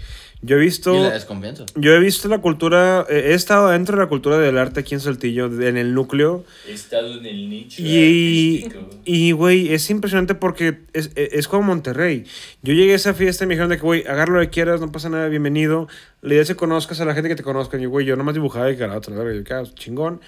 Yo 0.45 0.57
he 0.57 0.59
visto... 0.59 0.93
Y 0.97 0.99
la 1.01 1.11
desconfianza. 1.13 1.65
Yo 1.77 1.93
he 1.93 2.01
visto 2.01 2.27
la 2.29 2.39
cultura, 2.39 3.07
eh, 3.09 3.27
he 3.31 3.35
estado 3.35 3.69
dentro 3.69 3.97
de 3.97 4.03
la 4.03 4.09
cultura 4.09 4.39
del 4.39 4.59
arte 4.59 4.81
aquí 4.81 4.93
en 4.95 5.01
Saltillo, 5.01 5.47
en 5.47 5.77
el 5.77 5.95
núcleo. 5.95 6.45
He 6.69 6.73
estado 6.73 7.15
en 7.19 7.25
el 7.27 7.49
nicho 7.49 7.81
Y, 7.81 8.69
y 9.05 9.31
güey, 9.31 9.73
es 9.73 9.89
impresionante 9.89 10.35
porque 10.35 10.81
es, 10.95 11.13
es, 11.15 11.33
es 11.33 11.47
como 11.47 11.63
Monterrey. 11.63 12.25
Yo 12.63 12.75
llegué 12.75 12.93
a 12.93 12.97
esa 12.97 13.15
fiesta 13.15 13.45
y 13.45 13.47
me 13.47 13.55
dijeron 13.55 13.71
de 13.71 13.77
que, 13.77 13.83
güey, 13.83 14.05
agarra 14.05 14.35
lo 14.35 14.41
que 14.41 14.51
quieras, 14.51 14.81
no 14.81 14.91
pasa 14.91 15.09
nada, 15.09 15.29
bienvenido. 15.29 15.87
La 16.23 16.35
idea 16.35 16.43
es 16.43 16.49
que 16.49 16.57
conozcas 16.57 17.01
a 17.01 17.05
la 17.05 17.15
gente 17.15 17.29
que 17.29 17.37
te 17.37 17.45
conozca. 17.45 17.79
Y, 17.79 17.87
güey, 17.87 18.05
yo 18.05 18.17
nomás 18.17 18.35
dibujaba 18.35 18.69
y 18.69 18.77
cara 18.77 18.97
otra, 18.97 19.15
"Ah, 19.51 19.63
chingón. 19.75 20.21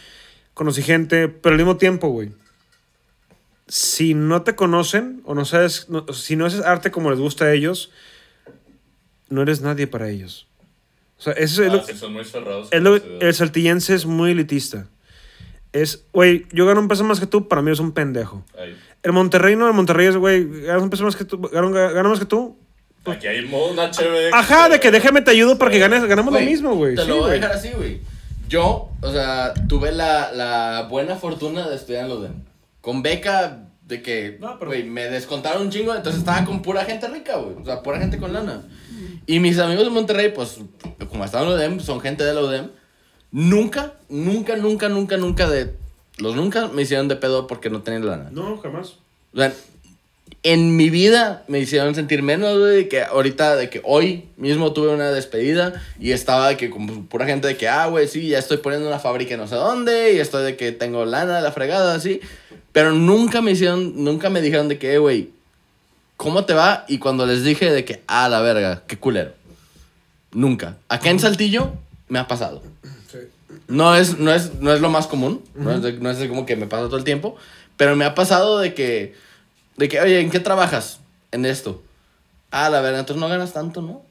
Conocí 0.54 0.82
gente, 0.82 1.26
pero 1.26 1.54
al 1.54 1.58
mismo 1.58 1.76
tiempo, 1.76 2.10
güey. 2.10 2.30
Si 3.66 4.14
no 4.14 4.42
te 4.42 4.54
conocen 4.54 5.22
o 5.24 5.34
no 5.34 5.44
sabes, 5.44 5.88
no- 5.88 6.06
si 6.12 6.36
no 6.36 6.46
haces 6.46 6.60
arte 6.60 6.90
como 6.90 7.10
les 7.10 7.18
gusta 7.18 7.46
a 7.46 7.52
ellos, 7.52 7.90
no 9.28 9.42
eres 9.42 9.60
nadie 9.60 9.86
para 9.86 10.08
ellos. 10.08 10.46
O 11.18 11.22
sea, 11.22 11.32
eso 11.34 11.62
es 11.62 11.70
Ah, 11.70 11.74
lo- 11.76 11.84
sí, 11.84 11.94
son 11.94 12.12
muy 12.12 12.24
cerrados. 12.24 12.68
es 12.70 12.82
lo- 12.82 12.96
el 12.96 13.34
saltillense 13.34 13.94
es 13.94 14.04
muy 14.06 14.32
elitista. 14.32 14.86
Es, 15.72 16.04
güey, 16.12 16.46
yo 16.52 16.66
gano 16.66 16.80
un 16.80 16.88
peso 16.88 17.02
más 17.04 17.18
que 17.18 17.26
tú, 17.26 17.48
para 17.48 17.62
mí 17.62 17.70
es 17.72 17.80
un 17.80 17.92
pendejo. 17.92 18.44
Ahí. 18.58 18.76
El 19.02 19.12
Monterrey 19.12 19.56
no, 19.56 19.66
el 19.66 19.74
Monterrey 19.74 20.06
es, 20.06 20.16
güey, 20.16 20.62
ganas 20.62 20.82
un 20.82 20.90
peso 20.90 21.04
más 21.04 21.16
que 21.16 21.24
tú, 21.24 21.40
gano, 21.40 21.70
gano 21.70 22.08
más 22.08 22.18
que 22.20 22.26
tú. 22.26 22.56
Aquí 23.06 23.26
hay 23.26 23.44
modo 23.46 23.72
una 23.72 23.90
chévere. 23.90 24.30
Ajá, 24.32 24.68
de 24.68 24.80
que 24.80 24.90
déjame 24.90 25.20
te 25.20 25.30
ayudo 25.32 25.58
para 25.58 25.70
que 25.70 25.78
ganes, 25.78 26.04
ganamos 26.04 26.32
lo 26.32 26.38
Güey, 26.38 26.48
mismo, 26.50 26.74
güey. 26.74 26.94
Te 26.94 27.02
Sí, 27.02 27.08
lo 27.08 27.16
voy 27.16 27.24
a 27.24 27.26
güey. 27.28 27.40
dejar 27.40 27.56
así, 27.56 27.70
güey. 27.76 28.00
Yo, 28.48 28.90
o 29.00 29.12
sea, 29.12 29.52
tuve 29.68 29.92
la, 29.92 30.32
la 30.32 30.86
buena 30.88 31.16
fortuna 31.16 31.68
de 31.68 31.76
estudiar 31.76 32.04
en 32.04 32.08
la 32.08 32.14
UDEM. 32.14 32.32
Con 32.80 33.02
beca 33.02 33.64
de 33.82 34.00
que, 34.00 34.38
No, 34.40 34.58
pero- 34.58 34.70
güey, 34.70 34.84
me 34.84 35.04
descontaron 35.10 35.62
un 35.62 35.70
chingo, 35.70 35.94
entonces 35.94 36.20
estaba 36.20 36.44
con 36.46 36.62
pura 36.62 36.84
gente 36.84 37.06
rica, 37.08 37.36
güey. 37.36 37.56
O 37.60 37.64
sea, 37.64 37.82
pura 37.82 37.98
gente 37.98 38.16
con 38.18 38.32
lana. 38.32 38.62
Y 39.26 39.40
mis 39.40 39.58
amigos 39.58 39.84
de 39.84 39.90
Monterrey, 39.90 40.32
pues, 40.34 40.58
como 41.08 41.24
estaban 41.24 41.48
en 41.48 41.54
la 41.54 41.58
UDEM, 41.58 41.80
son 41.80 42.00
gente 42.00 42.24
de 42.24 42.34
la 42.34 42.42
UDEM. 42.42 42.70
Nunca, 43.32 43.94
nunca, 44.08 44.56
nunca, 44.56 44.88
nunca, 44.88 45.16
nunca 45.16 45.48
de... 45.48 45.74
Los 46.18 46.36
nunca 46.36 46.68
me 46.68 46.82
hicieron 46.82 47.08
de 47.08 47.16
pedo 47.16 47.46
porque 47.46 47.70
no 47.70 47.82
tenían 47.82 48.06
lana. 48.06 48.28
No, 48.30 48.56
jamás. 48.58 48.94
O 49.32 49.38
sea, 49.38 49.52
en 50.44 50.76
mi 50.76 50.90
vida 50.90 51.42
me 51.48 51.58
hicieron 51.58 51.94
sentir 51.94 52.22
menos, 52.22 52.58
güey, 52.58 52.88
que 52.88 53.02
ahorita, 53.02 53.56
de 53.56 53.70
que 53.70 53.80
hoy 53.82 54.28
mismo 54.36 54.72
tuve 54.72 54.88
una 54.88 55.10
despedida 55.10 55.82
y 55.98 56.12
estaba 56.12 56.48
de 56.48 56.56
que 56.56 56.70
con 56.70 57.06
pura 57.06 57.26
gente 57.26 57.48
de 57.48 57.56
que, 57.56 57.66
ah, 57.66 57.86
güey, 57.86 58.06
sí, 58.06 58.28
ya 58.28 58.38
estoy 58.38 58.58
poniendo 58.58 58.86
una 58.86 58.98
fábrica 58.98 59.36
no 59.36 59.48
sé 59.48 59.56
dónde 59.56 60.12
y 60.12 60.18
estoy 60.18 60.44
de 60.44 60.56
que 60.56 60.70
tengo 60.70 61.04
lana 61.06 61.36
de 61.36 61.42
la 61.42 61.50
fregada, 61.50 61.94
así. 61.94 62.20
Pero 62.72 62.92
nunca 62.92 63.40
me 63.40 63.52
hicieron, 63.52 64.04
nunca 64.04 64.28
me 64.30 64.42
dijeron 64.42 64.68
de 64.68 64.78
que, 64.78 64.94
eh, 64.94 64.98
güey, 64.98 65.30
¿cómo 66.16 66.44
te 66.44 66.54
va? 66.54 66.84
Y 66.88 66.98
cuando 66.98 67.26
les 67.26 67.44
dije 67.44 67.70
de 67.70 67.84
que, 67.84 68.02
ah, 68.06 68.28
la 68.28 68.40
verga, 68.40 68.82
qué 68.86 68.96
culero. 68.98 69.32
Nunca. 70.32 70.76
Acá 70.88 71.10
en 71.10 71.20
Saltillo 71.20 71.72
me 72.08 72.18
ha 72.18 72.26
pasado. 72.28 72.62
No 73.68 73.94
es, 73.94 74.18
no 74.18 74.32
es, 74.32 74.54
no 74.60 74.72
es 74.74 74.80
lo 74.80 74.90
más 74.90 75.06
común, 75.06 75.42
no, 75.54 75.72
es 75.72 75.82
de- 75.82 75.92
no 75.94 76.10
es 76.10 76.18
de 76.18 76.28
como 76.28 76.44
que 76.44 76.54
me 76.56 76.66
pasa 76.66 76.84
todo 76.86 76.96
el 76.98 77.04
tiempo, 77.04 77.36
pero 77.76 77.96
me 77.96 78.04
ha 78.04 78.14
pasado 78.14 78.58
de 78.58 78.74
que, 78.74 79.14
de 79.76 79.88
que, 79.88 80.00
oye, 80.00 80.20
¿en 80.20 80.30
qué 80.30 80.40
trabajas? 80.40 81.00
En 81.32 81.46
esto. 81.46 81.82
Ah, 82.50 82.68
la 82.68 82.80
verdad, 82.80 83.00
entonces 83.00 83.20
no 83.20 83.28
ganas 83.28 83.52
tanto, 83.52 83.80
¿no? 83.80 84.02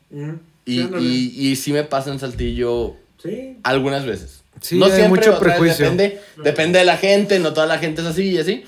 Y, 0.65 0.81
Sí, 0.81 0.89
y, 0.99 1.47
y 1.49 1.55
sí 1.55 1.71
me 1.73 1.83
pasa 1.83 2.11
en 2.11 2.19
Saltillo 2.19 2.95
Sí. 3.21 3.57
algunas 3.63 4.05
veces. 4.05 4.41
Sí, 4.61 4.77
no 4.79 4.85
hay 4.85 4.91
siempre, 4.93 5.09
mucho 5.21 5.35
otra 5.35 5.49
vez 5.49 5.57
prejuicio. 5.59 5.85
Depende, 5.91 6.21
depende 6.43 6.79
de 6.79 6.85
la 6.85 6.97
gente, 6.97 7.39
no 7.39 7.53
toda 7.53 7.67
la 7.67 7.77
gente 7.79 8.01
es 8.01 8.07
así 8.07 8.29
y 8.29 8.37
así. 8.39 8.63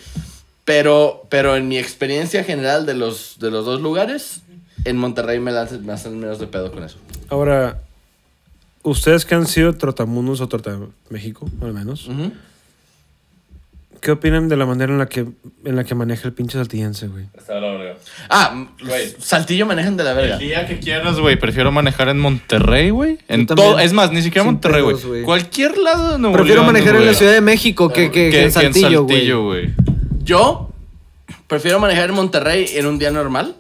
Pero, 0.66 1.26
pero 1.30 1.56
en 1.56 1.68
mi 1.68 1.78
experiencia 1.78 2.44
general 2.44 2.86
de 2.86 2.96
los, 2.96 3.38
de 3.40 3.52
los 3.52 3.66
dos 3.66 3.82
lugares, 3.82 4.42
en 4.84 4.98
Monterrey 4.98 5.40
me, 5.40 5.52
la 5.52 5.62
hacen- 5.68 5.86
me 5.86 5.94
hacen 5.94 6.20
menos 6.20 6.40
de 6.40 6.48
pedo 6.48 6.72
con 6.72 6.84
eso. 6.84 6.98
Ahora, 7.30 7.80
ustedes 8.84 9.26
que 9.26 9.36
han 9.36 9.46
sido 9.48 9.74
trotamundos 9.74 10.42
o 10.42 10.48
trota 10.48 10.78
México, 11.10 11.48
al 11.62 11.74
menos. 11.74 12.10
¿Qué 14.02 14.12
opinan 14.12 14.50
de 14.50 14.56
la 14.56 14.68
manera 14.68 14.92
en 14.92 15.00
la 15.00 15.08
que, 15.08 15.22
en 15.64 15.76
la 15.76 15.84
que 15.84 15.96
maneja 15.96 16.28
el 16.28 16.34
pinche 16.34 16.60
saltillense, 16.60 17.08
güey? 17.08 17.26
Está 17.36 17.60
la 17.60 17.72
verga. 17.72 17.96
Ah, 18.30 18.68
Güey. 18.86 19.16
Saltillo 19.18 19.66
manejan 19.66 19.98
de 19.98 20.04
la 20.04 20.14
verga. 20.14 20.34
El 20.36 20.40
día 20.42 20.68
que 20.68 20.78
quieras, 20.80 21.20
güey, 21.20 21.38
prefiero 21.40 21.72
manejar 21.72 22.10
en 22.10 22.20
Monterrey, 22.20 22.92
güey. 22.92 23.18
En 23.28 23.48
también. 23.48 23.70
todo, 23.70 23.80
es 23.80 23.94
más, 23.94 24.12
ni 24.12 24.22
siquiera 24.22 24.44
Monterrey, 24.44 24.84
güey. 24.84 25.24
Cualquier 25.24 25.78
lado 25.80 26.14
de 26.14 26.20
Nuevo 26.20 26.36
Prefiero 26.36 26.62
León, 26.62 26.74
manejar 26.74 26.96
en 26.98 27.06
la 27.08 27.14
Ciudad 27.16 27.32
de 27.34 27.42
México 27.42 27.90
que, 27.90 28.12
que, 28.12 28.30
que 28.30 28.44
en 28.44 28.52
Saltillo, 28.52 29.04
güey. 29.04 29.74
Yo 30.26 30.70
prefiero 31.48 31.80
manejar 31.80 32.10
en 32.10 32.16
Monterrey 32.16 32.66
en 32.74 32.86
un 32.88 33.00
día 33.00 33.12
normal. 33.12 33.56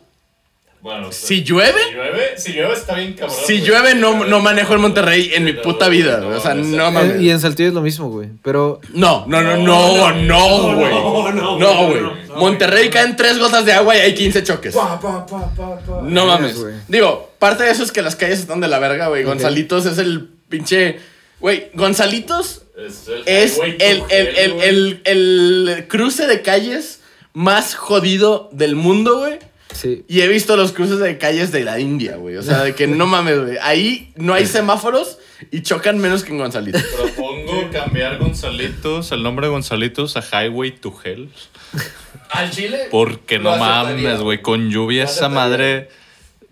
Bueno, 0.82 1.12
Si 1.12 1.41
llueve, 1.43 1.80
si 1.89 1.93
llueve, 1.95 2.38
si 2.38 2.54
llueve 2.54 2.73
está 2.73 2.93
bien 2.95 3.13
cabrón. 3.13 3.36
si 3.47 3.54
güey. 3.54 3.65
llueve 3.67 3.95
no, 3.95 4.23
no 4.25 4.39
manejo 4.39 4.75
en 4.75 4.82
Monterrey 4.82 5.32
en 5.34 5.43
mi 5.43 5.54
puta 5.54 5.88
vida. 5.89 6.19
güey. 6.19 6.38
O 6.38 6.39
sea, 6.39 6.54
no 6.54 6.88
Eh, 6.88 6.91
mames. 6.91 7.21
Y 7.21 7.32
en 7.32 7.39
Saltillo 7.39 7.69
es 7.69 7.73
lo 7.73 7.82
mismo, 7.82 8.10
güey. 8.12 8.30
Pero 8.43 8.80
No, 8.93 9.25
no, 9.28 9.41
no, 9.41 9.58
no, 9.58 10.12
no, 10.13 10.75
güey. 10.75 10.93
No, 11.60 11.88
güey. 11.88 12.01
Monterrey 12.36 12.89
caen 12.91 13.15
tres 13.15 13.39
gotas 13.39 13.65
de 13.65 13.73
agua 13.73 13.95
y 13.97 14.01
hay 14.01 14.13
15 14.13 14.43
choques. 14.43 14.75
No 16.04 16.25
mames. 16.28 16.60
güey. 16.60 16.75
Digo, 16.88 17.32
parte 17.39 17.63
de 17.63 17.71
eso 17.71 17.82
es 17.84 17.91
que 17.91 18.04
las 18.04 18.15
calles 18.15 18.39
están 18.39 18.60
de 18.62 18.67
la 18.67 18.78
verga, 18.78 19.08
güey. 19.08 19.23
Gonzalitos 19.23 19.88
es 19.88 19.97
el 19.97 20.30
pinche. 20.49 20.99
Güey, 21.39 21.71
Gonzalitos 21.73 22.62
Es 22.78 23.08
el, 23.08 23.24
es 23.26 23.58
el, 23.60 23.76
el, 23.80 24.04
el, 24.38 24.52
güey. 24.54 24.68
el, 24.70 25.02
el 25.06 25.88
cruce 25.88 26.28
de 26.28 26.42
calles 26.42 27.00
más 27.34 27.76
jodido 27.76 28.50
del 28.52 28.76
mundo, 28.76 29.20
güey. 29.20 29.40
sí. 29.74 30.04
Y 30.08 30.22
he 30.22 30.28
visto 30.28 30.56
los 30.58 30.72
cruces 30.74 31.00
de 31.00 31.18
calles 31.18 31.52
de 31.52 31.64
la 31.64 31.80
India, 31.80 32.18
güey. 32.18 32.36
O 32.38 32.44
sea, 32.44 32.64
de 32.64 32.76
que 32.76 32.88
no 32.88 33.06
mames, 33.08 33.40
güey. 33.42 33.58
Ahí 33.62 34.12
no 34.16 34.34
hay 34.34 34.46
semáforos 34.46 35.20
y 35.52 35.62
chocan 35.62 35.98
menos 36.00 36.24
que 36.24 36.32
en 36.32 36.38
Gonzalitos. 36.40 36.84
Propongo 36.84 37.70
cambiar 37.72 38.18
Gonzalitos, 38.18 39.12
el 39.12 39.24
nombre 39.24 39.48
de 39.48 39.52
Gonzalitos 39.52 40.18
a 40.18 40.22
Highway 40.22 40.72
to 40.72 40.94
Hell. 41.04 41.30
¿Al 42.32 42.52
Chile? 42.52 42.88
Porque 42.92 43.40
no 43.40 43.56
mames, 43.58 44.20
güey. 44.20 44.42
Con 44.42 44.70
lluvia 44.70 45.06
esa 45.06 45.30
madre. 45.30 45.90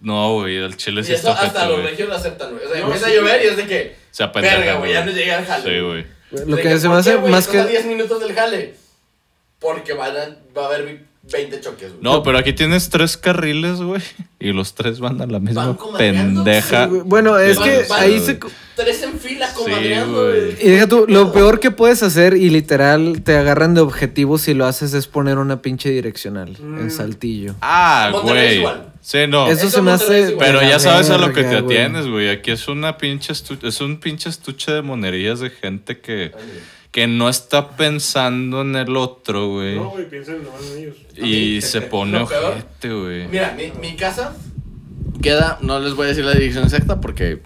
No, 0.01 0.33
güey, 0.33 0.57
el 0.57 0.75
chile 0.75 0.99
Y 0.99 1.05
sí 1.05 1.13
eso 1.13 1.29
está 1.29 1.43
hasta 1.43 1.65
los 1.69 1.81
regios 1.81 2.09
lo 2.09 2.15
acetan, 2.15 2.51
güey. 2.51 2.65
O 2.65 2.69
sea, 2.69 2.81
No, 2.81 2.87
empieza 2.87 3.07
sí, 3.07 3.13
a 3.13 3.15
llover 3.15 3.41
y 3.43 3.47
es 3.47 3.57
de 3.57 3.67
que. 3.67 3.95
Se 4.11 4.21
apendejan, 4.23 4.59
Verga, 4.59 4.75
güey, 4.79 4.91
ya 4.91 5.05
no 5.05 5.11
llegué 5.11 5.31
al 5.31 5.45
jale. 5.45 5.63
Sí, 5.63 5.79
güey. 5.79 6.05
Lo 6.45 6.57
que 6.57 6.79
se 6.79 6.87
me 6.87 6.93
¿por 6.93 6.99
hace 6.99 7.17
más 7.17 7.47
que. 7.47 7.63
10 7.63 7.85
minutos 7.85 8.19
del 8.19 8.33
jale. 8.33 8.75
Porque 9.59 9.93
van 9.93 10.15
a- 10.17 10.37
va 10.57 10.63
a 10.63 10.67
haber 10.67 11.05
20 11.31 11.61
choques, 11.61 11.89
güey. 11.91 12.01
No, 12.03 12.21
pero 12.21 12.37
aquí 12.37 12.51
tienes 12.53 12.89
tres 12.89 13.15
carriles, 13.17 13.79
güey. 13.81 14.01
Y 14.39 14.51
los 14.51 14.75
tres 14.75 14.99
van 14.99 15.21
a 15.21 15.25
la 15.25 15.39
misma 15.39 15.77
pendeja. 15.97 16.89
Sí. 16.89 16.99
Bueno, 17.05 17.39
es 17.39 17.57
Van- 17.57 17.69
que 17.69 17.85
van- 17.89 18.01
ahí 18.01 18.19
se. 18.19 18.39
Tres 18.75 19.03
en 19.03 19.17
fila 19.19 19.47
Sí, 19.47 19.53
comadreando, 19.55 20.25
güey. 20.25 20.41
güey. 20.41 20.55
Y 20.61 20.69
deja 20.71 20.87
tú, 20.87 21.05
lo 21.07 21.31
peor 21.31 21.59
que 21.61 21.71
puedes 21.71 22.03
hacer 22.03 22.35
y 22.35 22.49
literal 22.49 23.21
te 23.23 23.37
agarran 23.37 23.73
de 23.73 23.81
objetivo 23.81 24.37
si 24.37 24.53
lo 24.53 24.65
haces 24.65 24.93
es 24.93 25.07
poner 25.07 25.37
una 25.37 25.61
pinche 25.61 25.89
direccional 25.91 26.57
en 26.59 26.91
Saltillo. 26.91 27.55
Ah, 27.61 28.09
Monterrey 28.11 28.59
güey. 28.61 28.73
Sí, 28.99 29.19
no. 29.27 29.47
Eso, 29.47 29.67
Eso 29.67 29.77
se 29.77 29.81
me 29.81 29.91
hace. 29.91 30.35
Pero 30.39 30.61
ya 30.61 30.79
sabes 30.79 31.09
a 31.09 31.17
lo 31.17 31.31
que 31.33 31.43
te 31.43 31.55
atienes, 31.57 32.07
güey. 32.07 32.29
Aquí 32.29 32.51
es 32.51 32.67
una 32.67 32.97
pinche 32.97 33.31
estu- 33.33 33.65
es 33.65 33.79
un 33.79 33.97
pinche 33.99 34.27
estuche 34.29 34.71
de 34.71 34.81
monerías 34.81 35.39
de 35.39 35.49
gente 35.51 35.99
que, 35.99 36.31
que 36.93 37.07
no 37.07 37.27
está 37.27 37.71
pensando 37.71 38.61
en 38.61 38.75
el 38.77 38.95
otro, 38.95 39.49
güey. 39.49 39.75
No, 39.75 39.89
güey, 39.89 40.07
piensen 40.09 40.41
nomás 40.43 40.61
en 40.71 40.77
ellos. 40.77 40.95
y 41.17 41.59
se 41.61 41.81
pone 41.81 42.19
Lo 42.19 42.27
peor- 42.27 42.51
ojete, 42.51 42.93
güey. 42.93 43.27
Mira, 43.27 43.53
mi, 43.57 43.71
mi 43.81 43.97
casa 43.97 44.33
queda, 45.21 45.57
no 45.61 45.79
les 45.81 45.95
voy 45.95 46.05
a 46.05 46.09
decir 46.09 46.23
la 46.23 46.33
dirección 46.33 46.63
exacta 46.63 47.01
porque 47.01 47.41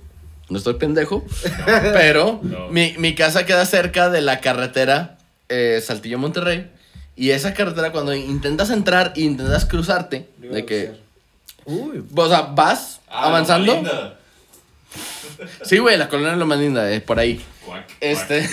no 0.50 0.58
estoy 0.60 0.76
pendejo, 0.76 1.26
pero 1.94 2.40
No. 2.44 2.68
Mi, 2.70 2.94
mi 3.00 3.16
casa 3.16 3.46
queda 3.46 3.66
cerca 3.66 4.10
de 4.10 4.22
la 4.22 4.40
carretera 4.42 5.18
eh, 5.50 5.82
Saltillo-Monterrey. 5.84 6.70
Y 7.16 7.32
esa 7.32 7.54
carretera, 7.56 7.92
cuando 7.92 8.14
intentas 8.14 8.70
entrar 8.70 9.14
e 9.16 9.22
intentas 9.22 9.66
cruzarte, 9.66 10.28
de 10.38 10.66
que, 10.66 10.92
Uy, 11.66 12.04
o 12.16 12.28
sea, 12.30 12.42
vas 12.42 13.00
Ah, 13.10 13.28
avanzando. 13.30 13.82
Sí, 15.64 15.78
güey, 15.80 15.98
la 15.98 16.10
colonia 16.10 16.32
de 16.34 16.38
Loma 16.38 16.56
Linda, 16.56 16.92
eh, 16.92 17.00
por 17.02 17.18
ahí. 17.20 17.42
Cuac, 17.66 17.86
cuac, 17.88 17.98
Este. 18.02 18.48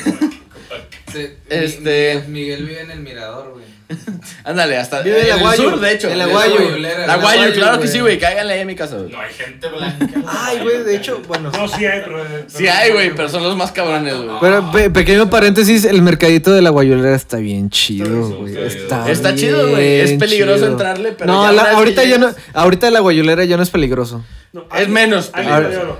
Cuac. 1.20 1.32
Este- 1.48 2.24
Miguel 2.28 2.64
vive 2.66 2.80
en 2.80 2.90
el 2.90 3.00
mirador, 3.00 3.52
güey. 3.52 3.64
Ándale, 4.44 4.78
hasta 4.78 5.02
Vive 5.02 5.18
en 5.20 5.26
en 5.26 5.32
el 5.32 5.38
Aguayo, 5.40 5.62
sur, 5.70 5.80
de 5.80 5.92
hecho. 5.92 6.06
en 6.08 6.14
El 6.14 6.20
Aguayo. 6.22 6.78
La 6.78 7.06
La 7.06 7.12
Aguayo, 7.14 7.52
claro 7.52 7.72
que 7.74 7.78
güey. 7.80 7.88
sí, 7.92 8.00
güey. 8.00 8.18
Cáiganle 8.18 8.54
ahí 8.54 8.60
a 8.60 8.64
mi 8.64 8.74
casa, 8.74 8.96
güey. 8.96 9.12
No 9.12 9.20
hay 9.20 9.32
gente 9.34 9.68
blanca. 9.68 10.08
Ay, 10.26 10.60
güey, 10.62 10.82
de 10.84 10.96
hecho, 10.96 11.20
bueno. 11.28 11.50
No, 11.50 11.68
sí 11.68 11.84
hay, 11.84 12.00
pero. 12.02 12.24
Sí 12.48 12.66
hay, 12.66 12.92
güey, 12.92 13.14
pero 13.14 13.28
son 13.28 13.42
los 13.42 13.54
más 13.56 13.72
cabrones, 13.72 14.14
güey. 14.16 14.38
Pero 14.40 14.72
pe- 14.72 14.88
pequeño 14.90 15.28
paréntesis, 15.28 15.84
el 15.84 16.00
mercadito 16.00 16.50
de 16.54 16.62
la 16.62 16.70
guayolera 16.70 17.14
está 17.14 17.36
bien 17.36 17.68
chido, 17.68 18.38
güey. 18.38 18.56
Está, 18.56 19.10
Está 19.10 19.34
chido, 19.34 19.68
güey. 19.68 20.00
Es 20.00 20.12
peligroso 20.14 20.60
chido. 20.60 20.70
entrarle, 20.72 21.12
pero 21.12 21.30
No, 21.30 21.44
ya 21.44 21.52
la- 21.52 21.70
ahorita 21.72 22.04
ya 22.04 22.16
no, 22.16 22.34
ahorita 22.54 22.90
la 22.90 23.00
guayolera 23.00 23.44
ya 23.44 23.58
no 23.58 23.62
es 23.62 23.70
peligroso. 23.70 24.24
No, 24.54 24.66
Es 24.74 24.88
menos 24.88 25.26
peligroso. 25.28 25.98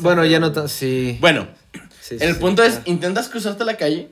Bueno, 0.00 0.24
ya 0.24 0.38
no 0.38 0.52
tan, 0.52 0.68
sí. 0.68 1.18
Bueno, 1.20 1.48
el 2.20 2.36
punto 2.36 2.62
es, 2.62 2.80
intentas 2.84 3.28
cruzarte 3.28 3.64
la 3.64 3.76
calle 3.76 4.10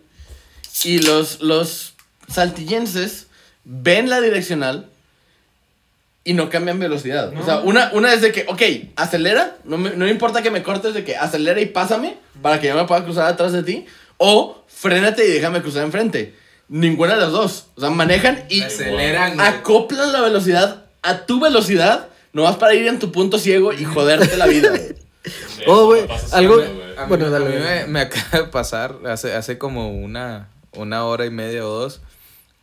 y 0.82 0.98
los, 1.00 1.40
los 1.40 1.94
saltillenses 2.28 3.26
ven 3.64 4.08
la 4.10 4.20
direccional 4.20 4.88
y 6.24 6.32
no 6.32 6.48
cambian 6.48 6.78
velocidad. 6.78 7.32
O 7.38 7.44
sea, 7.44 7.58
una, 7.60 7.90
una 7.92 8.12
es 8.14 8.22
de 8.22 8.32
que, 8.32 8.46
ok, 8.48 8.62
acelera, 8.96 9.56
no 9.64 9.76
me, 9.76 9.90
no 9.90 10.06
me 10.06 10.10
importa 10.10 10.42
que 10.42 10.50
me 10.50 10.62
cortes, 10.62 10.94
de 10.94 11.04
que 11.04 11.16
acelera 11.16 11.60
y 11.60 11.66
pásame 11.66 12.16
para 12.42 12.60
que 12.60 12.68
yo 12.68 12.74
me 12.74 12.84
pueda 12.87 13.04
cruzar 13.04 13.26
atrás 13.26 13.52
de 13.52 13.62
ti, 13.62 13.87
o 14.16 14.62
frénate 14.66 15.26
y 15.28 15.32
déjame 15.32 15.60
cruzar 15.62 15.84
enfrente. 15.84 16.34
Ninguna 16.68 17.14
de 17.14 17.20
las 17.20 17.30
dos. 17.32 17.66
O 17.76 17.80
sea, 17.82 17.90
manejan 17.90 18.44
y 18.48 18.62
Aceleran, 18.62 19.34
güey. 19.37 19.46
acoplan 19.46 20.12
la 20.12 20.22
velocidad 20.22 20.84
a 21.02 21.26
tu 21.26 21.38
velocidad, 21.40 22.08
nomás 22.32 22.56
para 22.56 22.74
ir 22.74 22.87
en 22.87 22.98
tu 22.98 23.12
punto 23.12 23.38
ciego 23.38 23.74
y 23.74 23.84
joderte 23.84 24.37
la 24.37 24.46
vida. 24.46 24.72
Oh, 25.66 25.87
güey, 25.87 26.02
algo- 26.32 26.56
siempre, 26.60 26.74
güey. 26.84 26.98
A 26.98 27.02
mí, 27.02 27.08
Bueno, 27.08 27.34
a 27.34 27.38
mí 27.38 27.54
me, 27.56 27.87
me 27.87 28.00
acaba 28.00 28.44
de 28.44 28.50
pasar 28.50 28.96
hace, 29.06 29.32
hace 29.34 29.56
como 29.56 29.88
una, 29.90 30.48
una 30.76 31.04
hora 31.04 31.26
y 31.26 31.30
media 31.30 31.66
o 31.66 31.70
dos. 31.70 32.00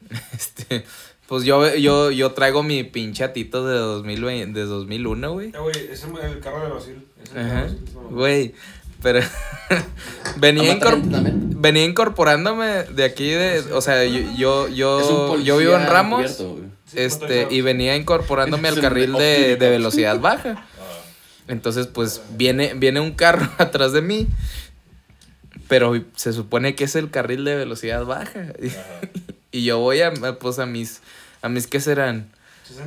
Este, 0.33 0.83
pues 1.27 1.43
yo, 1.43 1.75
yo, 1.75 2.11
yo 2.11 2.31
traigo 2.31 2.63
mi 2.63 2.83
pinche 2.83 3.23
atito 3.23 3.65
de, 3.65 3.77
2020, 3.77 4.59
de 4.59 4.65
2001, 4.65 5.31
güey. 5.31 5.47
Eh, 5.49 5.59
güey, 5.59 5.75
ese 5.77 5.93
es 5.93 6.23
el 6.23 6.39
carro 6.39 6.63
de 6.63 6.69
Brasil. 6.69 7.07
Ajá. 7.35 7.67
Güey, 8.09 8.53
pero 9.01 9.19
venía, 10.37 10.77
también. 10.79 11.61
venía 11.61 11.85
incorporándome 11.85 12.83
de 12.83 13.03
aquí, 13.03 13.29
de, 13.29 13.59
o 13.71 13.81
sea, 13.81 14.03
yo, 14.05 14.19
yo, 14.35 14.67
yo, 14.67 15.39
yo 15.39 15.57
vivo 15.57 15.75
en 15.75 15.87
Ramos. 15.87 16.43
Este, 16.93 17.47
y 17.49 17.61
venía 17.61 17.95
incorporándome 17.95 18.67
al 18.67 18.81
carril 18.81 19.13
de, 19.13 19.55
de 19.55 19.69
velocidad 19.69 20.19
baja. 20.19 20.65
Entonces, 21.47 21.87
pues 21.87 22.21
viene, 22.31 22.73
viene 22.75 22.99
un 22.99 23.11
carro 23.11 23.49
atrás 23.57 23.91
de 23.93 24.01
mí. 24.01 24.27
Pero 25.71 25.93
se 26.17 26.33
supone 26.33 26.75
que 26.75 26.83
es 26.83 26.97
el 26.97 27.09
carril 27.11 27.45
de 27.45 27.55
velocidad 27.55 28.03
baja. 28.03 28.47
Y 29.53 29.63
yo 29.65 29.79
voy 29.79 30.01
a, 30.01 30.13
pues 30.39 30.59
a 30.59 30.65
mis, 30.65 31.01
a 31.41 31.49
mis, 31.49 31.67
¿qué 31.67 31.79
serán? 31.81 32.29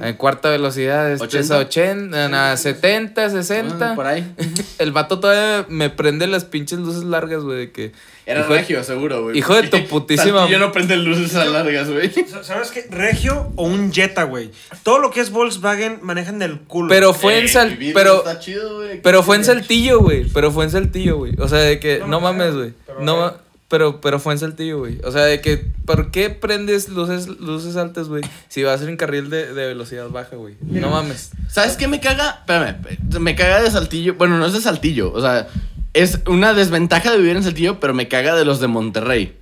A 0.00 0.12
cuarta 0.16 0.50
velocidad, 0.50 1.10
este 1.12 1.38
es 1.40 1.50
80. 1.50 1.58
80, 1.58 2.28
nada, 2.28 2.56
70, 2.56 3.30
60. 3.30 3.92
Ah, 3.92 3.94
por 3.94 4.06
ahí. 4.06 4.26
El 4.78 4.92
vato 4.92 5.20
todavía 5.20 5.66
me 5.68 5.90
prende 5.90 6.26
las 6.26 6.44
pinches 6.44 6.78
luces 6.78 7.04
largas, 7.04 7.42
güey, 7.42 7.58
de 7.58 7.72
que... 7.72 7.92
Era 8.26 8.40
hijo 8.40 8.52
de- 8.54 8.58
regio, 8.60 8.82
seguro, 8.84 9.22
güey. 9.22 9.36
hijo 9.38 9.54
de 9.54 9.68
tu 9.68 9.76
putísima- 9.86 10.48
Yo 10.48 10.58
no 10.58 10.72
prende 10.72 10.96
luces 10.96 11.34
largas, 11.34 11.90
güey. 11.90 12.10
Sa- 12.30 12.42
¿Sabes 12.42 12.70
qué? 12.70 12.86
Regio 12.90 13.52
o 13.56 13.64
un 13.64 13.92
Jetta, 13.92 14.22
güey. 14.24 14.50
Todo 14.82 14.98
lo 14.98 15.10
que 15.10 15.20
es 15.20 15.30
Volkswagen 15.30 15.98
manejan 16.02 16.38
del 16.38 16.60
culo. 16.60 16.88
Pero 16.88 17.12
fue 17.12 17.38
en 17.38 17.48
Sal... 17.48 17.76
Pero... 17.94 18.18
Está 18.18 18.38
chido, 18.40 18.76
güey. 18.76 19.02
Pero 19.02 19.22
fue 19.22 19.36
en 19.36 19.44
Saltillo, 19.44 20.00
güey. 20.00 20.24
Pero 20.32 20.50
fue 20.50 20.64
en 20.64 20.70
Saltillo, 20.70 21.18
güey. 21.18 21.34
O 21.38 21.48
sea, 21.48 21.58
de 21.58 21.78
que 21.78 21.98
No, 21.98 22.06
no, 22.06 22.10
no, 22.12 22.20
mames, 22.20 22.52
no, 22.54 22.58
güey. 22.60 22.72
No, 23.00 23.12
a 23.12 23.16
ma- 23.20 23.30
ver. 23.32 23.40
Pero, 23.74 24.00
pero 24.00 24.20
fue 24.20 24.34
en 24.34 24.38
Saltillo, 24.38 24.78
güey. 24.78 25.00
O 25.02 25.10
sea, 25.10 25.24
de 25.24 25.40
que, 25.40 25.56
¿por 25.84 26.12
qué 26.12 26.30
prendes 26.30 26.88
luces, 26.88 27.26
luces 27.26 27.74
altas, 27.74 28.08
güey? 28.08 28.22
Si 28.46 28.62
vas 28.62 28.80
en 28.82 28.96
carril 28.96 29.30
de, 29.30 29.52
de 29.52 29.66
velocidad 29.66 30.08
baja, 30.10 30.36
güey. 30.36 30.54
No 30.60 30.90
mames. 30.90 31.32
¿Sabes 31.50 31.76
qué 31.76 31.88
me 31.88 31.98
caga? 31.98 32.36
Espérame, 32.38 32.76
me 33.18 33.34
caga 33.34 33.60
de 33.60 33.72
Saltillo. 33.72 34.14
Bueno, 34.14 34.38
no 34.38 34.46
es 34.46 34.52
de 34.52 34.60
Saltillo. 34.60 35.12
O 35.12 35.20
sea, 35.20 35.48
es 35.92 36.20
una 36.28 36.54
desventaja 36.54 37.10
de 37.10 37.18
vivir 37.18 37.34
en 37.34 37.42
Saltillo, 37.42 37.80
pero 37.80 37.94
me 37.94 38.06
caga 38.06 38.36
de 38.36 38.44
los 38.44 38.60
de 38.60 38.68
Monterrey. 38.68 39.36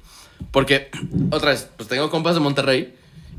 Porque, 0.51 0.91
otra 1.31 1.51
vez, 1.51 1.69
pues 1.77 1.91
tengo 1.91 2.09
compas 2.09 2.33
de 2.33 2.41
Monterrey. 2.41 2.95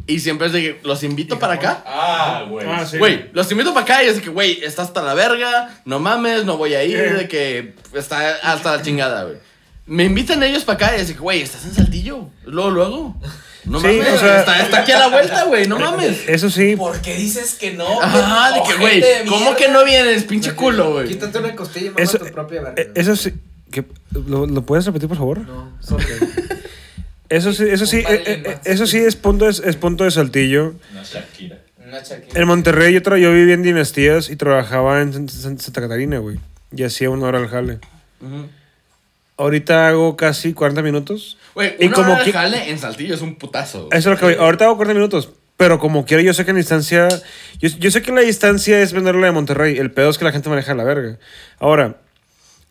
Y 0.06 0.20
siempre 0.20 0.46
es 0.46 0.54
de 0.54 0.62
que 0.62 0.80
los 0.84 1.02
invito 1.02 1.40
para 1.40 1.56
acá. 1.56 1.84
Ah, 1.88 2.46
güey. 2.48 2.68
Ah, 2.70 2.86
sí. 2.86 3.00
Güey, 3.00 3.32
los 3.34 3.52
invito 3.52 3.74
para 3.74 3.84
acá 3.84 4.04
y 4.04 4.10
es 4.10 4.18
de 4.18 4.22
que, 4.22 4.30
güey, 4.30 4.64
está 4.64 4.84
hasta 4.84 5.02
la 5.02 5.16
verga, 5.16 5.76
no 5.86 6.00
mames, 6.00 6.46
no 6.46 6.56
voy 6.58 6.76
a 6.76 6.84
ir, 6.84 7.18
de 7.18 7.28
que 7.28 7.74
está 7.96 8.36
hasta 8.44 8.78
la 8.78 8.84
chingada, 8.84 9.24
güey. 9.24 9.38
Me 9.86 10.06
invitan 10.06 10.42
ellos 10.44 10.64
para 10.64 10.88
acá 10.88 10.98
y 10.98 11.02
es 11.02 11.12
que, 11.12 11.20
güey, 11.20 11.42
¿estás 11.42 11.66
en 11.66 11.74
Saltillo? 11.74 12.30
Luego, 12.46 12.70
luego. 12.72 13.18
No 13.66 13.80
Sí, 13.80 13.88
mames, 13.88 14.14
o 14.14 14.18
sea- 14.20 14.40
está, 14.40 14.62
está 14.62 14.80
aquí 14.80 14.92
a 14.92 15.00
la 15.00 15.08
vuelta, 15.08 15.44
güey, 15.46 15.68
no 15.68 15.80
mames. 15.80 16.28
Eso 16.28 16.50
sí. 16.50 16.76
¿Por 16.76 17.00
qué 17.02 17.16
dices 17.16 17.56
que 17.56 17.72
no? 17.74 18.02
Ajá, 18.02 18.52
de 18.56 18.62
que, 18.64 18.78
güey, 18.80 19.04
¿cómo 19.28 19.56
que 19.56 19.70
no 19.70 19.84
vienes, 19.86 20.24
pinche 20.26 20.54
culo, 20.54 20.92
güey? 20.94 21.08
Quítate 21.08 21.38
una 21.40 21.56
costilla 21.56 21.88
y 21.88 21.90
mama 21.92 22.02
Eso, 22.02 22.18
tu 22.20 22.26
propia 22.26 22.62
verga. 22.62 22.82
eh, 22.82 22.92
eso 22.96 23.16
sí. 23.16 23.34
que- 23.72 23.86
¿lo, 24.12 24.46
lo 24.46 24.62
puedes 24.66 24.86
repetir, 24.86 25.08
por 25.08 25.18
favor? 25.18 25.40
No, 25.40 25.72
sorry. 25.82 26.06
Eso 27.30 27.52
sí, 27.52 27.64
eso 27.68 27.88
sí, 27.88 27.98
eh, 27.98 28.24
eh, 28.28 28.42
Manson. 28.46 28.62
eso 28.66 28.86
sí 28.86 28.98
es 29.00 29.16
punto 29.16 29.46
de, 29.46 29.52
es 29.68 29.76
punto 29.76 30.04
de 30.04 30.12
saltillo. 30.12 30.76
Una 30.92 31.02
Shakira. 31.04 31.58
Una 31.84 32.00
Shakira. 32.04 32.40
En 32.40 32.48
Monterrey 32.48 32.94
yo, 32.94 33.02
tra- 33.02 33.18
yo 33.20 33.32
viví 33.34 33.52
en 33.54 33.64
Dinastías 33.64 34.30
y 34.30 34.36
trabajaba 34.36 35.02
en 35.02 35.14
San- 35.14 35.30
San- 35.30 35.58
Santa 35.58 35.82
Catarina, 35.82 36.20
güey. 36.20 36.38
Y 36.76 36.84
hacía 36.84 37.10
una 37.10 37.26
hora 37.26 37.40
al 37.40 37.48
jale. 37.48 37.80
Ujú. 38.22 38.50
Ahorita 39.44 39.90
hago 39.90 40.16
casi 40.16 40.54
40 40.54 40.82
minutos. 40.82 41.38
Güey, 41.54 41.76
Y 41.78 41.90
como 41.90 42.18
que- 42.24 42.32
jale 42.32 42.70
en 42.70 42.80
Saltillo 42.80 43.14
es 43.14 43.22
un 43.22 43.36
putazo. 43.36 43.90
Eso 43.92 43.98
es 43.98 44.06
lo 44.06 44.18
que 44.18 44.26
voy. 44.36 44.36
Ahorita 44.46 44.64
hago 44.66 44.78
40 44.78 44.94
minutos. 44.98 45.30
Pero 45.58 45.80
como 45.80 46.06
quiera, 46.06 46.24
yo 46.24 46.34
sé 46.34 46.46
que 46.46 46.52
en 46.52 46.58
distancia. 46.58 47.10
Yo, 47.60 47.70
yo 47.78 47.92
sé 47.92 48.02
que 48.02 48.12
la 48.14 48.22
distancia 48.22 48.80
es 48.82 48.94
venderla 48.94 49.28
de 49.28 49.34
Monterrey. 49.34 49.78
El 49.78 49.92
pedo 49.92 50.10
es 50.10 50.18
que 50.18 50.24
la 50.26 50.32
gente 50.32 50.48
maneja 50.50 50.74
la 50.74 50.86
verga. 50.86 51.20
Ahora, 51.60 51.98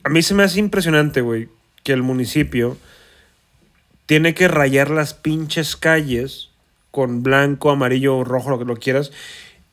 a 0.02 0.08
mí 0.08 0.22
se 0.22 0.32
me 0.34 0.42
hace 0.44 0.58
impresionante, 0.60 1.20
güey, 1.20 1.48
que 1.84 1.92
el 1.92 2.02
municipio 2.02 2.78
tiene 4.06 4.34
que 4.34 4.48
rayar 4.48 4.90
las 4.90 5.12
pinches 5.14 5.76
calles 5.76 6.48
con 6.90 7.22
blanco, 7.22 7.70
amarillo 7.70 8.24
rojo, 8.24 8.48
lo 8.50 8.58
que 8.58 8.64
lo 8.64 8.76
quieras. 8.76 9.12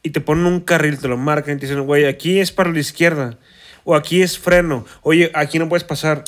Y 0.03 0.09
te 0.11 0.21
ponen 0.21 0.45
un 0.45 0.59
carril, 0.59 0.99
te 0.99 1.07
lo 1.07 1.17
marcan 1.17 1.55
y 1.55 1.59
te 1.59 1.65
dicen, 1.65 1.85
güey, 1.85 2.05
aquí 2.05 2.39
es 2.39 2.51
para 2.51 2.71
la 2.71 2.79
izquierda. 2.79 3.37
O 3.85 3.95
aquí 3.95 4.21
es 4.21 4.37
freno. 4.37 4.85
Oye, 5.01 5.31
aquí 5.33 5.59
no 5.59 5.67
puedes 5.67 5.83
pasar. 5.83 6.23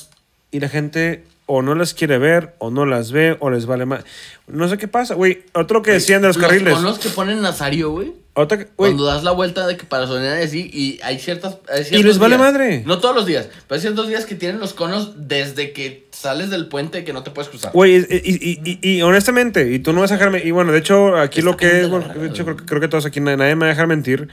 Y 0.51 0.59
la 0.59 0.69
gente 0.69 1.23
o 1.47 1.61
no 1.61 1.75
las 1.75 1.93
quiere 1.93 2.17
ver, 2.17 2.53
o 2.59 2.71
no 2.71 2.85
las 2.85 3.11
ve, 3.11 3.35
o 3.39 3.49
les 3.49 3.65
vale 3.65 3.85
más. 3.85 4.03
No 4.47 4.69
sé 4.69 4.77
qué 4.77 4.87
pasa, 4.87 5.15
güey. 5.15 5.43
Otro 5.53 5.81
que 5.81 5.91
decían 5.91 6.21
de 6.21 6.29
los 6.29 6.37
carriles. 6.37 6.73
conos 6.73 6.97
que 6.99 7.09
ponen 7.09 7.41
Nazario, 7.41 7.89
güey. 7.91 8.13
Que- 8.47 8.67
Cuando 8.77 9.03
das 9.03 9.23
la 9.25 9.31
vuelta 9.31 9.67
de 9.67 9.75
que 9.75 9.83
para 9.85 10.07
sonar 10.07 10.39
y 10.39 10.43
así, 10.43 10.69
y 10.73 10.99
hay 11.03 11.19
ciertas. 11.19 11.57
hay 11.69 11.85
Y 11.99 12.03
les 12.03 12.17
vale 12.17 12.37
días. 12.37 12.51
madre. 12.53 12.83
No 12.85 12.99
todos 12.99 13.13
los 13.13 13.25
días, 13.25 13.49
pero 13.67 13.75
hay 13.75 13.81
ciertos 13.81 14.07
días 14.07 14.25
que 14.25 14.35
tienen 14.35 14.61
los 14.61 14.73
conos 14.73 15.27
desde 15.27 15.73
que 15.73 16.07
sales 16.11 16.49
del 16.49 16.67
puente 16.69 17.03
que 17.03 17.11
no 17.11 17.23
te 17.23 17.31
puedes 17.31 17.49
cruzar. 17.49 17.73
Güey, 17.73 17.97
y, 17.97 17.99
y, 18.23 18.79
y, 18.81 18.89
y- 18.97 19.01
honestamente, 19.01 19.69
y 19.73 19.79
tú 19.79 19.91
no 19.91 19.99
vas 19.99 20.11
a 20.11 20.15
dejarme. 20.15 20.41
Y 20.45 20.51
bueno, 20.51 20.71
de 20.71 20.79
hecho, 20.79 21.17
aquí 21.17 21.41
lo 21.41 21.57
que 21.57 21.81
es. 21.81 21.89
bueno, 21.89 22.07
de 22.13 22.27
hecho, 22.27 22.45
creo, 22.45 22.55
que- 22.55 22.65
creo 22.65 22.79
que 22.79 22.87
todos 22.87 23.05
aquí 23.05 23.19
nadie 23.19 23.55
me 23.55 23.61
va 23.61 23.65
a 23.65 23.69
dejar 23.69 23.87
mentir. 23.87 24.29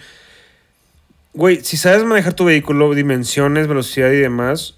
Güey, 1.35 1.65
si 1.65 1.77
sabes 1.77 2.05
manejar 2.05 2.35
tu 2.35 2.45
vehículo, 2.45 2.95
dimensiones, 2.95 3.67
velocidad 3.67 4.11
y 4.13 4.17
demás, 4.19 4.75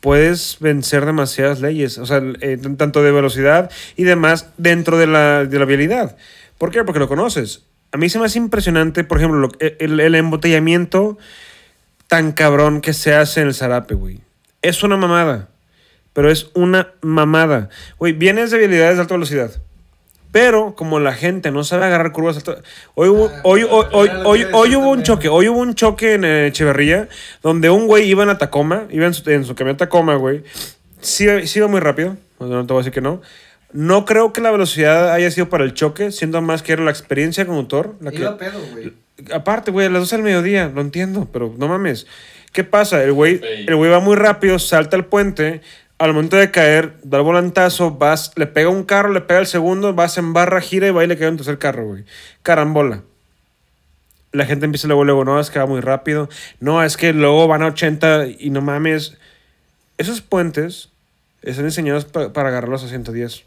puedes 0.00 0.56
vencer 0.60 1.06
demasiadas 1.06 1.60
leyes. 1.60 1.98
O 1.98 2.06
sea, 2.06 2.22
eh, 2.40 2.58
tanto 2.76 3.02
de 3.02 3.12
velocidad 3.12 3.70
y 3.96 4.04
demás 4.04 4.46
dentro 4.56 4.98
de 4.98 5.06
la, 5.06 5.44
de 5.44 5.58
la 5.58 5.64
vialidad. 5.64 6.16
¿Por 6.58 6.70
qué? 6.70 6.84
Porque 6.84 6.98
lo 7.00 7.08
conoces. 7.08 7.62
A 7.92 7.96
mí 7.98 8.08
se 8.08 8.18
me 8.18 8.26
hace 8.26 8.38
impresionante, 8.38 9.04
por 9.04 9.18
ejemplo, 9.18 9.38
lo- 9.40 9.50
el, 9.60 9.98
el 10.00 10.14
embotellamiento 10.14 11.18
tan 12.06 12.32
cabrón 12.32 12.80
que 12.80 12.92
se 12.92 13.14
hace 13.14 13.40
en 13.40 13.48
el 13.48 13.54
zarape, 13.54 13.94
güey. 13.94 14.20
Es 14.62 14.82
una 14.82 14.96
mamada. 14.96 15.48
Pero 16.12 16.30
es 16.30 16.50
una 16.54 16.88
mamada. 17.02 17.68
Güey, 17.98 18.12
vienes 18.12 18.50
de 18.50 18.58
vialidades 18.58 18.96
de 18.96 19.02
alta 19.02 19.14
velocidad. 19.14 19.50
Pero 20.32 20.74
como 20.76 21.00
la 21.00 21.12
gente 21.12 21.50
no 21.50 21.64
sabe 21.64 21.86
agarrar 21.86 22.12
curvas 22.12 22.36
altas. 22.36 22.58
Hoy 22.94 23.08
hubo, 23.08 23.28
Ah, 23.28 23.40
hoy, 23.42 23.64
hoy, 23.68 23.86
hoy, 23.92 24.08
hoy, 24.24 24.46
hoy 24.52 24.76
hubo 24.76 24.90
un 24.90 25.02
choque. 25.02 25.28
Hoy 25.28 25.48
hubo 25.48 25.58
un 25.58 25.74
choque 25.74 26.14
en 26.14 26.24
Echeverría 26.24 27.08
donde 27.42 27.68
un 27.70 27.86
güey 27.86 28.08
iba 28.08 28.22
en 28.22 28.28
la 28.28 28.38
Tacoma. 28.38 28.84
Iba 28.90 29.06
en 29.06 29.14
su, 29.14 29.28
en 29.28 29.44
su 29.44 29.54
camión 29.54 29.76
Tacoma, 29.76 30.14
güey. 30.14 30.44
Sí, 31.00 31.26
sí 31.46 31.58
iba 31.58 31.66
muy 31.68 31.80
rápido. 31.80 32.16
No 32.38 32.64
te 32.66 32.72
voy 32.72 32.80
a 32.80 32.84
decir 32.84 32.92
que 32.92 33.00
no. 33.00 33.20
No 33.72 34.04
creo 34.04 34.32
que 34.32 34.40
la 34.40 34.50
velocidad 34.50 35.12
haya 35.12 35.30
sido 35.30 35.48
para 35.48 35.64
el 35.64 35.74
choque, 35.74 36.10
siendo 36.12 36.40
más 36.42 36.62
que 36.62 36.72
era 36.72 36.82
la 36.84 36.90
experiencia 36.90 37.46
conductor. 37.46 37.94
La 38.00 38.10
que, 38.10 38.18
Iba 38.18 38.36
pedo, 38.36 38.60
güey. 38.72 38.92
Aparte, 39.32 39.70
güey, 39.70 39.86
a 39.86 39.90
las 39.90 40.00
12 40.02 40.16
del 40.16 40.24
mediodía, 40.24 40.70
lo 40.74 40.80
entiendo, 40.80 41.28
pero 41.32 41.54
no 41.56 41.68
mames. 41.68 42.06
¿Qué 42.52 42.64
pasa? 42.64 43.02
El 43.04 43.12
güey, 43.12 43.40
Ey. 43.44 43.66
el 43.68 43.76
güey 43.76 43.90
va 43.90 44.00
muy 44.00 44.16
rápido, 44.16 44.58
salta 44.58 44.96
al 44.96 45.04
puente, 45.04 45.60
al 46.00 46.14
momento 46.14 46.36
de 46.36 46.50
caer, 46.50 46.96
da 47.04 47.18
el 47.18 47.24
volantazo, 47.24 47.90
vas, 47.92 48.32
le 48.36 48.46
pega 48.46 48.70
un 48.70 48.84
carro, 48.84 49.12
le 49.12 49.20
pega 49.20 49.38
el 49.40 49.46
segundo, 49.46 49.92
vas 49.92 50.16
en 50.16 50.32
barra, 50.32 50.60
gira 50.62 50.86
y 50.86 50.90
va 50.90 51.04
y 51.04 51.06
le 51.06 51.18
cae 51.18 51.28
un 51.28 51.36
tercer 51.36 51.58
carro, 51.58 51.86
güey. 51.86 52.04
Carambola. 52.42 53.02
La 54.32 54.46
gente 54.46 54.64
empieza 54.64 54.86
luego, 54.88 55.04
luego, 55.04 55.24
no, 55.26 55.38
es 55.38 55.50
que 55.50 55.58
va 55.58 55.66
muy 55.66 55.80
rápido. 55.80 56.30
No, 56.58 56.82
es 56.82 56.96
que 56.96 57.12
luego 57.12 57.46
van 57.48 57.62
a 57.62 57.66
80 57.66 58.28
y 58.38 58.48
no 58.48 58.62
mames. 58.62 59.18
Esos 59.98 60.22
puentes 60.22 60.88
están 61.42 61.66
diseñados 61.66 62.06
pa- 62.06 62.32
para 62.32 62.48
agarrarlos 62.48 62.82
a 62.82 62.88
110. 62.88 63.44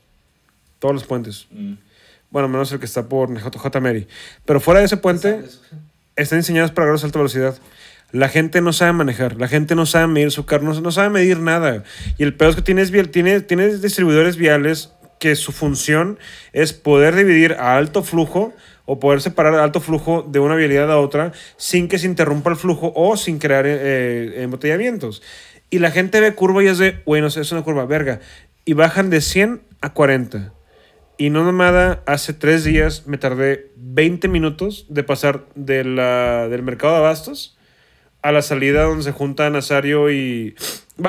Todos 0.78 0.94
los 0.94 1.06
puentes. 1.06 1.48
Mm. 1.50 1.74
Bueno, 2.30 2.50
menos 2.50 2.72
el 2.72 2.80
que 2.80 2.86
está 2.86 3.08
por 3.10 3.30
JJ 3.36 3.80
Mary. 3.82 4.08
Pero 4.46 4.60
fuera 4.60 4.80
de 4.82 4.86
ese 4.86 4.98
puente, 4.98 5.44
están 6.16 6.38
diseñados 6.40 6.70
para 6.72 6.84
agarros 6.86 7.04
a 7.04 7.08
alta 7.08 7.18
velocidad. 7.18 7.56
La 8.14 8.30
gente 8.30 8.62
no 8.62 8.74
sabe 8.74 8.94
manejar, 8.94 9.38
la 9.38 9.48
gente 9.48 9.74
no 9.74 9.88
sabe 9.88 10.06
medir 10.06 10.30
su 10.30 10.46
carro, 10.46 10.66
no, 10.66 10.80
no 10.80 10.92
sabe 10.92 11.10
medir 11.10 11.40
nada. 11.40 11.84
Y 12.20 12.22
el 12.22 12.36
peor 12.36 12.52
es 12.52 12.56
que 12.56 12.62
tienes, 12.62 12.92
tienes, 13.12 13.48
tienes 13.48 13.82
distribuidores 13.82 14.38
viales 14.38 14.94
que 15.20 15.36
su 15.36 15.52
función 15.52 16.20
es 16.52 16.74
poder 16.74 17.16
dividir 17.16 17.54
a 17.54 17.76
alto 17.76 18.04
flujo 18.04 18.54
o 18.86 19.00
poder 19.00 19.20
separar 19.20 19.56
alto 19.56 19.82
flujo 19.82 20.22
de 20.30 20.38
una 20.38 20.54
vialidad 20.54 20.92
a 20.92 21.00
otra 21.00 21.32
sin 21.58 21.88
que 21.88 21.98
se 21.98 22.06
interrumpa 22.06 22.52
el 22.52 22.56
flujo 22.56 22.94
o 22.96 23.18
sin 23.18 23.40
crear 23.40 23.66
eh, 23.66 24.44
embotellamientos. 24.44 25.24
Y 25.72 25.80
la 25.80 25.90
gente 25.90 26.20
ve 26.20 26.36
curva 26.36 26.64
y 26.64 26.68
es 26.68 26.78
de, 26.78 27.02
bueno, 27.08 27.26
es 27.26 27.52
una 27.52 27.64
curva, 27.64 27.88
verga. 27.88 28.20
Y 28.64 28.74
bajan 28.74 29.10
de 29.10 29.22
100 29.22 29.64
a 29.82 29.92
40. 29.94 30.54
Y 31.18 31.32
no 31.32 31.44
nomada, 31.44 32.04
hace 32.06 32.34
tres 32.34 32.64
días 32.64 33.08
me 33.08 33.18
tardé 33.18 33.72
20 33.78 34.28
minutos 34.28 34.86
de 34.90 35.02
pasar 35.02 35.46
de 35.56 35.78
del 35.78 36.62
mercado 36.62 36.94
de 36.94 37.00
abastos 37.00 37.58
a 38.24 38.32
la 38.32 38.42
salida 38.42 38.84
donde 38.84 39.04
se 39.04 39.12
juntan 39.12 39.54
Nazario 39.54 40.12
y... 40.12 40.56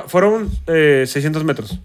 Fueron 0.09 0.51
eh, 0.67 1.05
600 1.07 1.45
metros. 1.45 1.79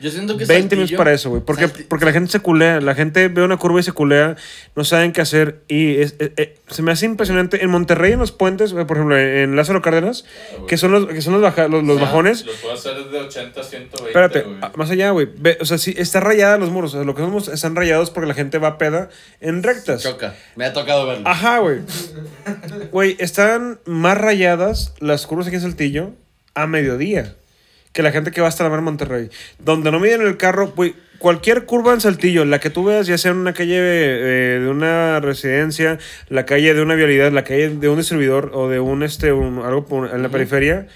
Yo 0.00 0.10
siento 0.10 0.36
que 0.36 0.44
20 0.44 0.74
minutos 0.76 0.96
para 0.96 1.12
eso, 1.12 1.30
güey. 1.30 1.40
Porque, 1.42 1.68
porque 1.68 2.04
la 2.04 2.12
gente 2.12 2.30
se 2.32 2.40
culea. 2.40 2.80
La 2.80 2.94
gente 2.94 3.28
ve 3.28 3.42
una 3.42 3.56
curva 3.56 3.80
y 3.80 3.82
se 3.84 3.92
culea. 3.92 4.36
No 4.74 4.84
saben 4.84 5.12
qué 5.12 5.20
hacer. 5.20 5.60
Y 5.68 5.96
es- 5.98 6.16
eh, 6.18 6.32
eh, 6.36 6.58
se 6.68 6.82
me 6.82 6.90
hace 6.92 7.06
impresionante. 7.06 7.62
En 7.64 7.70
Monterrey, 7.70 8.12
en 8.12 8.18
los 8.18 8.32
puentes, 8.32 8.72
por 8.72 8.90
ejemplo, 8.96 9.16
en 9.18 9.54
Lázaro 9.56 9.80
Cárdenas, 9.82 10.24
güey. 10.56 10.66
que 10.66 10.76
son 10.76 10.90
los, 10.92 11.06
que 11.06 11.22
son 11.22 11.32
los, 11.34 11.42
baja- 11.42 11.68
los, 11.68 11.84
los 11.84 11.96
O 11.96 11.98
sea, 11.98 12.06
bajones. 12.06 12.44
Los 12.44 12.56
puedo 12.56 12.74
hacer 12.74 12.96
de 13.08 13.18
80 13.18 13.60
a 13.60 13.64
120. 13.64 14.06
Espérate, 14.08 14.40
güey. 14.42 14.56
a- 14.62 14.72
más 14.76 14.90
allá, 14.90 15.10
güey. 15.10 15.28
O 15.60 15.64
sea, 15.64 15.78
sí, 15.78 15.94
está 15.96 16.20
rayada 16.20 16.58
los 16.58 16.70
muros. 16.70 16.92
O 16.94 16.96
sea, 16.98 17.04
lo 17.04 17.14
que 17.14 17.22
vemos 17.22 17.48
están 17.48 17.76
rayados 17.76 18.10
porque 18.10 18.26
la 18.28 18.34
gente 18.34 18.58
va 18.58 18.76
peda 18.78 19.08
en 19.40 19.62
rectas. 19.62 20.02
Choca. 20.02 20.34
Me 20.56 20.64
ha 20.66 20.72
tocado 20.72 21.06
verlo. 21.06 21.26
Ajá, 21.28 21.58
güey. 21.60 21.78
Güey, 22.92 23.16
están 23.18 23.78
más 23.86 24.18
rayadas 24.18 24.94
las 25.00 25.26
curvas 25.26 25.46
aquí 25.46 25.56
en 25.56 25.62
Saltillo 25.62 26.10
a 26.54 26.66
mediodía 26.66 27.34
que 27.94 28.02
la 28.02 28.12
gente 28.12 28.30
que 28.30 28.42
va 28.42 28.48
hasta 28.48 28.62
la 28.64 28.68
mar 28.70 28.82
Monterrey. 28.82 29.30
Donde 29.58 29.90
no 29.90 29.98
miden 30.00 30.20
el 30.20 30.36
carro, 30.36 30.72
güey. 30.76 30.94
Cualquier 31.18 31.64
curva 31.64 31.94
en 31.94 32.02
Saltillo, 32.02 32.44
la 32.44 32.58
que 32.60 32.68
tú 32.68 32.84
veas, 32.84 33.06
ya 33.06 33.16
sea 33.16 33.30
en 33.30 33.38
una 33.38 33.54
calle 33.54 33.76
eh, 33.78 34.58
de 34.60 34.68
una 34.68 35.20
residencia, 35.20 35.98
la 36.28 36.44
calle 36.44 36.74
de 36.74 36.82
una 36.82 36.96
vialidad, 36.96 37.32
la 37.32 37.44
calle 37.44 37.70
de 37.70 37.88
un 37.88 37.96
distribuidor 37.96 38.50
o 38.52 38.68
de 38.68 38.78
un, 38.80 39.02
este, 39.02 39.32
un- 39.32 39.60
algo 39.64 40.06
en 40.12 40.22
la 40.22 40.28
periferia, 40.28 40.86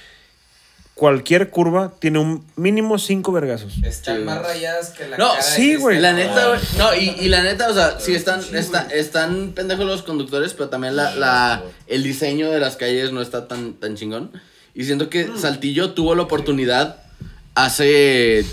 cualquier 0.94 1.48
curva 1.50 1.92
tiene 2.00 2.18
un 2.18 2.44
mínimo 2.56 2.98
cinco 2.98 3.30
vergazos. 3.32 3.74
Están 3.84 4.24
más 4.24 4.42
rayadas 4.42 4.90
que 4.90 5.06
la 5.06 5.16
No, 5.16 5.28
cara 5.30 5.42
sí, 5.42 5.76
güey. 5.76 5.98
La 6.00 6.12
neta, 6.12 6.48
güey. 6.48 6.60
No, 6.76 6.94
y, 6.94 7.24
y 7.24 7.28
la 7.28 7.42
neta, 7.42 7.68
o 7.70 7.72
sea, 7.74 8.00
sí 8.00 8.14
están, 8.14 8.40
está- 8.54 8.88
están 8.92 9.52
pendejos 9.52 9.86
los 9.86 10.02
conductores, 10.02 10.52
pero 10.54 10.68
también 10.68 10.96
la, 10.96 11.14
la, 11.14 11.62
el 11.86 12.02
diseño 12.02 12.50
de 12.50 12.58
las 12.58 12.76
calles 12.76 13.12
no 13.12 13.22
está 13.22 13.46
tan, 13.46 13.74
tan 13.74 13.94
chingón. 13.94 14.32
Y 14.78 14.84
siento 14.84 15.10
que 15.10 15.28
Saltillo 15.36 15.90
tuvo 15.90 16.14
la 16.14 16.22
oportunidad 16.22 17.02
hace 17.56 18.44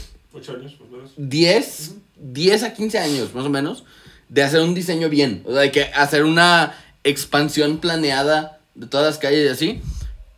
10, 1.17 1.91
10 2.17 2.63
a 2.63 2.73
15 2.73 2.97
años, 2.97 3.35
más 3.35 3.45
o 3.45 3.49
menos, 3.51 3.83
de 4.29 4.41
hacer 4.41 4.61
un 4.61 4.73
diseño 4.73 5.07
bien. 5.07 5.43
O 5.45 5.51
sea, 5.51 5.61
de 5.61 5.71
que 5.71 5.83
hacer 5.83 6.23
una 6.23 6.73
expansión 7.03 7.77
planeada 7.77 8.59
de 8.73 8.87
todas 8.87 9.05
las 9.05 9.17
calles 9.19 9.45
y 9.45 9.49
así. 9.49 9.81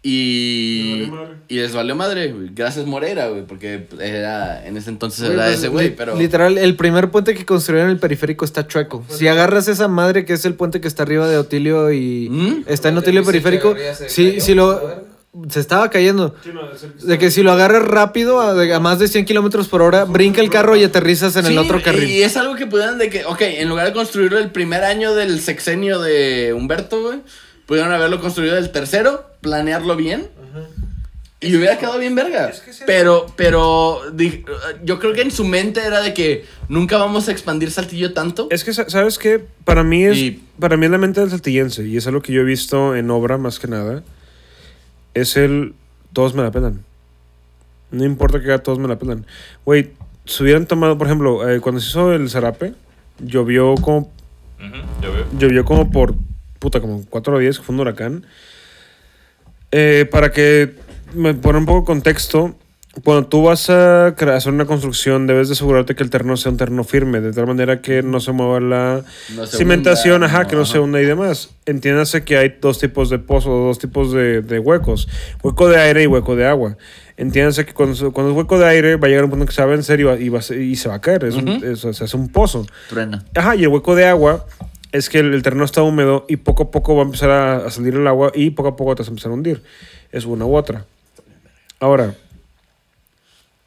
Y, 0.03 1.09
y 1.47 1.55
les 1.55 1.73
valió 1.73 1.95
madre, 1.95 2.31
güey. 2.33 2.49
Gracias 2.53 2.85
Moreira, 2.85 3.29
güey, 3.29 3.45
porque 3.45 3.87
era, 4.01 4.65
en 4.67 4.75
ese 4.75 4.89
entonces 4.89 5.21
Güey, 5.25 5.33
era 5.35 5.45
pues, 5.45 5.57
ese 5.59 5.67
güey, 5.69 5.89
li- 5.89 5.95
pero... 5.97 6.17
Literal, 6.17 6.57
el 6.57 6.75
primer 6.75 7.11
puente 7.11 7.33
que 7.33 7.45
construyeron 7.45 7.89
en 7.89 7.95
el 7.95 7.99
periférico 7.99 8.43
está 8.43 8.67
chueco. 8.67 9.05
Si 9.09 9.27
agarras 9.27 9.67
esa 9.69 9.87
madre 9.87 10.25
que 10.25 10.33
es 10.33 10.43
el 10.43 10.53
puente 10.53 10.81
que 10.81 10.87
está 10.89 11.03
arriba 11.03 11.27
de 11.29 11.37
Otilio 11.37 11.91
y 11.93 12.27
¿Mm? 12.29 12.63
está 12.67 12.89
en 12.89 12.97
Otilio 12.97 13.23
periférico, 13.23 13.73
se 13.97 14.09
si, 14.09 14.41
si 14.41 14.53
lo... 14.53 15.06
Se 15.49 15.59
estaba 15.59 15.89
cayendo. 15.89 16.35
De 17.03 17.17
que 17.17 17.29
si 17.31 17.43
lo 17.43 17.51
agarras 17.51 17.83
rápido, 17.83 18.41
a, 18.41 18.51
a 18.75 18.79
más 18.79 18.99
de 18.99 19.07
100 19.07 19.25
kilómetros 19.25 19.67
por 19.67 19.81
hora, 19.81 20.05
brinca 20.05 20.41
el 20.41 20.49
carro 20.49 20.75
y 20.75 20.83
aterrizas 20.83 21.35
en 21.35 21.45
el 21.45 21.57
otro 21.57 21.81
carril. 21.81 22.09
Y 22.09 22.23
es 22.23 22.37
algo 22.37 22.55
que 22.55 22.65
pudieron 22.65 22.97
de 22.97 23.09
que, 23.09 23.25
ok, 23.25 23.41
en 23.41 23.69
lugar 23.69 23.87
de 23.87 23.93
construirlo 23.93 24.39
el 24.39 24.51
primer 24.51 24.83
año 24.83 25.13
del 25.13 25.39
sexenio 25.39 25.99
de 26.01 26.53
Humberto, 26.55 27.01
güey, 27.01 27.19
pudieron 27.65 27.91
haberlo 27.91 28.19
construido 28.21 28.57
el 28.57 28.71
tercero, 28.71 29.25
planearlo 29.41 29.95
bien. 29.95 30.27
Y 31.39 31.55
hubiera 31.55 31.77
quedado 31.77 31.99
bien 31.99 32.15
verga. 32.15 32.51
Pero, 32.87 33.27
pero, 33.35 34.01
di- 34.11 34.43
yo 34.83 34.97
creo 34.97 35.13
que 35.13 35.21
en 35.21 35.29
su 35.29 35.45
mente 35.45 35.81
era 35.85 36.01
de 36.01 36.11
que 36.15 36.45
nunca 36.67 36.97
vamos 36.97 37.27
a 37.27 37.31
expandir 37.31 37.69
Saltillo 37.69 38.11
tanto. 38.13 38.47
Es 38.49 38.63
que, 38.63 38.73
sa- 38.73 38.89
¿sabes 38.89 39.19
qué? 39.19 39.45
Para 39.63 39.83
mí 39.83 40.03
es, 40.03 40.17
Y- 40.17 40.41
para 40.59 40.77
mí 40.77 40.85
es 40.87 40.91
la 40.91 40.97
mente 40.97 41.21
del 41.21 41.29
saltillense, 41.29 41.85
y 41.85 41.95
es 41.95 42.07
algo 42.07 42.21
que 42.23 42.33
yo 42.33 42.41
he 42.41 42.43
visto 42.43 42.95
en 42.95 43.11
obra 43.11 43.37
más 43.37 43.59
que 43.59 43.67
nada, 43.67 44.01
es 45.19 45.37
el 45.37 45.73
todos 46.13 46.33
me 46.33 46.43
la 46.43 46.51
pelan. 46.51 46.83
No 47.91 48.03
importa 48.03 48.39
que 48.39 48.47
haga, 48.47 48.59
todos 48.59 48.79
me 48.79 48.87
la 48.87 48.97
pelan. 48.97 49.25
Güey, 49.65 49.91
se 50.25 50.43
hubieran 50.43 50.65
tomado, 50.65 50.97
por 50.97 51.07
ejemplo, 51.07 51.47
eh, 51.49 51.61
cuando 51.61 51.79
se 51.79 51.89
hizo 51.89 52.13
el 52.13 52.29
zarape, 52.29 52.73
llovió 53.19 53.75
como, 53.75 54.11
llovió 55.37 55.63
como 55.63 55.91
por, 55.91 56.15
puta, 56.59 56.81
como 56.81 57.05
cuatro 57.09 57.37
días, 57.39 57.57
que 57.59 57.63
fue 57.63 57.75
un 57.75 57.81
huracán. 57.81 58.25
Eh, 59.71 60.07
para 60.09 60.31
que 60.31 60.75
me 61.13 61.33
ponga 61.33 61.59
un 61.59 61.65
poco 61.65 61.81
de 61.81 61.85
contexto, 61.85 62.55
cuando 63.03 63.27
tú 63.27 63.43
vas 63.43 63.69
a 63.69 64.07
hacer 64.07 64.51
una 64.51 64.65
construcción, 64.65 65.27
debes 65.27 65.49
de 65.49 65.53
asegurarte 65.53 65.93
que 65.93 66.01
el 66.01 66.09
terreno 66.09 66.35
sea 66.35 66.51
un 66.51 66.57
terreno 66.57 66.83
firme, 66.83 67.21
de 67.21 67.31
tal 67.31 67.45
manera 67.45 67.79
que 67.79 68.01
no 68.01 68.19
se 68.19 68.31
mueva 68.31 68.59
la 68.59 69.03
No 69.35 69.45
se 69.45 69.57
cimentación, 69.57 70.15
hunda, 70.15 70.27
ajá, 70.27 70.43
no, 70.43 70.49
que 70.49 70.55
no 70.55 70.65
se 70.65 70.77
ajá. 70.77 70.81
hunda 70.81 71.01
y 71.01 71.05
demás. 71.05 71.51
Entiéndase 71.67 72.23
que 72.23 72.37
hay 72.37 72.57
dos 72.59 72.79
tipos 72.79 73.11
de 73.11 73.19
pozos, 73.19 73.51
dos 73.51 73.77
tipos 73.77 74.11
de, 74.13 74.41
de 74.41 74.57
huecos, 74.59 75.07
hueco 75.43 75.69
de 75.69 75.77
aire 75.79 76.03
y 76.03 76.07
hueco 76.07 76.35
de 76.35 76.47
agua. 76.47 76.75
Entiéndase 77.17 77.65
que 77.67 77.73
cuando, 77.73 77.95
se- 77.95 78.09
cuando 78.09 78.31
es 78.31 78.37
hueco 78.37 78.57
de 78.57 78.65
aire 78.65 78.95
va 78.95 79.05
a 79.07 79.09
llegar 79.09 79.25
un 79.25 79.29
punto 79.29 79.45
que 79.45 79.51
se 79.51 79.61
va 79.61 79.67
a 79.67 79.71
vencer 79.71 79.99
y, 79.99 80.03
va, 80.03 80.15
y, 80.19 80.29
va 80.29 80.41
se- 80.41 80.59
y 80.63 80.75
se 80.75 80.89
va 80.89 80.95
a 80.95 81.01
caer, 81.01 81.23
es, 81.25 81.35
un, 81.35 81.47
es- 81.49 81.79
sea, 81.81 81.91
es 82.05 82.13
un 82.15 82.29
pozo. 82.29 82.65
Truena. 82.89 83.23
Ajá, 83.35 83.55
y 83.55 83.61
el 83.61 83.67
hueco 83.67 83.93
de 83.95 84.05
agua 84.07 84.45
es 84.91 85.09
que 85.09 85.19
el, 85.19 85.35
el 85.35 85.43
terreno 85.43 85.65
está 85.65 85.83
húmedo 85.83 86.25
y 86.27 86.37
poco 86.37 86.63
a 86.63 86.71
poco 86.71 86.95
va 86.95 87.03
a 87.03 87.05
empezar 87.05 87.29
a, 87.29 87.57
a 87.67 87.69
salir 87.69 87.93
el 87.93 88.07
agua 88.07 88.31
y 88.33 88.49
poco 88.51 88.69
a 88.69 88.75
poco 88.75 88.95
te 88.95 89.01
vas 89.03 89.07
a 89.09 89.11
empezar 89.11 89.29
a 89.31 89.35
hundir. 89.35 89.61
Es 90.11 90.25
una 90.25 90.45
u 90.45 90.55
otra. 90.55 90.85
Ahora, 91.79 92.15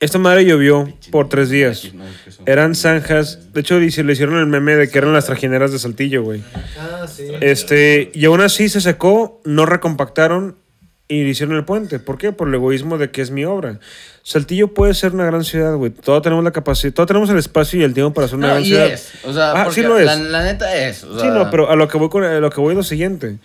esta 0.00 0.18
madre 0.18 0.44
llovió 0.44 0.92
por 1.10 1.28
tres 1.28 1.50
días. 1.50 1.88
Eran 2.46 2.74
zanjas. 2.74 3.52
De 3.52 3.60
hecho, 3.60 3.78
le 3.78 3.86
hicieron 3.86 4.38
el 4.38 4.46
meme 4.46 4.74
de 4.76 4.88
que 4.88 4.98
eran 4.98 5.12
las 5.12 5.26
trajineras 5.26 5.72
de 5.72 5.78
Saltillo, 5.78 6.22
güey. 6.22 6.42
Este, 7.40 8.10
y 8.14 8.24
aún 8.24 8.40
así 8.40 8.68
se 8.68 8.80
secó, 8.80 9.40
no 9.44 9.66
recompactaron 9.66 10.56
y 11.08 11.24
le 11.24 11.30
hicieron 11.30 11.56
el 11.56 11.64
puente. 11.64 11.98
¿Por 11.98 12.18
qué? 12.18 12.32
Por 12.32 12.48
el 12.48 12.54
egoísmo 12.54 12.96
de 12.98 13.10
que 13.10 13.20
es 13.20 13.30
mi 13.30 13.44
obra. 13.44 13.80
Saltillo 14.22 14.68
puede 14.74 14.94
ser 14.94 15.12
una 15.12 15.24
gran 15.26 15.44
ciudad, 15.44 15.74
güey. 15.76 15.90
Todos 15.90 16.22
tenemos 16.22 16.44
la 16.44 16.52
capacidad, 16.52 16.92
todos 16.92 17.06
tenemos 17.08 17.28
el 17.30 17.38
espacio 17.38 17.80
y 17.80 17.82
el 17.84 17.94
tiempo 17.94 18.14
para 18.14 18.26
hacer 18.26 18.38
una 18.38 18.48
No, 18.48 18.52
gran 18.54 18.62
y 18.64 18.66
ciudad. 18.68 18.86
es. 18.86 19.12
O 19.24 19.32
sea, 19.32 19.52
Ah, 19.52 19.68
sí 19.72 19.82
lo 19.82 19.98
es. 19.98 20.06
La, 20.06 20.16
la 20.16 20.44
neta 20.44 20.74
es. 20.76 21.02
O 21.04 21.18
sea, 21.18 21.22
Sí, 21.28 21.36
no, 21.36 21.50
pero 21.50 21.70
a 21.70 21.76
lo 21.76 21.88
que 21.88 21.98
voy 21.98 22.08
con 22.08 22.22
a 22.24 22.38
lo 22.38 22.50
que 22.50 22.60
voy 22.60 22.72
es 22.72 22.76
lo 22.76 22.82
siguiente. 22.84 23.38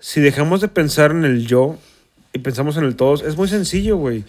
Si 0.00 0.20
dejamos 0.20 0.60
de 0.60 0.68
pensar 0.68 1.12
en 1.12 1.24
el 1.24 1.46
yo 1.46 1.78
y 2.32 2.40
pensamos 2.40 2.76
en 2.76 2.84
el 2.84 2.96
todos, 2.96 3.22
es 3.22 3.36
muy 3.36 3.48
sencillo, 3.48 3.96
güey. 3.96 4.24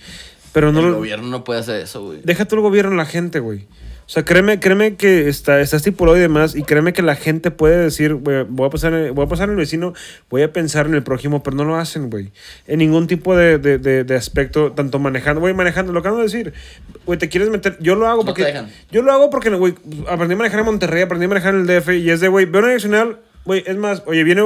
Pero 0.55 0.71
no 0.71 0.79
el 0.79 0.85
lo- 0.87 0.95
gobierno 0.95 1.27
no 1.27 1.43
puede 1.43 1.59
hacer 1.59 1.79
eso, 1.81 2.03
güey. 2.03 2.21
deja 2.23 2.45
tú 2.45 2.55
el 2.55 2.61
gobierno 2.61 2.89
en 2.91 2.97
la 2.97 3.05
gente, 3.05 3.39
güey. 3.39 3.67
O 4.07 4.09
sea, 4.09 4.23
créeme, 4.23 4.59
créeme 4.59 4.95
que 4.97 5.27
está, 5.27 5.59
está 5.61 5.77
estipulado 5.77 6.15
y 6.15 6.21
demás, 6.21 6.55
y 6.55 6.61
créeme 6.61 6.93
que 6.93 7.01
la 7.01 7.15
gente 7.15 7.49
puede 7.49 7.75
decir, 7.77 8.13
güey, 8.13 8.43
voy 8.47 8.67
a 8.67 8.69
pasar, 8.69 8.93
en- 8.93 9.15
voy 9.15 9.25
a 9.25 9.27
pasar 9.27 9.45
en 9.49 9.51
el 9.53 9.57
vecino, 9.57 9.93
voy 10.29 10.43
a 10.43 10.53
pensar 10.53 10.85
en 10.85 10.93
el 10.93 11.01
prójimo, 11.01 11.41
pero 11.41 11.57
no 11.57 11.65
lo 11.65 11.75
hacen, 11.75 12.09
güey. 12.11 12.31
En 12.67 12.77
ningún 12.79 13.07
tipo 13.07 13.35
de, 13.35 13.57
de, 13.57 13.79
de, 13.79 14.03
de 14.03 14.15
aspecto, 14.15 14.71
tanto 14.73 14.99
manejando, 14.99 15.41
güey, 15.41 15.55
manejando, 15.55 15.91
lo 15.91 16.01
que 16.03 16.07
acabo 16.07 16.19
de 16.19 16.27
decir, 16.29 16.53
güey, 17.07 17.17
te 17.17 17.29
quieres 17.29 17.49
meter, 17.49 17.77
yo 17.79 17.95
lo 17.95 18.07
hago 18.07 18.21
No 18.21 18.27
porque, 18.27 18.43
te 18.43 18.47
dejan. 18.49 18.69
yo 18.91 19.01
lo 19.01 19.11
hago 19.11 19.29
porque, 19.31 19.49
güey, 19.49 19.73
aprendí 20.07 20.35
a 20.35 20.37
manejar 20.37 20.59
en 20.59 20.65
Monterrey, 20.67 21.01
aprendí 21.01 21.25
a 21.25 21.29
manejar 21.29 21.55
en 21.55 21.61
el 21.61 21.67
DF, 21.67 21.89
y 21.97 22.09
es 22.11 22.19
de, 22.19 22.27
güey, 22.27 22.45
veo 22.45 22.59
una 22.59 22.67
direccional, 22.69 23.17
güey, 23.43 23.63
es 23.65 23.75
más, 23.75 24.03
oye, 24.05 24.23
viene, 24.23 24.43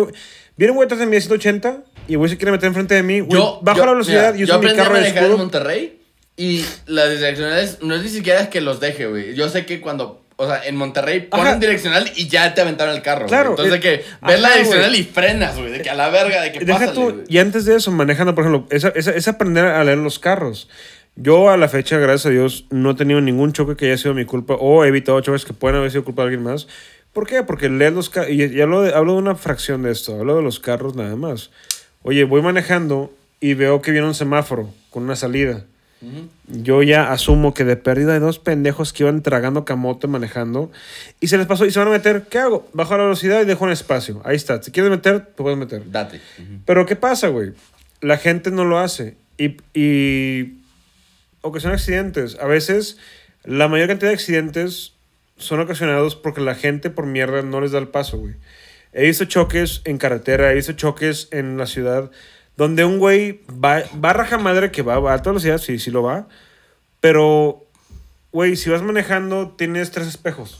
viene 0.55 0.72
un 0.72 0.76
güey 0.78 0.86
atrás 0.86 1.01
de 1.01 1.05
mí 1.05 1.18
a 1.18 1.22
180, 1.22 1.84
y 2.07 2.16
güey 2.16 2.30
se 2.32 2.38
quiere 2.38 2.53
meter 2.53 2.68
enfrente 2.68 2.95
de 2.95 3.03
mí, 3.03 3.20
güey, 3.20 3.34
Yo, 3.39 3.60
bajo 3.62 3.80
yo- 3.80 3.86
la 3.86 3.91
velocidad 3.91 4.34
mira, 4.34 4.36
y 4.38 4.39
yo 4.39 4.45
uso 4.45 4.53
mi 4.53 4.66
aprendí 4.68 4.80
a 4.80 4.84
carro 4.86 4.95
de 4.95 5.07
en 5.10 5.18
escudo. 5.18 5.38
Monterrey 5.38 5.99
y 6.39 6.65
las 6.87 7.09
direccionales 7.09 7.79
no 7.81 7.93
es 7.95 8.01
ni 8.01 8.07
siquiera 8.07 8.49
que 8.49 8.61
los 8.61 8.79
deje, 8.79 9.07
güey. 9.07 9.35
Yo 9.35 9.49
sé 9.49 9.65
que 9.65 9.81
cuando, 9.81 10.23
o 10.37 10.47
sea, 10.47 10.65
en 10.65 10.77
Monterrey 10.77 11.19
ponen 11.19 11.47
Ajá. 11.47 11.55
direccional 11.57 12.09
y 12.15 12.29
ya 12.29 12.53
te 12.53 12.61
aventaron 12.61 12.95
el 12.95 13.01
carro. 13.01 13.25
Claro. 13.25 13.49
Entonces 13.49 13.73
de 13.73 13.77
eh, 13.77 13.81
que 13.81 14.25
ves 14.25 14.39
la 14.39 14.47
ajá, 14.47 14.57
direccional 14.57 14.89
güey. 14.91 15.01
y 15.01 15.03
frenas, 15.03 15.57
güey. 15.57 15.69
De 15.71 15.81
que 15.81 15.89
a 15.89 15.95
la 15.95 16.07
verga, 16.09 16.41
de 16.41 16.53
que 16.53 16.59
Deja 16.63 16.79
pásale, 16.79 16.93
tú, 16.95 17.01
güey. 17.13 17.25
y 17.27 17.39
antes 17.39 17.65
de 17.65 17.75
eso, 17.75 17.91
manejando, 17.91 18.35
por 18.35 18.45
ejemplo, 18.45 18.67
esa, 18.73 18.87
esa, 18.95 19.11
esa 19.11 19.31
aprender 19.31 19.65
a 19.65 19.83
leer 19.83 19.97
los 19.97 20.17
carros. 20.17 20.69
Yo 21.17 21.49
a 21.49 21.57
la 21.57 21.67
fecha, 21.67 21.97
gracias 21.97 22.27
a 22.27 22.29
Dios, 22.29 22.63
no 22.69 22.91
he 22.91 22.95
tenido 22.95 23.19
ningún 23.19 23.51
choque 23.51 23.75
que 23.75 23.87
haya 23.87 23.97
sido 23.97 24.13
mi 24.13 24.23
culpa 24.23 24.53
o 24.57 24.85
he 24.85 24.87
evitado 24.87 25.19
choques 25.19 25.43
que 25.43 25.51
pueden 25.51 25.75
haber 25.75 25.91
sido 25.91 26.05
culpa 26.05 26.21
de 26.21 26.27
alguien 26.29 26.43
más. 26.43 26.69
¿Por 27.11 27.27
qué? 27.27 27.43
Porque 27.43 27.67
leer 27.67 27.91
los 27.91 28.09
carros, 28.09 28.31
y, 28.31 28.45
y 28.45 28.61
hablo, 28.61 28.81
de, 28.83 28.93
hablo 28.93 29.11
de 29.13 29.19
una 29.19 29.35
fracción 29.35 29.83
de 29.83 29.91
esto, 29.91 30.17
hablo 30.17 30.37
de 30.37 30.43
los 30.43 30.61
carros 30.61 30.95
nada 30.95 31.17
más. 31.17 31.49
Oye, 32.03 32.23
voy 32.23 32.41
manejando 32.41 33.11
y 33.41 33.55
veo 33.55 33.81
que 33.81 33.91
viene 33.91 34.07
un 34.07 34.15
semáforo 34.15 34.69
con 34.89 35.03
una 35.03 35.17
salida. 35.17 35.65
Yo 36.47 36.82
ya 36.82 37.12
asumo 37.12 37.54
que 37.54 37.66
de 37.66 37.76
pérdida 37.76 38.14
hay 38.14 38.20
dos 38.20 38.39
pendejos 38.39 38.93
que 38.93 39.04
iban 39.04 39.22
tragando 39.22 39.66
camote 39.66 40.08
manejando 40.08 40.72
y 41.20 41.28
se 41.28 41.38
les 41.38 41.45
pasó 41.45 41.66
y 41.66 41.72
se 41.72 41.80
van 41.80 41.89
a 41.89 41.91
meter. 41.91 42.24
¿Qué 42.30 42.39
hago? 42.39 42.70
Bajo 42.74 42.95
la 42.95 43.04
velocidad 43.04 43.41
y 43.41 43.45
dejo 43.45 43.66
un 43.66 43.72
espacio. 43.72 44.22
Ahí 44.24 44.36
está. 44.36 44.64
Si 44.64 44.72
quieres 44.72 44.89
meter, 44.89 45.26
te 45.26 45.43
puedes 45.43 45.58
meter. 45.58 45.91
Date. 45.91 46.22
Pero 46.66 46.86
¿qué 46.86 46.95
pasa, 46.95 47.28
güey? 47.28 47.52
La 48.00 48.18
gente 48.18 48.50
no 48.50 48.64
lo 48.64 48.80
hace. 48.80 49.18
Y, 49.38 49.58
y 49.74 50.60
ocasiona 51.41 51.76
accidentes. 51.76 52.38
A 52.39 52.45
veces, 52.45 52.97
la 53.43 53.68
mayor 53.68 53.88
cantidad 53.88 54.10
de 54.10 54.16
accidentes 54.16 54.93
son 55.38 55.60
ocasionados 55.60 56.16
porque 56.16 56.41
la 56.41 56.56
gente 56.56 56.89
por 56.89 57.06
mierda 57.06 57.41
no 57.41 57.62
les 57.62 57.72
da 57.72 57.80
el 57.80 57.88
paso, 57.88 58.18
güey. 58.18 58.36
He 58.93 59.06
visto 59.06 59.26
choques 59.26 59.82
en 59.86 59.97
carretera, 59.97 60.52
he 60.52 60.56
visto 60.56 60.74
choques 60.74 61.28
en 61.32 61.58
la 61.58 61.68
ciudad, 61.68 62.10
donde 62.60 62.84
un 62.84 62.99
güey 62.99 63.39
va, 63.49 63.84
va 64.03 64.10
a 64.10 64.14
raja 64.14 64.38
madre 64.38 64.70
que 64.70 64.82
va, 64.82 64.99
va 64.99 65.12
a 65.12 65.14
alta 65.14 65.30
velocidad, 65.30 65.60
sí, 65.60 65.80
sí 65.80 65.91
lo 65.91 66.03
va. 66.03 66.28
Pero, 66.99 67.66
güey, 68.34 68.57
si 68.57 68.70
vas 68.70 68.82
manejando, 68.82 69.55
tienes 69.57 69.91
tres 69.91 70.07
espejos 70.07 70.60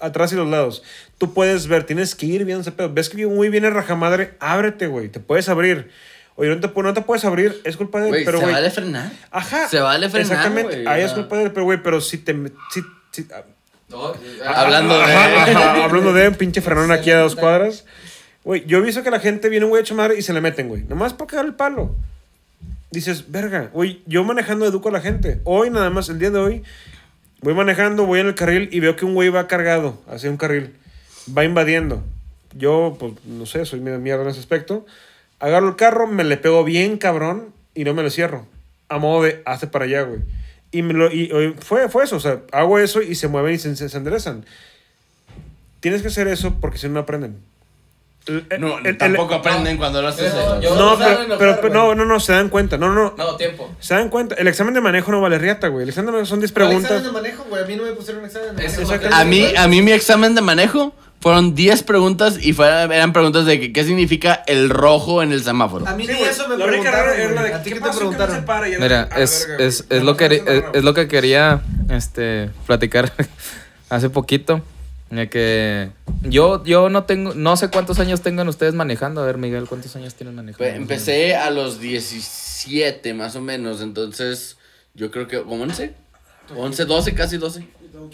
atrás 0.00 0.32
y 0.32 0.34
los 0.34 0.48
lados. 0.48 0.82
Tú 1.18 1.32
puedes 1.32 1.68
ver, 1.68 1.84
tienes 1.84 2.16
que 2.16 2.26
ir 2.26 2.44
viendo 2.44 2.62
ese 2.62 2.72
pedo. 2.72 2.92
Ves 2.92 3.08
que 3.08 3.24
güey 3.24 3.50
viene 3.50 3.70
rajamadre, 3.70 4.34
ábrete, 4.40 4.88
güey. 4.88 5.10
Te 5.10 5.20
puedes 5.20 5.48
abrir. 5.48 5.92
Oye, 6.34 6.48
no 6.56 6.60
te, 6.60 6.82
no 6.82 6.92
te 6.92 7.02
puedes 7.02 7.24
abrir, 7.24 7.60
es 7.62 7.76
culpa 7.76 8.00
de 8.00 8.06
él. 8.06 8.10
Güey, 8.10 8.24
pero, 8.24 8.38
se 8.38 8.44
güey. 8.44 8.54
vale 8.54 8.70
frenar. 8.72 9.12
Ajá. 9.30 9.68
Se 9.68 9.78
vale 9.78 10.08
frenar, 10.08 10.32
Exactamente. 10.32 10.88
Ahí 10.88 11.04
o 11.04 11.06
es 11.06 11.12
culpa 11.12 11.36
de 11.36 11.44
él, 11.44 11.52
pero, 11.52 11.66
güey, 11.66 11.80
pero 11.84 12.00
si 12.00 12.18
te. 12.18 12.34
Si, 12.72 12.82
si- 13.12 13.28
ah, 13.32 13.44
Hablando 14.56 14.98
de... 14.98 15.04
Ajá, 15.04 15.42
ajá, 15.44 15.84
hablando 15.84 16.12
de 16.14 16.26
un 16.26 16.34
pinche 16.34 16.60
frenón 16.62 16.90
aquí 16.90 17.12
a 17.12 17.18
dos 17.20 17.36
cuadras. 17.36 17.84
Güey, 18.44 18.64
yo 18.66 18.78
he 18.78 18.80
visto 18.80 19.02
que 19.02 19.10
la 19.10 19.20
gente 19.20 19.48
viene 19.48 19.64
un 19.66 19.70
güey 19.70 19.82
hecho 19.82 19.94
madre 19.94 20.18
y 20.18 20.22
se 20.22 20.32
le 20.32 20.40
meten, 20.40 20.68
güey. 20.68 20.82
Nomás 20.84 21.14
por 21.14 21.26
cagar 21.28 21.44
el 21.46 21.54
palo. 21.54 21.94
Dices, 22.90 23.30
verga, 23.30 23.70
güey, 23.72 24.02
yo 24.06 24.24
manejando 24.24 24.66
educo 24.66 24.88
a 24.88 24.92
la 24.92 25.00
gente. 25.00 25.40
Hoy 25.44 25.70
nada 25.70 25.90
más, 25.90 26.08
el 26.08 26.18
día 26.18 26.30
de 26.30 26.38
hoy, 26.38 26.62
voy 27.40 27.54
manejando, 27.54 28.04
voy 28.04 28.20
en 28.20 28.26
el 28.26 28.34
carril 28.34 28.68
y 28.72 28.80
veo 28.80 28.96
que 28.96 29.04
un 29.04 29.14
güey 29.14 29.28
va 29.28 29.46
cargado 29.48 30.00
hacia 30.08 30.28
un 30.30 30.36
carril. 30.36 30.74
Va 31.36 31.44
invadiendo. 31.44 32.02
Yo, 32.54 32.96
pues, 32.98 33.12
no 33.24 33.46
sé, 33.46 33.64
soy 33.64 33.80
medio 33.80 33.98
mierda 33.98 34.22
en 34.24 34.28
ese 34.30 34.40
aspecto. 34.40 34.84
Agarro 35.38 35.68
el 35.68 35.76
carro, 35.76 36.06
me 36.06 36.24
le 36.24 36.36
pego 36.36 36.64
bien 36.64 36.98
cabrón 36.98 37.48
y 37.74 37.84
no 37.84 37.94
me 37.94 38.02
lo 38.02 38.10
cierro. 38.10 38.46
A 38.88 38.98
modo 38.98 39.22
de, 39.22 39.40
hace 39.46 39.66
para 39.68 39.86
allá, 39.86 40.02
güey. 40.02 40.20
Y, 40.70 40.82
me 40.82 40.92
lo, 40.94 41.10
y 41.10 41.24
y 41.32 41.54
fue, 41.60 41.88
fue 41.88 42.04
eso, 42.04 42.16
o 42.16 42.20
sea, 42.20 42.40
hago 42.52 42.78
eso 42.78 43.00
y 43.02 43.14
se 43.14 43.28
mueven 43.28 43.54
y 43.54 43.58
se, 43.58 43.74
se- 43.76 43.88
se 43.88 43.96
enderezan. 43.96 44.44
Tienes 45.80 46.02
que 46.02 46.08
hacer 46.08 46.28
eso 46.28 46.56
porque 46.60 46.78
si 46.78 46.86
no, 46.88 46.94
no 46.94 47.00
aprenden. 47.00 47.36
El- 48.26 48.46
No, 48.60 48.78
el- 48.78 48.86
el- 48.86 48.98
tampoco 48.98 49.34
aprenden 49.34 49.76
cuando 49.78 50.00
lo 50.00 50.08
haces. 50.08 50.26
Eso. 50.32 50.60
yo- 50.60 50.74
no, 50.76 50.92
no 50.92 50.98
pero, 50.98 51.38
pero- 51.38 51.60
pero 51.60 51.74
no, 51.74 51.94
no, 51.94 52.04
no, 52.04 52.20
se 52.20 52.32
dan 52.32 52.48
cuenta. 52.50 52.78
No, 52.78 52.88
no, 52.88 52.94
no. 52.94 53.14
No, 53.16 53.36
tiempo. 53.36 53.74
Se 53.80 53.94
dan 53.94 54.08
cuenta. 54.10 54.36
El 54.36 54.46
examen 54.46 54.74
de 54.74 54.80
manejo 54.80 55.10
no 55.10 55.20
vale 55.20 55.38
riata, 55.38 55.66
güey. 55.68 55.82
El 55.82 55.88
examen 55.88 56.06
de 56.06 56.12
manejo 56.12 56.26
son 56.28 56.38
10 56.40 56.52
¿Cuál 56.52 56.66
preguntas. 56.68 56.90
examen 56.92 57.06
de 57.14 57.20
manejo, 57.20 57.44
güey? 57.48 57.62
A 57.62 57.66
mí 57.66 57.76
no 57.76 57.82
me 57.84 57.92
pusieron 57.92 58.24
examen 58.24 58.54
de 58.56 58.62
manejo. 58.68 58.98
que- 59.00 59.08
A 59.12 59.24
mí, 59.24 59.46
a 59.56 59.66
mí 59.68 59.82
mi 59.82 59.90
examen 59.92 60.34
de 60.36 60.40
manejo 60.40 60.94
fueron 61.20 61.54
10 61.56 61.82
preguntas 61.82 62.38
y 62.40 62.52
fueron, 62.52 62.92
eran 62.92 63.12
preguntas 63.12 63.44
de 63.46 63.58
que, 63.58 63.72
qué 63.72 63.84
significa 63.84 64.42
el 64.46 64.70
rojo 64.70 65.22
en 65.22 65.32
el 65.32 65.42
semáforo. 65.42 65.86
A 65.88 65.94
mí 65.94 66.06
Sí, 66.06 66.12
eso 66.12 66.48
me 66.48 66.56
La 66.56 66.64
única 66.66 66.90
preguntaron, 66.92 67.20
era 67.20 67.30
la 67.32 67.42
de 67.42 67.54
¿A 67.54 67.62
ti 67.62 67.70
¿qué 67.70 67.74
te 67.76 67.80
que 67.82 67.86
no 67.88 67.96
preguntaron? 67.96 68.36
era 68.44 68.78
Mira, 68.78 69.04
de, 69.06 69.14
a 69.14 69.18
la 69.18 69.24
es, 69.24 69.46
verga, 69.48 69.64
es, 69.64 69.84
es, 69.90 70.02
lo 70.04 70.16
que, 70.16 70.28
No, 70.28 70.34
es, 70.34 70.44
no, 70.44 70.52
no, 70.52 70.60
no. 70.60 70.72
es 70.78 70.84
lo 70.84 70.94
que 70.94 71.08
quería 71.08 71.60
este, 71.90 72.50
platicar 72.66 73.12
hace 73.90 74.10
poquito. 74.10 74.62
De 75.12 75.28
que 75.28 75.90
yo, 76.22 76.64
yo 76.64 76.88
no 76.88 77.04
tengo, 77.04 77.34
no 77.34 77.54
sé 77.58 77.68
cuántos 77.68 77.98
años 77.98 78.22
tengan 78.22 78.48
ustedes 78.48 78.72
manejando. 78.72 79.20
A 79.22 79.26
ver, 79.26 79.36
Miguel, 79.36 79.66
¿cuántos 79.68 79.94
años 79.94 80.14
tienen 80.14 80.34
manejando? 80.34 80.58
Pues, 80.64 80.74
empecé 80.74 81.36
a 81.36 81.50
los 81.50 81.78
17 81.80 83.12
más 83.12 83.36
o 83.36 83.42
menos, 83.42 83.82
entonces 83.82 84.56
yo 84.94 85.10
creo 85.10 85.28
que 85.28 85.42
como 85.42 85.62
11, 85.64 85.94
11, 86.56 86.84
12, 86.86 87.14
casi 87.14 87.36
12. 87.36 87.66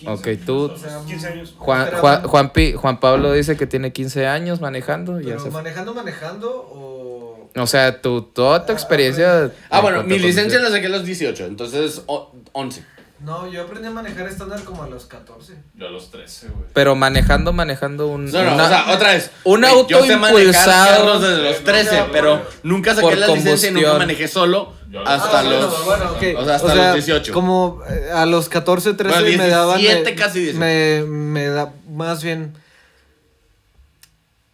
Ok, 0.06 0.28
tú, 0.44 0.72
15 1.06 1.26
años. 1.28 1.54
Juan, 1.56 1.88
Juan, 1.92 2.22
Juan, 2.24 2.52
Pi- 2.52 2.72
Juan 2.72 2.98
Pablo 2.98 3.32
dice 3.32 3.56
que 3.56 3.66
tiene 3.68 3.92
15 3.92 4.26
años 4.26 4.60
manejando. 4.60 5.20
y 5.20 5.24
Ya 5.26 5.28
¿Pero 5.30 5.40
fue. 5.42 5.50
manejando, 5.52 5.94
manejando 5.94 6.50
o...? 6.50 7.50
O 7.56 7.66
sea, 7.66 8.00
tu, 8.02 8.22
toda 8.22 8.66
tu 8.66 8.72
experiencia. 8.72 9.52
Ah, 9.70 9.78
en 9.78 9.82
bueno, 9.82 10.02
mi 10.02 10.18
licencia 10.18 10.58
la 10.60 10.70
saqué 10.70 10.86
a 10.86 10.90
los 10.90 11.04
18, 11.04 11.46
entonces 11.46 12.02
o- 12.06 12.34
11. 12.52 12.84
No, 13.20 13.48
yo 13.50 13.62
aprendí 13.62 13.88
a 13.88 13.90
manejar 13.90 14.28
estándar 14.28 14.62
como 14.62 14.84
a 14.84 14.88
los 14.88 15.06
14. 15.06 15.54
Yo 15.74 15.88
a 15.88 15.90
los 15.90 16.10
13, 16.10 16.48
güey. 16.48 16.66
Pero 16.72 16.94
manejando, 16.94 17.52
manejando 17.52 18.06
un. 18.06 18.30
No, 18.30 18.44
no, 18.44 18.54
una- 18.54 18.64
o 18.64 18.68
sea, 18.68 18.92
otra 18.94 19.12
vez. 19.12 19.30
un 19.44 19.60
güey, 19.62 19.72
auto 19.72 19.88
yo 19.88 20.04
sé 20.06 20.16
manejar 20.16 20.40
impulsado 20.46 20.96
carros 21.04 21.22
desde 21.22 21.42
los 21.42 21.64
13, 21.64 22.04
pero 22.12 22.42
nunca 22.62 22.94
saqué 22.94 23.16
la 23.16 23.26
licencia 23.26 23.70
y 23.70 23.72
nunca 23.72 23.88
combustión. 23.88 23.98
manejé 23.98 24.28
solo 24.28 24.72
Yo 24.88 25.00
a 25.00 25.02
los 25.02 25.10
hasta 25.24 25.40
Ah, 25.40 25.42
bueno, 25.42 25.60
los... 25.60 25.84
bueno, 25.84 26.04
ok. 26.12 26.22
o 26.38 26.44
sea, 26.44 26.54
hasta 26.54 26.74
los 26.76 26.94
18. 26.94 27.32
Como 27.32 27.80
eh, 27.90 28.10
a 28.14 28.24
los 28.24 28.48
14, 28.48 28.94
13 28.94 29.20
Bueno, 29.20 29.38
me 29.42 29.48
daban. 29.48 29.78
17, 29.78 30.10
me- 30.10 30.16
casi 30.16 30.38
18. 30.40 30.58
Me, 30.60 31.02
me 31.04 31.46
da 31.48 31.72
más 31.90 32.22
bien. 32.22 32.54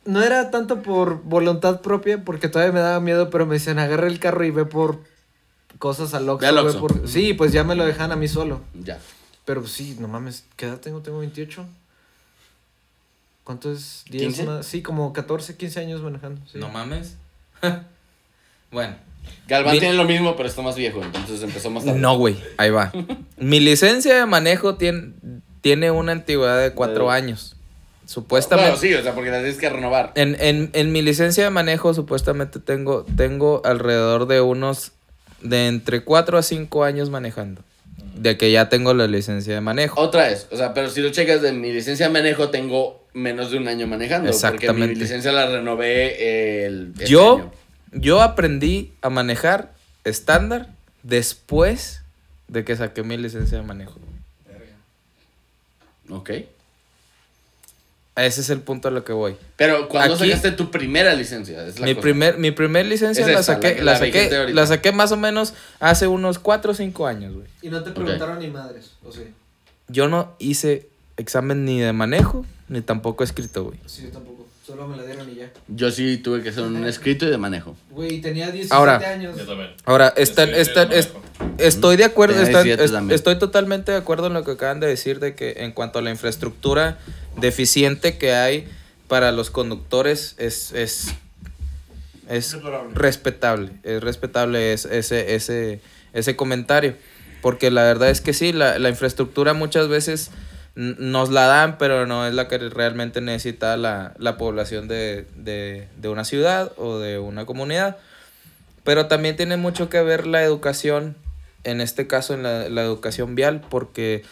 No 0.06 0.22
era 0.22 0.50
tanto 0.50 0.82
por 0.82 1.22
voluntad 1.22 1.80
propia, 1.80 2.24
porque 2.24 2.48
todavía 2.48 2.72
me 2.72 2.80
daba 2.80 3.00
miedo, 3.00 3.30
pero 3.30 3.46
me 3.46 3.54
decían, 3.54 3.78
agarra 3.78 4.06
el 4.06 4.18
carro 4.20 4.44
y 4.44 4.50
ve 4.50 4.64
por 4.66 5.00
cosas 5.78 6.14
al 6.14 6.28
Oxxo, 6.28 6.60
Oxxo. 6.60 6.80
por- 6.80 7.08
Sí, 7.08 7.34
pues 7.34 7.52
ya 7.52 7.64
me 7.64 7.74
lo 7.74 7.84
dejan 7.84 8.12
a 8.12 8.16
mí 8.16 8.28
solo. 8.28 8.60
Ya. 8.82 8.98
Pero 9.44 9.60
pues, 9.60 9.72
sí, 9.72 9.96
no 10.00 10.08
mames, 10.08 10.44
¿qué 10.56 10.66
edad 10.66 10.78
tengo? 10.78 11.00
Tengo 11.00 11.18
28. 11.18 11.66
¿Cuánto 13.44 13.70
es? 13.72 14.04
¿10? 14.10 14.28
¿15? 14.28 14.42
Una- 14.44 14.62
Sí, 14.62 14.82
como 14.82 15.12
14, 15.12 15.56
15 15.56 15.80
años 15.80 16.00
manejando. 16.02 16.40
sí. 16.50 16.58
No 16.58 16.68
mames. 16.68 17.16
bueno. 18.70 18.94
Galván 19.48 19.74
Mi- 19.74 19.80
tiene 19.80 19.94
lo 19.94 20.04
mismo, 20.04 20.36
pero 20.36 20.48
está 20.48 20.62
más 20.62 20.76
viejo, 20.76 21.02
entonces 21.02 21.42
empezó 21.42 21.70
más 21.70 21.84
tarde. 21.84 21.98
No, 21.98 22.16
güey. 22.16 22.36
Ahí 22.58 22.70
va. 22.70 22.92
Mi 23.38 23.60
licencia 23.60 24.14
de 24.16 24.26
manejo 24.26 24.76
tiene, 24.76 25.12
tiene 25.60 25.90
una 25.90 26.12
antigüedad 26.12 26.60
de 26.62 26.72
cuatro 26.72 27.10
Eh. 27.12 27.16
años. 27.16 27.56
Supuestamente. 28.06 28.70
Bueno, 28.72 28.80
sí, 28.82 28.94
o 28.94 29.02
sea, 29.02 29.14
porque 29.14 29.30
la 29.30 29.38
tienes 29.38 29.56
que 29.56 29.68
renovar. 29.70 30.12
En, 30.14 30.36
en, 30.40 30.68
en 30.74 30.92
mi 30.92 31.00
licencia 31.00 31.44
de 31.44 31.50
manejo 31.50 31.94
supuestamente 31.94 32.60
tengo, 32.60 33.04
tengo 33.16 33.62
alrededor 33.64 34.26
de 34.26 34.42
unos 34.42 34.92
de 35.44 35.68
entre 35.68 36.02
4 36.02 36.38
a 36.38 36.42
5 36.42 36.82
años 36.84 37.10
manejando. 37.10 37.62
De 38.16 38.36
que 38.36 38.50
ya 38.50 38.68
tengo 38.68 38.94
la 38.94 39.06
licencia 39.06 39.54
de 39.54 39.60
manejo. 39.60 40.00
Otra 40.00 40.28
vez, 40.28 40.48
o 40.50 40.56
sea, 40.56 40.74
pero 40.74 40.88
si 40.88 41.00
lo 41.00 41.10
checas 41.10 41.42
de 41.42 41.52
mi 41.52 41.72
licencia 41.72 42.06
de 42.06 42.12
manejo, 42.12 42.50
tengo 42.50 43.04
menos 43.12 43.50
de 43.50 43.58
un 43.58 43.68
año 43.68 43.86
manejando. 43.86 44.30
Porque 44.30 44.46
Exactamente. 44.46 44.94
mi 44.94 45.00
licencia 45.00 45.30
la 45.32 45.46
renové 45.46 46.64
el. 46.66 46.92
este 46.92 47.06
yo, 47.06 47.36
año. 47.36 47.52
yo 47.92 48.22
aprendí 48.22 48.92
a 49.02 49.10
manejar 49.10 49.72
estándar 50.04 50.68
después 51.02 52.02
de 52.48 52.64
que 52.64 52.76
saqué 52.76 53.02
mi 53.02 53.16
licencia 53.16 53.58
de 53.58 53.64
manejo. 53.64 53.98
Ok. 56.10 56.30
Ese 58.16 58.42
es 58.42 58.50
el 58.50 58.60
punto 58.60 58.86
a 58.88 58.90
lo 58.92 59.02
que 59.04 59.12
voy. 59.12 59.34
Pero 59.56 59.88
cuando 59.88 60.14
Aquí- 60.14 60.28
sacaste 60.28 60.52
tu 60.52 60.70
primera 60.70 61.14
licencia, 61.14 61.66
es 61.66 61.80
la 61.80 61.86
Mi 61.86 61.94
cosa. 61.94 62.02
primer, 62.02 62.38
mi 62.38 62.52
primer 62.52 62.86
licencia 62.86 63.26
Es 63.26 63.32
la 63.32 63.42
saqué, 63.42 63.74
la- 63.76 63.82
la, 63.84 63.92
la 63.94 63.98
vigente 63.98 64.36
saqué, 64.38 64.52
la 64.54 64.66
saqué 64.66 64.92
más 64.92 65.10
o 65.10 65.16
menos 65.16 65.52
hace 65.80 66.06
unos 66.06 66.38
4 66.38 66.70
o 66.70 66.74
5 66.74 67.06
años, 67.08 67.34
güey. 67.34 67.46
Y 67.62 67.70
no 67.70 67.82
te 67.82 67.90
preguntaron 67.90 68.38
ni 68.38 68.46
madres, 68.48 68.92
¿o 69.04 69.10
sí? 69.10 69.22
Yo 69.88 70.06
no 70.08 70.36
hice 70.38 70.86
examen 71.16 71.64
ni 71.64 71.80
de 71.80 71.92
manejo, 71.92 72.46
ni 72.68 72.80
tampoco 72.82 73.24
escrito, 73.24 73.64
güey. 73.64 73.78
Sí, 73.86 74.02
yo 74.04 74.10
tampoco. 74.10 74.43
Solo 74.64 74.88
me 74.88 74.96
la 74.96 75.02
dieron 75.04 75.28
y 75.30 75.34
ya. 75.34 75.50
Yo 75.68 75.90
sí 75.90 76.16
tuve 76.16 76.42
que 76.42 76.48
hacer 76.48 76.62
un 76.64 76.86
escrito 76.86 77.26
y 77.26 77.30
de 77.30 77.36
manejo. 77.36 77.76
Güey, 77.90 78.22
tenía 78.22 78.46
17 78.50 78.74
Ahora. 78.74 78.96
años. 78.96 79.36
también. 79.36 79.70
Ahora, 79.84 80.14
están, 80.16 80.48
Estoy- 80.48 80.60
están, 80.62 80.92
estoy 80.92 80.94
de 80.94 80.98
est- 81.00 81.60
estoy 81.60 81.96
de 81.98 82.04
acuerdo, 82.04 82.34
Tenía 82.34 82.48
están- 82.48 82.64
17 82.64 82.84
est- 82.84 82.92
también. 82.94 83.14
estoy 83.14 83.38
totalmente 83.38 83.92
de 83.92 83.98
acuerdo 83.98 84.28
en 84.28 84.32
lo 84.32 84.42
que 84.42 84.52
acaban 84.52 84.80
de 84.80 84.86
decir 84.86 85.20
de 85.20 85.34
que 85.34 85.52
en 85.58 85.72
cuanto 85.72 85.98
a 85.98 86.02
la 86.02 86.10
infraestructura 86.10 86.98
deficiente 87.36 88.16
que 88.16 88.32
hay 88.32 88.66
para 89.06 89.32
los 89.32 89.50
conductores 89.50 90.34
es, 90.38 90.72
es, 90.72 91.08
es 92.30 92.56
respetable, 92.94 93.70
es 93.82 94.02
respetable 94.02 94.72
es- 94.72 94.86
ese, 94.86 95.34
ese, 95.34 95.80
ese 96.14 96.36
comentario, 96.36 96.94
porque 97.42 97.70
la 97.70 97.82
verdad 97.82 98.08
es 98.08 98.22
que 98.22 98.32
sí, 98.32 98.54
la, 98.54 98.78
la 98.78 98.88
infraestructura 98.88 99.52
muchas 99.52 99.88
veces 99.88 100.30
nos 100.76 101.30
la 101.30 101.46
dan, 101.46 101.78
pero 101.78 102.06
no 102.06 102.26
es 102.26 102.34
la 102.34 102.48
que 102.48 102.58
realmente 102.58 103.20
necesita 103.20 103.76
la, 103.76 104.14
la 104.18 104.36
población 104.36 104.88
de, 104.88 105.26
de, 105.36 105.88
de 105.96 106.08
una 106.08 106.24
ciudad 106.24 106.72
o 106.76 106.98
de 106.98 107.18
una 107.18 107.46
comunidad. 107.46 107.96
Pero 108.82 109.06
también 109.06 109.36
tiene 109.36 109.56
mucho 109.56 109.88
que 109.88 110.02
ver 110.02 110.26
la 110.26 110.42
educación, 110.42 111.16
en 111.62 111.80
este 111.80 112.06
caso 112.06 112.34
en 112.34 112.42
la, 112.42 112.68
la 112.68 112.82
educación 112.82 113.34
vial, 113.34 113.62
porque 113.70 114.24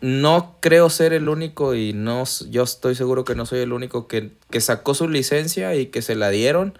no 0.00 0.56
creo 0.60 0.88
ser 0.90 1.12
el 1.12 1.28
único 1.28 1.74
y 1.74 1.92
no 1.92 2.24
yo 2.48 2.62
estoy 2.62 2.94
seguro 2.94 3.24
que 3.24 3.34
no 3.34 3.46
soy 3.46 3.60
el 3.60 3.72
único 3.72 4.06
que, 4.06 4.30
que 4.50 4.60
sacó 4.60 4.94
su 4.94 5.08
licencia 5.08 5.74
y 5.74 5.86
que 5.86 6.02
se 6.02 6.14
la 6.14 6.30
dieron 6.30 6.78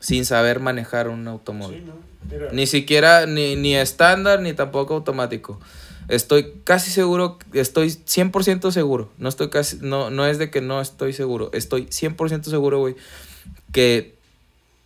sin 0.00 0.24
saber 0.24 0.60
manejar 0.60 1.08
un 1.08 1.26
automóvil. 1.28 1.92
Ni 2.52 2.66
siquiera 2.66 3.26
ni, 3.26 3.54
ni 3.56 3.76
estándar 3.76 4.40
ni 4.40 4.52
tampoco 4.52 4.94
automático. 4.94 5.60
Estoy 6.08 6.52
casi 6.64 6.90
seguro, 6.90 7.38
estoy 7.52 7.88
100% 7.88 8.70
seguro. 8.70 9.10
No 9.18 9.28
estoy 9.28 9.50
casi 9.50 9.78
no 9.80 10.10
no 10.10 10.24
es 10.26 10.38
de 10.38 10.50
que 10.50 10.60
no 10.60 10.80
estoy 10.80 11.12
seguro, 11.12 11.50
estoy 11.52 11.86
100% 11.86 12.44
seguro, 12.44 12.78
güey, 12.78 12.94
que 13.72 14.14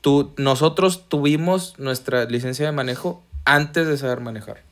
tú 0.01 0.33
nosotros 0.39 1.05
tuvimos 1.09 1.75
nuestra 1.79 2.25
licencia 2.25 2.65
de 2.67 2.73
manejo 2.73 3.23
antes 3.45 3.87
de 3.87 3.99
saber 3.99 4.21
manejar. 4.21 4.63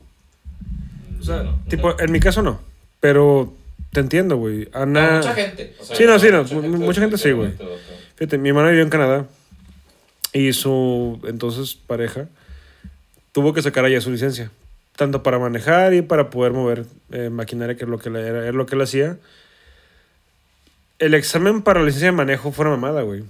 O 1.19 1.23
sea, 1.23 1.37
No, 1.43 1.51
no, 1.51 1.59
tipo, 1.69 1.99
en 1.99 2.11
mi 2.11 2.19
caso 2.19 2.41
no. 2.41 2.59
Pero 2.99 3.53
te 3.91 3.99
entiendo, 3.99 4.37
güey. 4.37 4.67
Ana. 4.73 5.21
gente. 5.35 5.75
O 5.79 5.83
sea, 5.83 5.95
Sí, 5.95 6.03
no, 6.05 6.17
sí, 6.19 6.27
no, 6.31 6.43
mucha 6.43 6.55
mu- 6.55 6.61
gente 6.63 6.77
mucha 6.85 7.01
gente 7.01 7.17
sí, 7.17 7.31
güey. 7.31 7.53
Fíjate, 8.15 8.37
mi 8.37 8.49
hermana 8.49 8.69
vivió 8.69 8.83
en 8.83 8.89
Canadá. 8.89 9.27
Y 10.33 10.53
su 10.53 11.19
entonces 11.27 11.75
pareja 11.75 12.27
tuvo 13.31 13.53
que 13.53 13.61
sacar 13.61 13.85
allá 13.85 13.99
su 14.01 14.11
licencia. 14.11 14.51
Tanto 14.99 15.23
para 15.23 15.39
manejar 15.39 15.93
y 15.93 16.01
para 16.01 16.29
poder 16.29 16.51
mover 16.51 16.83
eh, 17.11 17.29
maquinaria, 17.29 17.77
que 17.77 17.85
es 17.85 17.89
lo 17.89 17.99
que 17.99 18.09
le- 18.09 18.19
era, 18.27 18.43
era 18.43 18.51
lo 18.51 18.65
que 18.65 18.75
él 18.75 18.81
hacía. 18.81 19.17
El 20.99 21.13
examen 21.13 21.61
para 21.61 21.79
la 21.79 21.85
licencia 21.85 22.07
de 22.09 22.17
manejo 22.17 22.51
fue 22.51 22.65
una 22.65 22.75
mamada, 22.75 23.03
güey. 23.03 23.23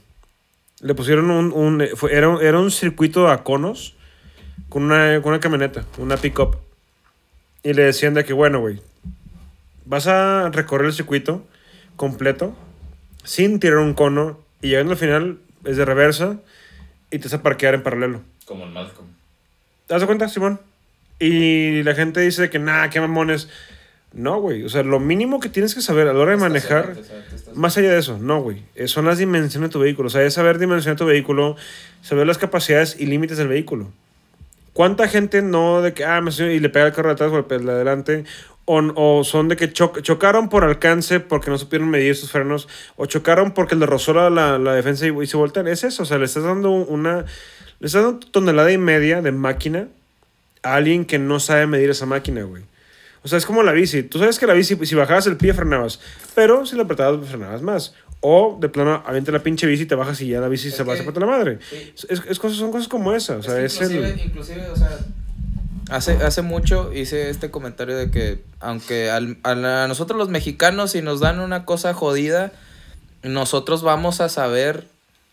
Le 0.81 0.95
pusieron 0.95 1.29
un... 1.29 1.51
un 1.53 1.81
eh, 1.81 1.91
fue- 1.95 2.11
era, 2.15 2.27
un- 2.27 2.41
era 2.41 2.57
un 2.59 2.71
circuito 2.71 3.27
a 3.29 3.43
conos 3.43 3.93
con 4.67 4.81
una, 4.81 5.21
con 5.21 5.31
una 5.33 5.39
camioneta, 5.39 5.85
una 5.99 6.17
pick-up. 6.17 6.57
Y 7.61 7.73
le 7.73 7.83
decían 7.83 8.15
de 8.15 8.25
que, 8.25 8.33
bueno, 8.33 8.59
güey, 8.61 8.81
vas 9.85 10.07
a 10.07 10.49
recorrer 10.49 10.87
el 10.87 10.93
circuito 10.93 11.45
completo 11.95 12.55
sin 13.23 13.59
tirar 13.59 13.77
un 13.77 13.93
cono 13.93 14.39
y 14.63 14.69
llegando 14.69 14.93
al 14.93 14.97
final 14.97 15.37
es 15.65 15.77
de 15.77 15.85
reversa 15.85 16.37
y 17.11 17.19
te 17.19 17.25
vas 17.25 17.35
a 17.35 17.43
parquear 17.43 17.75
en 17.75 17.83
paralelo. 17.83 18.21
Como 18.45 18.63
en 18.63 18.73
Malcolm. 18.73 19.07
¿Te 19.85 19.93
das 19.93 20.03
cuenta, 20.05 20.27
Simón? 20.29 20.59
Y 21.19 21.83
la 21.83 21.95
gente 21.95 22.21
dice 22.21 22.49
que 22.49 22.59
nada, 22.59 22.89
qué 22.89 22.99
mamones. 23.01 23.49
No, 24.13 24.39
güey. 24.39 24.63
O 24.63 24.69
sea, 24.69 24.83
lo 24.83 24.99
mínimo 24.99 25.39
que 25.39 25.49
tienes 25.49 25.75
que 25.75 25.81
saber 25.81 26.07
a 26.07 26.13
la 26.13 26.19
hora 26.19 26.31
de 26.31 26.37
manejar, 26.37 26.95
más 27.53 27.77
allá 27.77 27.91
de 27.91 27.99
eso, 27.99 28.17
no, 28.17 28.41
güey. 28.41 28.63
eh, 28.75 28.87
Son 28.87 29.05
las 29.05 29.17
dimensiones 29.17 29.69
de 29.69 29.73
tu 29.73 29.79
vehículo. 29.79 30.07
O 30.07 30.09
sea, 30.09 30.23
es 30.23 30.33
saber 30.33 30.57
dimensionar 30.57 30.97
tu 30.97 31.05
vehículo, 31.05 31.55
saber 32.01 32.25
las 32.25 32.37
capacidades 32.37 32.95
y 32.99 33.05
límites 33.05 33.37
del 33.37 33.49
vehículo. 33.49 33.91
¿Cuánta 34.73 35.07
gente 35.09 35.41
no 35.41 35.81
de 35.81 35.93
que, 35.93 36.05
ah, 36.05 36.21
me 36.21 36.31
y 36.31 36.59
le 36.59 36.69
pega 36.69 36.87
el 36.87 36.93
carro 36.93 37.09
de 37.09 37.13
atrás 37.13 37.31
o 37.31 37.37
el 37.53 37.65
de 37.65 37.71
adelante? 37.71 38.23
O, 38.65 38.81
o 38.95 39.23
son 39.23 39.47
de 39.49 39.57
que 39.57 39.73
choc- 39.73 40.01
chocaron 40.01 40.47
por 40.47 40.63
alcance 40.63 41.19
porque 41.19 41.49
no 41.51 41.57
supieron 41.57 41.89
medir 41.89 42.15
sus 42.15 42.31
frenos, 42.31 42.67
o 42.95 43.07
chocaron 43.07 43.51
porque 43.51 43.75
le 43.75 43.85
rozó 43.87 44.13
la, 44.13 44.29
la, 44.29 44.57
la 44.59 44.73
defensa 44.73 45.05
y, 45.07 45.09
y 45.21 45.27
se 45.27 45.37
voltean. 45.37 45.67
Es 45.67 45.83
eso, 45.83 46.03
o 46.03 46.05
sea, 46.05 46.17
le 46.17 46.25
estás 46.25 46.43
dando 46.43 46.71
una. 46.71 47.25
Le 47.79 47.85
estás 47.87 48.03
dando 48.03 48.19
tonelada 48.19 48.71
y 48.71 48.77
media 48.77 49.21
de 49.21 49.31
máquina 49.31 49.87
a 50.63 50.75
alguien 50.75 51.05
que 51.05 51.19
no 51.19 51.39
sabe 51.39 51.67
medir 51.67 51.89
esa 51.89 52.05
máquina, 52.05 52.43
güey. 52.43 52.63
O 53.23 53.27
sea, 53.27 53.37
es 53.37 53.45
como 53.45 53.63
la 53.63 53.71
bici. 53.73 54.03
Tú 54.03 54.17
sabes 54.19 54.39
que 54.39 54.47
la 54.47 54.53
bici, 54.53 54.77
si 54.85 54.95
bajabas 54.95 55.27
el 55.27 55.35
pie, 55.37 55.53
frenabas. 55.53 55.99
Pero 56.35 56.65
si 56.65 56.75
la 56.75 56.83
apretabas, 56.83 57.27
frenabas 57.27 57.61
más. 57.61 57.93
O 58.21 58.57
de 58.59 58.69
plano, 58.69 59.03
avienta 59.05 59.31
la 59.31 59.39
pinche 59.43 59.67
bici 59.67 59.83
y 59.83 59.85
te 59.85 59.95
bajas 59.95 60.19
y 60.21 60.27
ya 60.27 60.39
la 60.41 60.47
bici 60.47 60.67
Es 60.69 60.75
se 60.75 60.83
va 60.83 60.93
a 60.93 60.97
la 60.97 61.25
madre. 61.25 61.59
sí. 61.69 61.93
Es, 62.09 62.21
es 62.27 62.39
cosas, 62.39 62.57
son 62.57 62.71
cosas 62.71 62.87
como 62.87 63.13
esa. 63.13 63.37
O 63.37 63.43
sea, 63.43 63.59
es, 63.61 63.73
inclusive, 63.75 64.09
el. 64.09 64.19
inclusive, 64.19 64.69
o 64.69 64.75
sea, 64.75 64.97
hace, 65.89 66.13
hace 66.23 66.41
mucho 66.41 66.91
hice 66.93 67.29
este 67.29 67.49
comentario 67.51 67.95
de 67.97 68.11
que 68.11 68.41
aunque 68.59 69.09
al- 69.09 69.37
a, 69.43 69.55
la- 69.55 69.83
a 69.85 69.87
nosotros 69.87 70.17
los 70.17 70.29
mexicanos 70.29 70.91
si 70.91 71.01
nos 71.01 71.19
dan 71.21 71.39
una 71.39 71.65
cosa 71.65 71.93
jodida, 71.93 72.51
nosotros 73.23 73.81
vamos 73.83 74.21
a 74.21 74.29
saber 74.29 74.85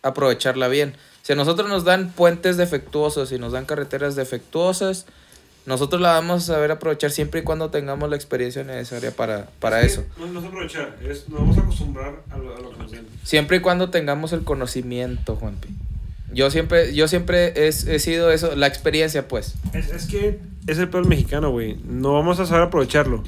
aprovecharla 0.02 0.68
bien. 0.68 0.94
Si 1.26 1.32
a 1.32 1.34
nosotros 1.34 1.68
nos 1.68 1.82
dan 1.82 2.12
puentes 2.12 2.56
defectuosos 2.56 3.32
y 3.32 3.38
nos 3.40 3.50
dan 3.50 3.64
carreteras 3.64 4.14
defectuosas, 4.14 5.06
nosotros 5.66 6.00
la 6.00 6.12
vamos 6.12 6.44
a 6.44 6.54
saber 6.54 6.70
aprovechar 6.70 7.10
siempre 7.10 7.40
y 7.40 7.42
cuando 7.42 7.68
tengamos 7.68 8.08
la 8.08 8.14
experiencia 8.14 8.62
necesaria 8.62 9.10
para, 9.10 9.48
para 9.58 9.80
eso. 9.80 10.04
No, 10.20 10.28
no 10.28 10.38
es 10.38 10.46
aprovechar, 10.46 10.96
es, 11.02 11.28
nos 11.28 11.40
vamos 11.40 11.58
a 11.58 11.60
acostumbrar 11.62 12.22
a 12.30 12.38
lo, 12.38 12.54
a 12.54 12.60
lo 12.60 12.70
que 12.70 12.78
nos 12.78 12.92
den. 12.92 13.08
Siempre 13.24 13.56
y 13.56 13.60
cuando 13.60 13.90
tengamos 13.90 14.32
el 14.32 14.44
conocimiento, 14.44 15.34
Juanpi. 15.34 15.66
Yo 16.32 16.48
siempre, 16.52 16.94
yo 16.94 17.08
siempre 17.08 17.52
he, 17.56 17.66
he 17.66 17.98
sido 17.98 18.30
eso, 18.30 18.54
la 18.54 18.68
experiencia, 18.68 19.26
pues. 19.26 19.56
Es, 19.72 19.88
es 19.88 20.06
que 20.06 20.38
es 20.68 20.78
el 20.78 20.88
peor 20.88 21.08
mexicano, 21.08 21.50
güey. 21.50 21.74
No 21.82 22.12
vamos 22.12 22.38
a 22.38 22.46
saber 22.46 22.68
aprovecharlo. 22.68 23.24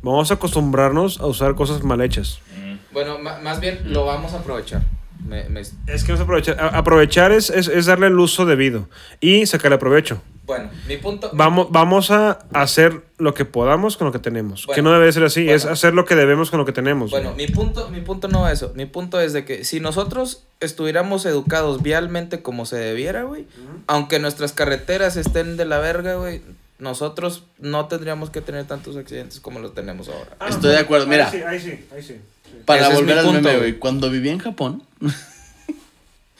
Vamos 0.00 0.30
a 0.30 0.34
acostumbrarnos 0.34 1.20
a 1.20 1.26
usar 1.26 1.54
cosas 1.56 1.82
mal 1.82 2.00
hechas. 2.00 2.38
Mm. 2.56 2.94
Bueno, 2.94 3.18
más 3.18 3.60
bien 3.60 3.92
lo 3.92 4.06
vamos 4.06 4.32
a 4.32 4.38
aprovechar. 4.38 4.80
Me- 5.24 5.48
me- 5.48 5.60
Es 5.60 6.04
que 6.04 6.08
no 6.08 6.14
es 6.14 6.20
aprovechar. 6.20 6.56
Aprovechar 6.74 7.32
es, 7.32 7.50
es, 7.50 7.68
es 7.68 7.86
darle 7.86 8.08
el 8.08 8.18
uso 8.18 8.44
debido 8.46 8.88
y 9.20 9.46
sacarle 9.46 9.78
provecho. 9.78 10.20
bueno, 10.46 10.68
mi 10.86 10.98
punto. 10.98 11.30
Vamos, 11.32 11.68
vamos 11.70 12.10
a 12.10 12.40
hacer 12.52 13.00
lo 13.16 13.32
que 13.32 13.44
podamos 13.46 13.96
con 13.96 14.06
lo 14.06 14.12
que 14.12 14.18
tenemos. 14.18 14.66
Bueno, 14.66 14.74
que 14.76 14.82
no 14.82 14.92
debe 14.92 15.10
ser 15.12 15.24
así, 15.24 15.48
es 15.48 15.62
bueno. 15.62 15.72
hacer 15.72 15.94
lo 15.94 16.04
que 16.04 16.14
debemos 16.14 16.50
con 16.50 16.58
lo 16.60 16.66
que 16.66 16.72
tenemos. 16.72 17.10
Bueno, 17.10 17.32
güey. 17.32 17.46
mi 17.46 17.52
punto, 17.52 17.88
mi 17.88 18.00
punto 18.02 18.28
no 18.28 18.46
es 18.46 18.54
eso. 18.54 18.72
Mi 18.74 18.84
punto 18.84 19.18
es 19.20 19.32
de 19.32 19.46
que 19.46 19.64
si 19.64 19.80
nosotros 19.80 20.44
estuviéramos 20.60 21.24
educados 21.24 21.82
vialmente 21.82 22.42
como 22.42 22.66
se 22.66 22.76
debiera, 22.76 23.22
güey, 23.22 23.46
aunque 23.86 24.18
nuestras 24.18 24.52
carreteras 24.52 25.16
estén 25.16 25.56
de 25.56 25.64
la 25.64 25.78
verga, 25.78 26.16
güey, 26.16 26.42
nosotros 26.78 27.44
no 27.58 27.86
tendríamos 27.86 28.28
que 28.30 28.40
tener 28.42 28.66
tantos 28.66 28.96
accidentes 28.98 29.40
como 29.40 29.60
los 29.60 29.74
tenemos 29.74 30.08
ahora. 30.08 30.36
Ah, 30.40 30.48
Estoy 30.50 30.72
de 30.72 30.78
acuerdo, 30.80 31.06
mira. 31.06 31.30
Ahí 31.30 31.38
sí, 31.38 31.42
ahí 31.42 31.60
sí, 31.60 31.84
ahí 31.94 32.02
sí. 32.02 32.16
Para 32.64 32.82
Ese 32.82 32.90
es 32.92 32.96
volver 32.98 33.18
al 33.18 33.24
punto, 33.24 33.40
meme, 33.42 33.58
güey. 33.58 33.78
Cuando 33.78 34.10
viví 34.10 34.28
en 34.28 34.38
Japón. 34.38 34.82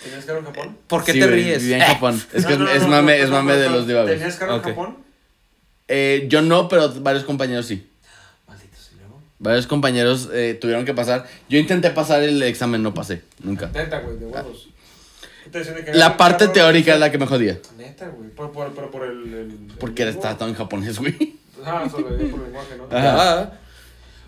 ¿Tenías 0.03 0.25
carro 0.27 0.41
en 0.41 0.45
Japón? 0.47 0.77
¿Por 0.87 1.05
qué 1.05 1.12
Sí, 1.12 1.21
te 1.21 1.27
güey, 1.27 1.43
ríes? 1.45 1.62
Vivía 1.62 1.77
en 1.79 1.93
Japón. 1.95 2.23
Es 2.33 2.45
que 2.47 2.57
No, 2.59 2.65
no, 2.65 2.71
es 2.71 2.83
no, 2.83 2.89
mame, 2.89 3.17
no, 3.19 3.25
es 3.25 3.31
no, 3.31 3.37
mame 3.37 3.53
no, 3.55 3.59
de 3.59 3.67
no. 3.69 3.77
los 3.77 3.87
divables. 3.87 4.19
¿Tenías 4.19 4.37
carro 4.37 4.57
Ok. 4.57 4.67
en 4.67 4.75
Japón? 4.75 4.97
Eh, 5.89 6.27
yo 6.29 6.43
no, 6.43 6.69
pero 6.69 6.93
varios 7.01 7.25
compañeros 7.25 7.67
sí. 7.67 7.87
Varios 9.39 9.67
compañeros 9.67 10.31
eh, 10.33 10.57
tuvieron 10.59 10.85
que 10.87 10.95
pasar. 10.95 11.27
Yo 11.51 11.59
intenté 11.59 11.91
pasar 11.91 12.23
el 12.23 12.43
examen, 12.43 12.83
no 12.83 12.95
pasé, 12.95 13.23
nunca. 13.43 13.67
Neta, 13.75 13.99
güey, 14.01 14.17
de 14.19 14.27
huevos. 14.27 14.69
¿Qué 15.45 15.51
te 15.51 15.59
decían 15.59 15.77
de 15.77 15.85
que 15.85 15.93
La 15.95 16.17
parte 16.17 16.45
carro? 16.45 16.53
teórica 16.53 16.95
es 16.95 17.01
la 17.01 17.11
que 17.11 17.19
me 17.19 17.27
jodía. 17.27 17.59
Neta, 17.77 18.09
güey. 18.09 18.31
Por, 18.31 18.53
por, 18.53 18.73
por, 18.73 18.91
por 18.91 19.05
el, 19.05 19.35
el- 19.35 19.59
Porque 19.79 20.03
el 20.03 20.09
era 20.09 20.17
estaba 20.17 20.39
todo 20.39 20.49
en 20.49 20.55
japonés, 20.55 20.99
güey. 20.99 21.35
Ah, 21.65 21.87
sobre 21.91 22.05
por 22.05 22.41
el 22.41 22.45
lenguaje, 22.45 22.77
¿no? 22.79 22.85
Ajá. 22.97 23.41
Ah, 23.43 23.53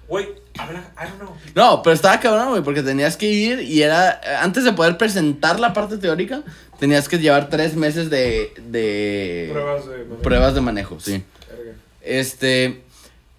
Güey, 0.09 0.29
a 0.59 0.67
ver, 0.67 0.77
I 0.77 1.09
don't 1.09 1.19
know. 1.19 1.37
No, 1.55 1.83
pero 1.83 1.95
estaba 1.95 2.21
cabrón, 2.21 2.51
güey, 2.51 2.63
porque 2.63 2.83
tenías 2.83 3.17
que 3.17 3.27
ir 3.27 3.61
y 3.61 3.83
era. 3.83 4.21
Antes 4.41 4.65
de 4.65 4.73
poder 4.73 4.97
presentar 4.97 5.59
la 5.59 5.73
parte 5.73 5.99
teórica, 5.99 6.43
tenías 6.79 7.09
que 7.09 7.19
llevar 7.19 7.49
tres 7.51 7.75
meses 7.75 8.09
de. 8.09 8.53
de 8.69 9.49
Pruebas 9.53 9.87
de. 9.87 9.97
pruebas 10.23 10.55
de 10.55 10.61
manejo, 10.61 11.01
sí. 11.01 11.25
Este. 12.03 12.83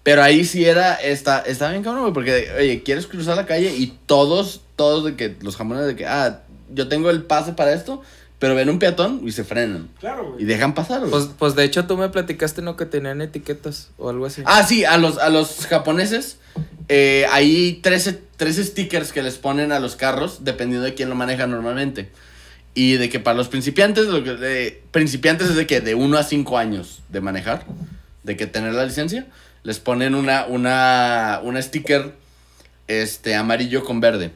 Pero 0.02 0.22
ahí 0.22 0.44
sí 0.44 0.64
era. 0.64 0.94
Está, 0.94 1.40
estaba 1.40 1.70
bien 1.70 1.82
cabrón, 1.82 2.02
güey, 2.02 2.14
porque, 2.14 2.50
oye, 2.58 2.82
quieres 2.82 3.06
cruzar 3.06 3.36
la 3.36 3.46
calle 3.46 3.74
y 3.74 3.98
todos, 4.06 4.62
todos 4.76 5.04
de 5.04 5.16
que. 5.16 5.36
Los 5.40 5.56
jamones 5.56 5.86
de 5.86 5.96
que, 5.96 6.06
ah, 6.06 6.42
yo 6.72 6.88
tengo 6.88 7.08
el 7.08 7.22
pase 7.22 7.52
para 7.52 7.72
esto, 7.72 8.02
pero 8.38 8.54
ven 8.54 8.68
un 8.68 8.78
peatón 8.78 9.22
y 9.24 9.32
se 9.32 9.44
frenan. 9.44 9.88
Claro, 9.98 10.30
güey. 10.30 10.42
Y 10.42 10.46
dejan 10.46 10.74
pasar, 10.74 11.00
güey. 11.00 11.10
pues, 11.10 11.30
pues 11.38 11.54
de 11.54 11.64
hecho 11.64 11.86
tú 11.86 11.96
me 11.96 12.08
platicaste 12.08 12.62
no 12.62 12.76
que 12.76 12.86
tenían 12.86 13.20
etiquetas 13.20 13.90
o 13.98 14.10
algo 14.10 14.26
así. 14.26 14.42
Ah, 14.44 14.62
sí, 14.62 14.84
a 14.84 14.96
los, 14.98 15.18
a 15.18 15.28
los 15.28 15.66
japoneses 15.66 16.38
eh, 16.88 17.26
hay 17.30 17.80
tres, 17.82 18.18
tres 18.36 18.56
stickers 18.56 19.12
que 19.12 19.22
les 19.22 19.36
ponen 19.36 19.72
a 19.72 19.80
los 19.80 19.96
carros 19.96 20.44
dependiendo 20.44 20.84
de 20.84 20.94
quién 20.94 21.08
lo 21.08 21.14
maneja 21.14 21.46
normalmente. 21.46 22.10
Y 22.74 22.92
de 22.92 23.08
que 23.08 23.18
para 23.18 23.36
los 23.36 23.48
principiantes, 23.48 24.06
lo 24.06 24.22
que, 24.22 24.36
eh, 24.40 24.82
principiantes 24.92 25.50
es 25.50 25.56
de 25.56 25.66
que 25.66 25.80
de 25.80 25.94
1 25.94 26.16
a 26.16 26.22
5 26.22 26.58
años 26.58 27.00
de 27.08 27.20
manejar, 27.20 27.66
de 28.22 28.36
que 28.36 28.46
tener 28.46 28.72
la 28.74 28.84
licencia, 28.84 29.26
les 29.64 29.80
ponen 29.80 30.14
una, 30.14 30.46
una, 30.46 31.40
una 31.42 31.60
sticker 31.60 32.14
este, 32.86 33.34
amarillo 33.34 33.84
con 33.84 34.00
verde. 34.00 34.30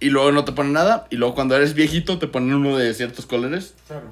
Y 0.00 0.10
luego 0.10 0.30
no 0.32 0.44
te 0.44 0.52
ponen 0.52 0.72
nada. 0.72 1.06
Y 1.10 1.16
luego 1.16 1.34
cuando 1.34 1.56
eres 1.56 1.74
viejito 1.74 2.18
te 2.18 2.26
ponen 2.26 2.54
uno 2.54 2.76
de 2.76 2.92
ciertos 2.94 3.26
colores. 3.26 3.74
Claro. 3.86 4.08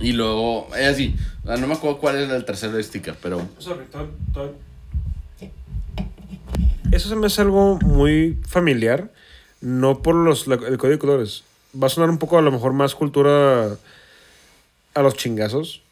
Y 0.00 0.12
luego, 0.12 0.68
es 0.76 0.86
así. 0.88 1.14
O 1.44 1.46
sea, 1.48 1.56
No 1.56 1.66
me 1.66 1.74
acuerdo 1.74 1.98
cuál 1.98 2.16
era 2.16 2.34
el 2.36 2.44
tercer 2.44 2.82
sticker, 2.82 3.14
pero... 3.22 3.46
Sorry, 3.58 3.84
todo, 3.92 4.08
todo- 4.32 4.54
Eso 6.92 7.08
se 7.08 7.16
me 7.16 7.26
hace 7.26 7.40
algo 7.42 7.78
muy 7.80 8.38
familiar. 8.46 9.10
No 9.60 10.02
por 10.02 10.14
los, 10.14 10.46
la- 10.46 10.54
el 10.56 10.78
código 10.78 10.88
de 10.92 10.98
colores. 10.98 11.42
Va 11.80 11.86
a 11.86 11.90
sonar 11.90 12.10
un 12.10 12.18
poco 12.18 12.38
a 12.38 12.42
lo 12.42 12.52
mejor 12.52 12.72
más 12.72 12.94
cultura 12.94 13.76
a 14.94 15.02
los 15.02 15.14
chingazos. 15.14 15.82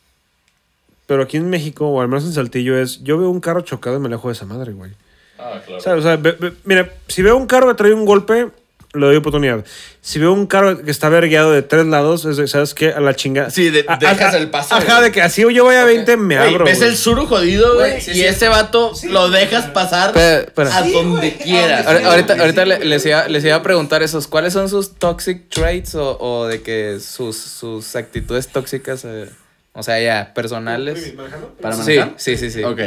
Pero 1.07 1.23
aquí 1.25 1.37
en 1.37 1.51
México, 1.51 1.89
o 1.89 2.01
al 2.01 2.09
menos 2.09 2.25
en 2.25 2.33
Saltillo, 2.33 2.79
es. 2.79 3.03
Yo 3.03 3.19
veo 3.19 3.31
un 3.31 3.41
carro 3.41 3.63
chocado 3.63 3.97
y 3.97 4.01
me 4.01 4.07
alejo 4.07 4.29
de 4.29 4.35
esa 4.35 4.47
madre, 4.47 4.73
güey. 4.73 4.93
Ah, 5.39 5.61
claro. 5.67 5.99
O 5.99 6.03
sea, 6.03 6.17
ve- 6.17 6.37
ve- 6.39 6.53
mira, 6.65 6.93
si 7.09 7.23
veo 7.23 7.37
un 7.37 7.47
carro 7.47 7.69
que 7.69 7.75
trae 7.75 7.93
un 7.93 8.05
golpe, 8.05 8.49
le 8.95 9.07
doy 9.07 9.17
oportunidad. 9.17 9.65
Si 10.03 10.19
veo 10.19 10.33
un 10.33 10.47
carro 10.47 10.83
que 10.83 10.91
está 10.91 11.09
vergueado 11.09 11.51
de 11.53 11.63
tres 11.63 11.87
lados, 11.87 12.25
es 12.27 12.37
de, 12.37 12.47
¿sabes 12.47 12.75
qué? 12.75 12.89
A 12.93 13.01
la 13.01 13.15
chingada. 13.15 13.49
Sí, 13.51 13.71
de- 13.71 13.85
A- 13.89 13.97
dejas 13.97 14.21
ajá, 14.21 14.37
el 14.39 14.51
paso, 14.51 14.75
Ajá, 14.75 14.85
güey. 14.97 15.05
de 15.05 15.13
que 15.13 15.23
así 15.23 15.43
yo 15.55 15.65
voy 15.65 15.77
a 15.77 15.85
20, 15.85 16.17
me 16.19 16.37
Güey, 16.37 16.49
abro. 16.49 16.65
ves 16.67 16.79
güey. 16.79 16.91
el 16.91 16.97
suru 16.97 17.27
jodido, 17.27 17.75
güey, 17.77 18.01
sí, 18.01 18.11
y 18.11 18.15
sí. 18.15 18.25
ese 18.25 18.49
vato 18.49 18.93
lo 19.09 19.31
dejas 19.31 19.67
pasar 19.71 20.13
Pero- 20.13 20.51
pero- 20.55 20.71
a 20.73 20.83
donde 20.83 21.33
quieras. 21.37 21.87
Ahor- 21.87 22.05
ahorita 22.05 22.35
ahorita 22.39 22.65
le- 22.67 22.85
les, 22.85 23.07
iba, 23.07 23.29
les 23.29 23.45
iba 23.45 23.55
a 23.57 23.63
preguntar 23.63 24.03
esos, 24.03 24.29
¿cuáles 24.29 24.53
son 24.53 24.69
sus 24.69 24.95
toxic 24.97 25.49
traits 25.49 25.95
o, 25.95 26.19
o 26.21 26.47
de 26.47 26.61
que 26.63 26.99
sus, 27.01 27.37
sus 27.37 27.97
actitudes 27.97 28.49
tóxicas, 28.49 29.05
eh, 29.07 29.29
o 29.73 29.83
sea, 29.83 29.99
ya, 30.01 30.35
personales? 30.35 31.15
¿Para 31.63 31.77
Sí, 31.77 31.81
manejar? 31.83 32.15
sí, 32.19 32.37
sí, 32.37 32.51
sí. 32.51 32.63
Ok. 32.63 32.79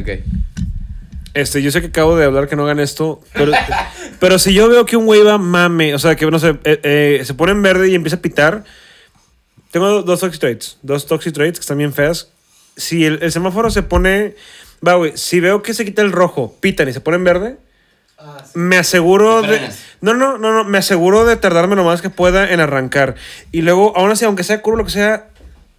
Ok. 0.00 0.08
Este, 1.34 1.62
yo 1.62 1.70
sé 1.70 1.80
que 1.80 1.86
acabo 1.88 2.16
de 2.16 2.24
hablar 2.26 2.48
que 2.48 2.56
no 2.56 2.64
hagan 2.64 2.78
esto, 2.80 3.20
pero, 3.32 3.52
pero 4.20 4.38
si 4.38 4.52
yo 4.52 4.68
veo 4.68 4.84
que 4.84 4.96
un 4.96 5.06
güey 5.06 5.22
va 5.22 5.38
mame, 5.38 5.94
o 5.94 5.98
sea, 5.98 6.14
que 6.16 6.30
no 6.30 6.38
sé, 6.38 6.58
eh, 6.64 6.80
eh, 6.82 7.22
se 7.24 7.34
pone 7.34 7.52
en 7.52 7.62
verde 7.62 7.88
y 7.88 7.94
empieza 7.94 8.16
a 8.16 8.20
pitar. 8.22 8.64
Tengo 9.70 9.88
do- 9.88 10.02
dos 10.02 10.20
toxic 10.20 10.40
traits, 10.40 10.76
dos 10.82 11.06
toxic 11.06 11.32
traits 11.32 11.58
que 11.58 11.62
están 11.62 11.78
bien 11.78 11.94
feas. 11.94 12.28
Si 12.76 13.04
el, 13.06 13.18
el 13.22 13.32
semáforo 13.32 13.70
se 13.70 13.82
pone, 13.82 14.34
va, 14.86 14.94
güey, 14.94 15.12
si 15.16 15.40
veo 15.40 15.62
que 15.62 15.72
se 15.74 15.84
quita 15.86 16.02
el 16.02 16.12
rojo, 16.12 16.54
pitan 16.60 16.88
y 16.88 16.92
se 16.92 17.00
pone 17.00 17.16
en 17.16 17.24
verde, 17.24 17.56
me 18.54 18.76
aseguro 18.76 19.42
de. 19.42 19.70
No, 20.02 20.14
no, 20.14 20.36
no, 20.38 20.52
no, 20.52 20.64
me 20.64 20.78
aseguro 20.78 21.24
de 21.24 21.36
tardarme 21.36 21.74
lo 21.76 21.84
más 21.84 22.02
que 22.02 22.10
pueda 22.10 22.50
en 22.52 22.60
arrancar. 22.60 23.14
Y 23.50 23.62
luego, 23.62 23.96
aún 23.96 24.10
así, 24.10 24.24
aunque 24.26 24.44
sea 24.44 24.60
curvo, 24.62 24.76
lo 24.78 24.84
que 24.84 24.90
sea, 24.90 25.28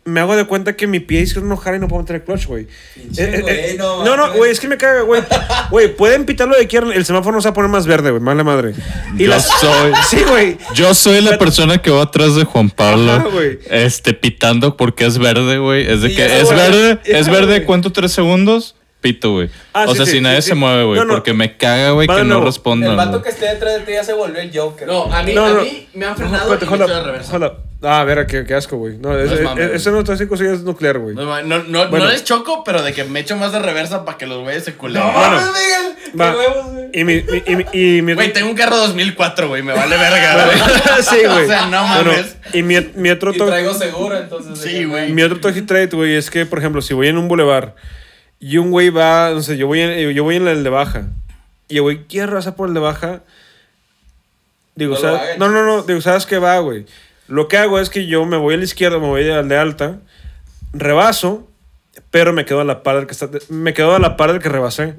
me 0.05 0.19
hago 0.19 0.35
de 0.35 0.45
cuenta 0.45 0.75
que 0.75 0.85
mi 0.85 0.99
pie 0.99 1.21
izquierdo 1.21 1.47
no 1.47 1.55
jala 1.55 1.77
y 1.77 1.79
no 1.79 1.87
puedo 1.87 2.01
meter 2.03 2.17
el 2.17 2.23
clutch, 2.23 2.45
güey. 2.47 2.63
Eh, 2.63 3.07
eh, 3.17 3.43
eh, 3.47 3.75
no 3.77 4.03
no, 4.03 4.17
no, 4.17 4.33
güey, 4.33 4.51
es 4.51 4.59
que 4.59 4.67
me 4.67 4.77
caga, 4.77 5.01
güey. 5.01 5.21
Güey, 5.71 5.95
pueden 5.95 6.25
pitar 6.25 6.47
lo 6.47 6.55
que 6.55 6.67
quieran, 6.67 6.91
el 6.91 7.03
semáforo 7.05 7.35
no 7.35 7.41
se 7.41 7.47
va 7.47 7.51
a 7.51 7.53
poner 7.53 7.69
más 7.71 7.87
verde, 7.87 8.11
güey, 8.11 8.21
mala 8.21 8.43
madre. 8.43 8.73
Y 9.17 9.23
Yo 9.23 9.29
las- 9.29 9.47
soy- 9.59 9.91
Sí, 10.09 10.17
güey. 10.29 10.57
Yo 10.75 10.93
soy 10.93 11.21
la 11.21 11.37
persona 11.37 11.77
que 11.81 11.89
va 11.89 12.03
atrás 12.03 12.35
de 12.35 12.43
Juan 12.43 12.69
Pablo, 12.69 13.11
Ajá, 13.11 13.23
güey. 13.31 13.59
este, 13.71 14.13
pitando 14.13 14.75
porque 14.77 15.05
es 15.05 15.17
verde, 15.17 15.57
güey. 15.57 15.89
Es 15.89 16.01
de 16.01 16.09
Sí, 16.09 16.15
que 16.15 16.27
ya, 16.27 16.37
es 16.37 16.49
verde, 16.49 16.99
Ya, 17.05 17.17
es 17.17 17.27
verde, 17.29 17.45
güey. 17.55 17.65
¿cuánto? 17.65 17.91
¿Tres 17.91 18.11
segundos? 18.11 18.75
Pito, 19.01 19.31
güey. 19.33 19.49
Ah, 19.73 19.85
o 19.87 19.91
sí, 19.91 19.97
sea, 19.97 20.05
sí, 20.05 20.11
si 20.11 20.17
sí, 20.17 20.23
nadie 20.23 20.41
sí. 20.41 20.49
se 20.49 20.55
mueve, 20.55 20.83
güey, 20.85 20.99
No, 20.99 21.05
no. 21.05 21.13
porque 21.15 21.33
me 21.33 21.57
caga, 21.57 21.91
güey, 21.91 22.07
que 22.07 22.13
de 22.13 22.19
no 22.23 22.25
nuevo. 22.35 22.45
respondan. 22.45 22.91
El 22.91 22.95
vato 22.97 23.21
que 23.21 23.29
esté 23.29 23.45
detrás 23.47 23.73
de 23.73 23.79
ti 23.81 23.91
ya 23.93 24.03
se 24.03 24.13
volvió 24.13 24.39
el 24.41 24.51
Joker. 24.57 24.87
No, 24.87 25.11
a 25.13 25.23
mí, 25.23 25.33
No, 25.33 25.45
a 25.45 25.49
no. 25.53 25.61
mí 25.61 25.87
me 25.93 26.05
han 26.05 26.11
No, 26.11 26.17
frenado 26.17 26.53
espérate, 26.53 26.65
y 26.65 26.69
me 26.69 27.33
hold 27.33 27.43
Ah, 27.85 28.03
ver, 28.05 28.25
qué, 28.27 28.45
qué 28.45 28.53
asco, 28.55 28.77
güey. 28.77 28.97
No, 28.97 29.17
es, 29.17 29.29
es 29.31 29.39
es- 29.39 29.43
mame, 29.43 29.65
güey. 29.65 29.75
eso 29.75 29.91
no 29.91 29.99
es 29.99 30.61
nuclear, 30.63 30.99
güey. 30.99 31.15
No, 31.15 31.25
no, 31.43 31.63
no, 31.63 31.89
Bueno. 31.89 32.05
no 32.05 32.11
les 32.11 32.23
choco, 32.23 32.63
pero 32.63 32.81
de 32.81 32.93
que 32.93 33.03
me 33.03 33.19
echo 33.19 33.35
más 33.35 33.51
de 33.51 33.59
reversa 33.59 34.05
para 34.05 34.17
que 34.17 34.25
los 34.25 34.41
güeyes 34.41 34.63
se 34.63 34.73
culen. 34.75 35.03
Bueno, 35.03 35.13
va. 35.15 35.51
¡Qué 36.13 36.37
huevos, 36.37 36.71
güey! 36.71 36.89
Y 36.93 37.03
mi, 37.03 37.15
mi- 37.23 37.43
y 37.45 37.55
mi, 37.55 37.65
y 37.97 38.01
mi- 38.01 38.13
Güey, 38.13 38.31
tengo 38.31 38.49
un 38.49 38.55
carro 38.55 38.77
2004, 38.77 39.47
güey, 39.49 39.63
me 39.63 39.73
vale 39.73 39.97
verga, 39.97 40.45
güey. 40.45 40.57
sí, 41.03 41.25
güey. 41.25 41.43
O 41.43 41.47
sea, 41.47 41.65
no 41.65 41.81
Bueno, 41.87 42.11
mames. 42.11 42.35
y 42.53 42.63
mi, 42.63 42.75
mi 42.95 43.09
otro 43.09 43.33
Y 43.33 43.37
traigo 43.37 43.73
seguro, 43.73 44.17
entonces. 44.17 44.59
Sí, 44.59 44.85
güey. 44.85 45.11
mi 45.11 45.21
otro 45.23 45.39
toxic 45.39 45.65
trait, 45.65 45.93
güey, 45.93 46.15
es 46.15 46.29
que, 46.29 46.45
por 46.45 46.59
ejemplo, 46.59 46.81
si 46.81 46.93
voy 46.93 47.07
en 47.07 47.17
un 47.17 47.27
bulevar 47.27 47.75
y 48.39 48.57
un 48.57 48.71
güey 48.71 48.89
va, 48.91 49.31
no 49.31 49.41
sé, 49.41 49.57
yo 49.57 49.67
voy 49.67 49.81
en, 49.81 50.11
yo 50.11 50.23
voy 50.23 50.35
en 50.37 50.47
el 50.47 50.63
de 50.63 50.69
baja 50.69 51.07
y 51.67 51.77
el 51.77 51.81
güey 51.81 52.03
quiere 52.07 52.31
pasar 52.31 52.55
por 52.55 52.67
el 52.67 52.73
de 52.75 52.79
baja, 52.79 53.21
digo, 54.75 54.93
No 54.95 54.99
¿sabes? 55.01 55.21
hagan, 55.21 55.39
No, 55.39 55.49
no, 55.49 55.63
no, 55.65 55.81
digo, 55.83 55.99
¿sabes 56.01 56.25
qué 56.25 56.37
va, 56.37 56.59
güey? 56.59 56.85
Lo 57.27 57.47
que 57.47 57.57
hago 57.57 57.79
es 57.79 57.89
que 57.89 58.05
yo 58.05 58.25
me 58.25 58.37
voy 58.37 58.55
a 58.55 58.57
la 58.57 58.63
izquierda, 58.63 58.99
me 58.99 59.07
voy 59.07 59.29
al 59.29 59.47
de 59.47 59.57
alta, 59.57 59.99
rebaso, 60.73 61.47
pero 62.11 62.33
me 62.33 62.45
quedo 62.45 62.61
a 62.61 62.63
la 62.63 62.83
par 62.83 62.97
del 62.97 63.05
que 63.07 63.13
está, 63.13 63.29
me 63.49 63.73
quedo 63.73 63.95
a 63.95 63.99
la 63.99 64.17
par 64.17 64.31
del 64.33 64.41
que 64.41 64.49
rebasé. 64.49 64.95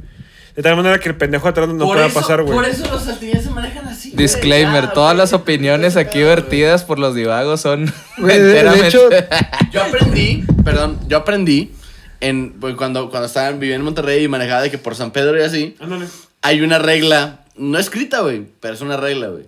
De 0.56 0.62
tal 0.62 0.76
manera 0.76 1.00
que 1.00 1.08
el 1.08 1.16
pendejo 1.16 1.48
atrás 1.48 1.68
no 1.68 1.84
Por 1.84 1.96
pueda 1.96 2.06
eso- 2.06 2.20
pasar, 2.20 2.42
güey. 2.42 2.54
Por 2.54 2.64
eso 2.64 2.88
los 2.88 3.02
saltillenses 3.02 3.46
se 3.46 3.50
manejan 3.50 3.86
así. 3.88 4.12
Disclaimer, 4.14 4.92
todas 4.92 5.16
las 5.16 5.32
opiniones 5.32 5.96
aquí 5.96 6.22
vertidas 6.22 6.84
por 6.84 7.00
los 7.00 7.14
divagos 7.16 7.60
son 7.60 7.86
de 8.18 8.34
enteramente- 8.36 8.86
hecho- 8.88 9.08
Yo 9.72 9.82
aprendí, 9.82 10.44
perdón, 10.64 11.00
yo 11.08 11.16
aprendí 11.18 11.72
en, 12.20 12.52
pues, 12.60 12.76
cuando, 12.76 13.10
cuando 13.10 13.26
estaba 13.26 13.50
viviendo 13.50 13.80
en 13.80 13.84
Monterrey 13.84 14.22
y 14.24 14.28
manejaba 14.28 14.62
de 14.62 14.70
que 14.70 14.78
por 14.78 14.94
San 14.94 15.10
Pedro 15.10 15.36
y 15.36 15.42
así, 15.42 15.76
Ándale. 15.80 16.06
hay 16.42 16.60
una 16.60 16.78
regla, 16.78 17.40
no 17.56 17.76
escrita, 17.78 18.20
güey, 18.20 18.46
pero 18.60 18.74
es 18.74 18.80
una 18.80 18.96
regla, 18.96 19.26
güey. 19.28 19.46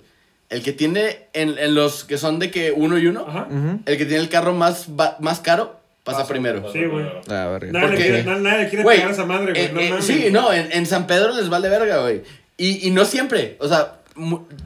El 0.48 0.62
que 0.62 0.72
tiene, 0.72 1.26
en, 1.32 1.58
en 1.58 1.74
los 1.74 2.04
que 2.04 2.18
son 2.18 2.38
de 2.38 2.50
que 2.50 2.72
uno 2.72 2.98
y 2.98 3.06
uno, 3.08 3.24
Ajá. 3.28 3.48
el 3.84 3.96
que 3.98 4.04
tiene 4.06 4.22
el 4.22 4.28
carro 4.28 4.54
más, 4.54 4.86
más 5.18 5.40
caro, 5.40 5.80
pasa 6.04 6.26
primero. 6.26 6.70
Sí, 6.72 6.84
güey. 6.84 7.04
Ah, 7.28 7.48
verga. 7.50 7.72
Nadie, 7.72 7.86
Porque- 7.88 8.02
quiere, 8.04 8.24
na- 8.24 8.38
nadie 8.38 8.68
quiere 8.68 8.84
Güey, 8.84 8.96
pegar 8.98 9.10
a 9.10 9.14
esa 9.14 9.24
madre, 9.26 9.52
güey. 9.52 9.72
No 9.72 9.80
en- 9.80 9.90
mames. 9.90 10.04
sí, 10.04 10.26
no, 10.30 10.52
en, 10.52 10.70
en 10.70 10.86
San 10.86 11.06
Pedro 11.08 11.34
les 11.34 11.48
vale 11.48 11.68
verga, 11.68 12.00
güey. 12.02 12.22
Y, 12.56 12.86
y 12.86 12.90
no 12.92 13.04
siempre, 13.04 13.56
o 13.58 13.66
sea, 13.68 13.94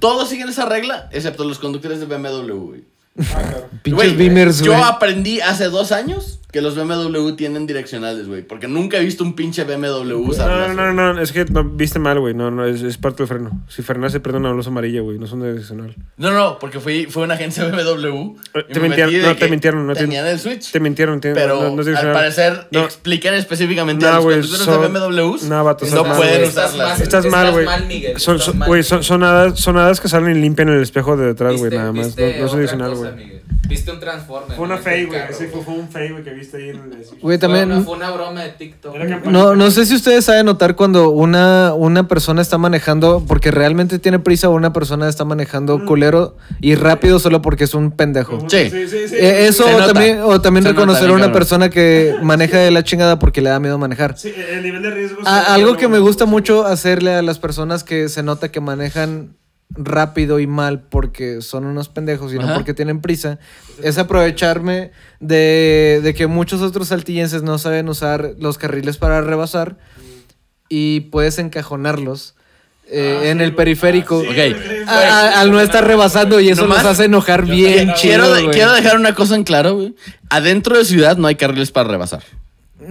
todos 0.01 0.28
siguen 0.28 0.49
esa 0.51 0.66
regla, 0.66 1.09
excepto 1.12 1.45
los 1.45 1.59
conductores 1.59 1.99
de 1.99 2.05
BMW, 2.07 2.53
güey. 2.53 2.85
Ah, 3.18 3.43
claro. 3.49 3.68
Pinches 3.83 3.95
Güey, 3.95 4.16
beamers, 4.16 4.61
Yo 4.61 4.72
güey. 4.72 4.85
aprendí 4.85 5.41
hace 5.41 5.64
dos 5.64 5.93
años 5.93 6.39
que 6.53 6.61
los 6.61 6.74
BMW 6.74 7.30
tienen 7.36 7.66
direccionales, 7.66 8.26
güey. 8.26 8.42
Porque 8.42 8.66
nunca 8.68 8.98
he 8.98 9.05
visto 9.05 9.22
un 9.24 9.34
pinche 9.34 9.64
BMW 9.64 10.05
No, 10.09 10.18
usarlas, 10.18 10.74
no, 10.74 10.92
no, 10.92 11.14
no, 11.14 11.20
es 11.20 11.32
que 11.32 11.44
no, 11.46 11.64
viste 11.64 11.98
mal, 11.98 12.18
güey. 12.20 12.34
No, 12.34 12.51
no, 12.51 12.64
es, 12.66 12.82
es 12.82 12.98
parte 12.98 13.18
del 13.18 13.28
freno. 13.28 13.62
Si 13.68 13.82
frenas 13.82 14.12
se 14.12 14.20
prende 14.20 14.38
una 14.40 14.53
luz 14.53 14.66
amarilla, 14.66 15.01
güey. 15.01 15.18
No 15.18 15.26
son 15.26 15.40
de 15.40 15.51
direccional. 15.53 15.94
No, 16.16 16.32
no, 16.32 16.59
porque 16.59 16.80
fui, 16.80 17.07
fue 17.07 17.22
una 17.22 17.34
agencia 17.34 17.64
BMW. 17.66 18.34
Eh, 18.55 18.64
y 18.68 18.72
te 18.72 18.80
me 18.80 18.88
mintieron, 18.88 19.12
metí 19.12 19.18
de 19.20 19.28
no, 19.28 19.36
te 19.36 19.48
mintieron, 19.48 19.86
no 19.86 19.92
te- 19.94 20.01
Tenían 20.01 20.26
el 20.26 20.38
Switch. 20.38 20.70
Te 20.72 20.80
mintieron, 20.80 21.20
te- 21.20 21.32
pero 21.34 21.62
no, 21.62 21.76
no 21.76 21.82
es 21.82 21.88
al 21.96 22.12
parecer 22.12 22.68
No. 22.70 22.84
explican 22.84 23.34
específicamente 23.34 24.05
a 24.07 24.11
No, 24.11 24.14
los 24.16 24.24
güey, 24.24 24.40
conductores 24.40 24.64
son- 24.66 24.92
de 24.92 24.98
BMWs. 24.98 25.42
no, 25.44 25.64
vato, 25.64 25.84
no 25.84 25.88
estás 25.88 26.07
mal, 26.09 26.16
pueden 26.16 26.36
güey. 26.38 26.48
usarlas. 26.48 27.01
Estás 27.01 27.26
mal, 27.26 27.53
güey. 27.53 27.64
mal, 27.66 27.86
Miguel. 27.86 28.18
Son, 28.18 28.36
estás 28.36 28.46
son, 28.46 28.59
mal. 28.59 28.68
güey, 28.68 28.82
son, 28.82 29.03
son, 29.05 29.22
hadas, 29.22 29.59
son 29.61 29.76
hadas 29.76 30.01
que 30.01 30.09
salen 30.09 30.36
y 30.36 30.40
limpian 30.40 30.68
el 30.68 30.82
espejo 30.82 31.16
de 31.16 31.26
detrás, 31.26 31.57
güey, 31.57 31.70
nada 31.70 31.92
más. 31.92 32.16
No, 32.16 32.24
no 32.24 32.28
es 32.30 32.42
otra 32.42 32.55
direccional, 32.57 32.94
güey. 32.94 33.39
Viste 33.68 33.90
un 33.92 34.01
Transformer. 34.01 34.57
Fue 34.57 34.64
una 34.66 34.78
fake, 34.78 35.07
güey. 35.09 35.20
Sí, 35.32 35.44
fue, 35.53 35.62
fue 35.62 35.74
un 35.74 35.88
fake, 35.88 36.11
güey, 36.12 36.24
que 36.24 36.30
vi 36.30 36.40
viste 36.40 36.57
ahí 36.57 36.70
en 36.70 36.76
el... 36.76 36.88
Güey, 36.90 37.20
Fue 37.20 37.38
también... 37.38 37.70
una, 37.70 37.82
fue 37.82 37.94
una 37.96 38.11
broma 38.11 38.42
de 38.42 38.51
TikTok. 38.51 38.96
No, 39.26 39.55
no 39.55 39.70
sé 39.70 39.86
si 39.86 39.94
ustedes 39.94 40.24
saben 40.24 40.46
notar 40.46 40.74
cuando 40.74 41.11
una, 41.11 41.72
una 41.74 42.09
persona 42.09 42.42
está 42.42 42.59
manejando 42.59 43.24
porque 43.28 43.51
realmente 43.51 43.98
tiene 43.98 44.18
prisa 44.18 44.48
o 44.48 44.53
una 44.53 44.72
persona 44.72 45.09
está 45.09 45.24
manejando 45.24 45.84
culero 45.84 46.36
y 46.61 46.74
rápido 46.74 47.18
solo 47.20 47.42
porque 47.42 47.64
es 47.64 47.74
un 47.74 47.92
pendejo. 47.92 48.40
Sí. 48.48 48.70
sí, 48.70 48.88
sí. 48.88 49.09
sí. 49.09 49.14
Eh, 49.14 49.46
eso 49.46 49.64
o 49.64 49.86
también, 49.86 50.20
o 50.22 50.40
también 50.40 50.64
Se 50.64 50.70
nota, 50.70 50.80
reconocer 50.80 51.11
a 51.11 51.12
una 51.12 51.32
persona 51.32 51.70
que 51.70 52.16
maneja 52.22 52.59
de 52.59 52.70
la 52.72 52.82
chingada 52.82 53.18
porque 53.18 53.40
le 53.40 53.51
da 53.51 53.61
miedo 53.61 53.78
manejar. 53.78 54.18
Sí, 54.18 54.32
el 54.51 54.62
nivel 54.62 54.82
de 54.82 54.90
riesgo... 54.90 55.18
A- 55.24 55.55
algo 55.55 55.76
que 55.76 55.86
me 55.88 55.98
gusta 56.01 56.24
mucho 56.26 56.66
hacerle 56.66 57.14
a 57.14 57.22
las 57.22 57.38
personas 57.38 57.84
que 57.84 58.09
se 58.09 58.22
nota 58.22 58.51
que 58.51 58.61
manejan 58.61 59.36
rápido 59.71 60.41
y 60.41 60.47
mal 60.47 60.81
porque 60.83 61.41
son 61.43 61.64
unos 61.64 61.89
pendejos 61.89 62.35
y 62.35 62.39
no 62.39 62.53
porque 62.55 62.75
tienen 62.75 63.01
prisa, 63.01 63.39
es 63.83 63.99
aprovecharme 63.99 64.91
de, 65.21 66.01
de 66.03 66.14
que 66.14 66.27
muchos 66.27 66.61
otros 66.62 66.89
saltillenses 66.89 67.43
no 67.43 67.57
saben 67.59 67.89
usar 67.89 68.35
los 68.39 68.59
carriles 68.59 68.97
para 68.99 69.21
rebasar 69.21 69.77
y 70.68 71.01
puedes 71.01 71.39
encajonarlos 71.39 72.35
eh, 72.93 73.21
Ah, 73.23 73.27
en 73.29 73.39
sí, 73.39 73.45
el 73.45 73.55
periférico. 73.55 74.21
Ah, 74.29 74.33
sí, 74.35 74.55
a- 74.89 75.41
al 75.41 75.53
no 75.53 75.61
estar 75.61 75.87
rebasando 75.87 76.41
y 76.41 76.49
eso 76.49 76.62
Nomás- 76.62 76.83
los 76.83 76.93
hace 76.93 77.05
enojar 77.05 77.45
bien 77.47 77.91
Qui- 77.91 77.95
chido, 77.95 78.35
quiero, 78.35 78.51
quiero 78.51 78.73
dejar 78.73 78.97
una 78.97 79.14
cosa 79.14 79.37
en 79.37 79.45
claro, 79.45 79.75
güey. 79.77 79.95
Adentro 80.29 80.77
de 80.77 80.85
ciudad 80.85 81.16
no 81.16 81.29
hay 81.29 81.37
carriles 81.37 81.71
para 81.71 81.89
rebasar. 81.89 82.25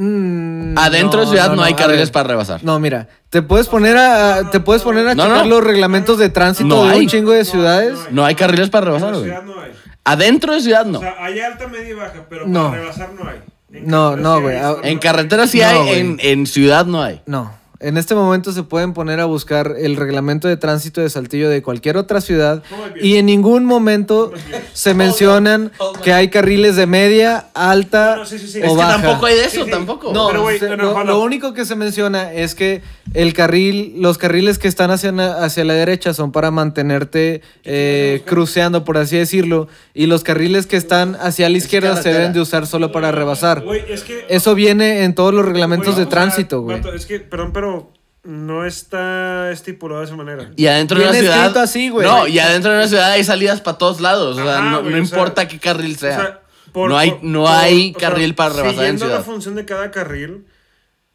Mm, 0.02 0.78
Adentro 0.78 1.22
de 1.22 1.28
ciudad 1.28 1.54
no, 1.54 1.62
hay 1.64 1.74
a 1.74 1.76
carriles 1.76 2.08
ver. 2.08 2.12
para 2.14 2.28
rebasar. 2.30 2.64
No, 2.64 2.80
mira, 2.80 3.08
te 3.30 3.42
puedes 3.42 3.68
poner 3.68 3.98
a 3.98 4.50
te 4.50 4.60
puedes 4.62 4.82
poner 4.82 5.08
a 5.08 5.14
No, 5.16 5.24
checar 5.26 5.44
no. 5.44 5.50
los 5.50 5.64
reglamentos 5.64 6.18
de 6.18 6.30
tránsito 6.30 6.70
No 6.70 6.86
de 6.86 6.92
hay. 6.94 7.00
un 7.02 7.08
chingo 7.08 7.32
de 7.32 7.44
ciudades. 7.46 8.00
No 8.12 8.26
hay 8.26 8.36
carriles 8.36 8.70
para 8.70 8.86
rebasar, 8.86 9.12
güey. 9.12 9.24
ciudad 9.26 9.44
no 9.44 9.60
hay. 9.60 9.72
Adentro 10.06 10.54
de 10.54 10.62
ciudad 10.62 10.86
no. 10.86 11.00
O 11.00 11.02
sea, 11.02 11.16
hay 11.20 11.40
alta, 11.40 11.68
media 11.68 11.90
y 11.90 11.94
baja, 11.94 12.26
pero 12.30 12.48
No. 12.48 12.70
para 12.70 12.82
rebasar 12.82 13.10
no 13.14 13.30
hay. 13.30 13.38
En 13.72 13.88
No, 13.88 14.12
carretera 14.12 14.24
no, 14.24 14.36
sí 14.38 14.42
güey, 14.42 14.56
hay, 14.56 14.62
solo 14.64 14.84
En 14.84 14.94
no 14.96 15.00
carretera 15.02 15.48
sí 15.48 15.60
No, 15.60 15.68
hay, 15.68 15.78
güey. 15.78 16.00
en, 16.00 16.20
en 16.22 16.48
ciudad 16.48 16.86
no 16.86 17.04
hay. 17.04 17.22
No. 17.26 17.59
En 17.82 17.98
este 17.98 18.14
momento 18.14 18.52
se 18.52 18.64
pueden 18.64 18.92
poner 18.94 19.22
a 19.22 19.26
buscar 19.26 19.76
el 19.80 19.96
reglamento 19.96 20.50
de 20.50 20.58
tránsito 20.58 21.00
de 21.00 21.10
Saltillo 21.10 21.50
de 21.50 21.62
cualquier 21.62 21.96
otra 21.96 22.20
ciudad 22.20 22.62
y 23.02 23.16
en 23.16 23.26
ningún 23.28 23.64
momento 23.64 24.34
se 24.74 24.94
mencionan 24.94 25.72
que 26.04 26.12
hay 26.12 26.28
carriles 26.30 26.76
de 26.76 26.88
media, 26.88 27.48
alta 27.54 28.16
No, 28.16 28.18
no, 28.18 28.26
sí, 28.26 28.38
sí, 28.38 28.48
sí. 28.50 28.60
o 28.62 28.66
Es 28.66 28.72
que 28.72 28.76
baja. 28.78 29.02
Tampoco 29.02 29.26
hay 29.28 29.36
de 29.36 29.42
eso, 29.46 29.60
Sí, 29.60 29.64
sí. 29.64 29.72
tampoco. 29.72 30.12
No, 30.12 30.28
Pero, 30.28 30.50
se- 30.60 31.06
lo 31.06 31.22
único 31.22 31.54
que 31.54 31.64
se 31.64 31.78
menciona 31.78 32.34
es 32.34 32.54
que 32.54 32.82
el 33.14 33.34
carril, 33.34 33.94
los 33.98 34.18
carriles 34.18 34.60
que 34.60 34.68
están 34.68 34.92
hacia, 34.92 35.10
hacia 35.44 35.64
la 35.66 35.74
derecha 35.74 36.14
son 36.14 36.32
para 36.32 36.52
mantenerte 36.52 37.42
eh, 37.64 38.22
cruceando, 38.26 38.84
por 38.86 38.98
así 38.98 39.18
decirlo, 39.18 39.68
y 39.94 40.06
los 40.06 40.24
carriles 40.24 40.68
que 40.68 40.78
están 40.78 41.16
hacia 41.20 41.50
la 41.50 41.58
izquierda 41.58 42.02
se 42.02 42.14
deben 42.14 42.34
de 42.34 42.42
usar 42.42 42.68
solo 42.68 42.92
para 42.92 43.12
rebasar. 43.12 43.62
Güey, 43.64 43.84
es 43.90 44.04
que... 44.04 44.26
Eso 44.30 44.54
viene 44.56 45.04
en 45.04 45.16
todos 45.16 45.34
los 45.34 45.46
reglamentos 45.46 45.98
de 45.98 46.06
tránsito, 46.06 46.62
güey. 46.62 46.78
vato, 46.78 46.94
Es 46.94 47.06
que, 47.06 47.20
perdón, 47.20 47.52
pero 47.54 47.92
no 48.24 48.66
está 48.66 49.50
estipulado 49.52 50.02
de 50.02 50.06
esa 50.08 50.16
manera. 50.16 50.52
Y 50.56 50.68
adentro 50.68 50.98
de 51.00 51.06
una 51.06 51.12
Viene 51.14 51.28
ciudad. 51.28 51.40
escrito 51.46 51.60
así, 51.62 51.90
güey. 51.90 52.06
No, 52.08 52.28
y 52.28 52.38
adentro 52.38 52.72
de 52.72 52.78
una 52.78 52.88
ciudad 52.88 53.12
hay 53.12 53.24
salidas 53.24 53.62
para 53.62 53.78
todos 53.78 54.02
lados. 54.02 54.38
O 54.38 54.44
sea, 54.44 54.60
Ajá, 54.60 54.70
no, 54.72 54.82
güey, 54.82 54.94
no 54.96 55.02
o 55.02 55.06
sea, 55.06 55.18
importa 55.18 55.48
qué 55.48 55.58
carril 55.58 55.98
sea. 55.98 56.18
O 56.18 56.22
sea, 56.22 56.42
por- 56.74 56.90
no 56.90 56.98
hay, 56.98 57.12
por- 57.12 57.24
no 57.24 57.42
por- 57.44 57.52
hay 57.52 57.94
o 57.96 58.00
sea, 58.00 58.10
carril 58.10 58.36
para 58.36 58.50
rebasar 58.50 58.70
en 58.72 58.76
Siguiendo 58.78 59.06
la 59.06 59.12
ciudad. 59.12 59.26
función 59.26 59.56
de 59.56 59.66
cada 59.66 59.90
carril, 59.90 60.46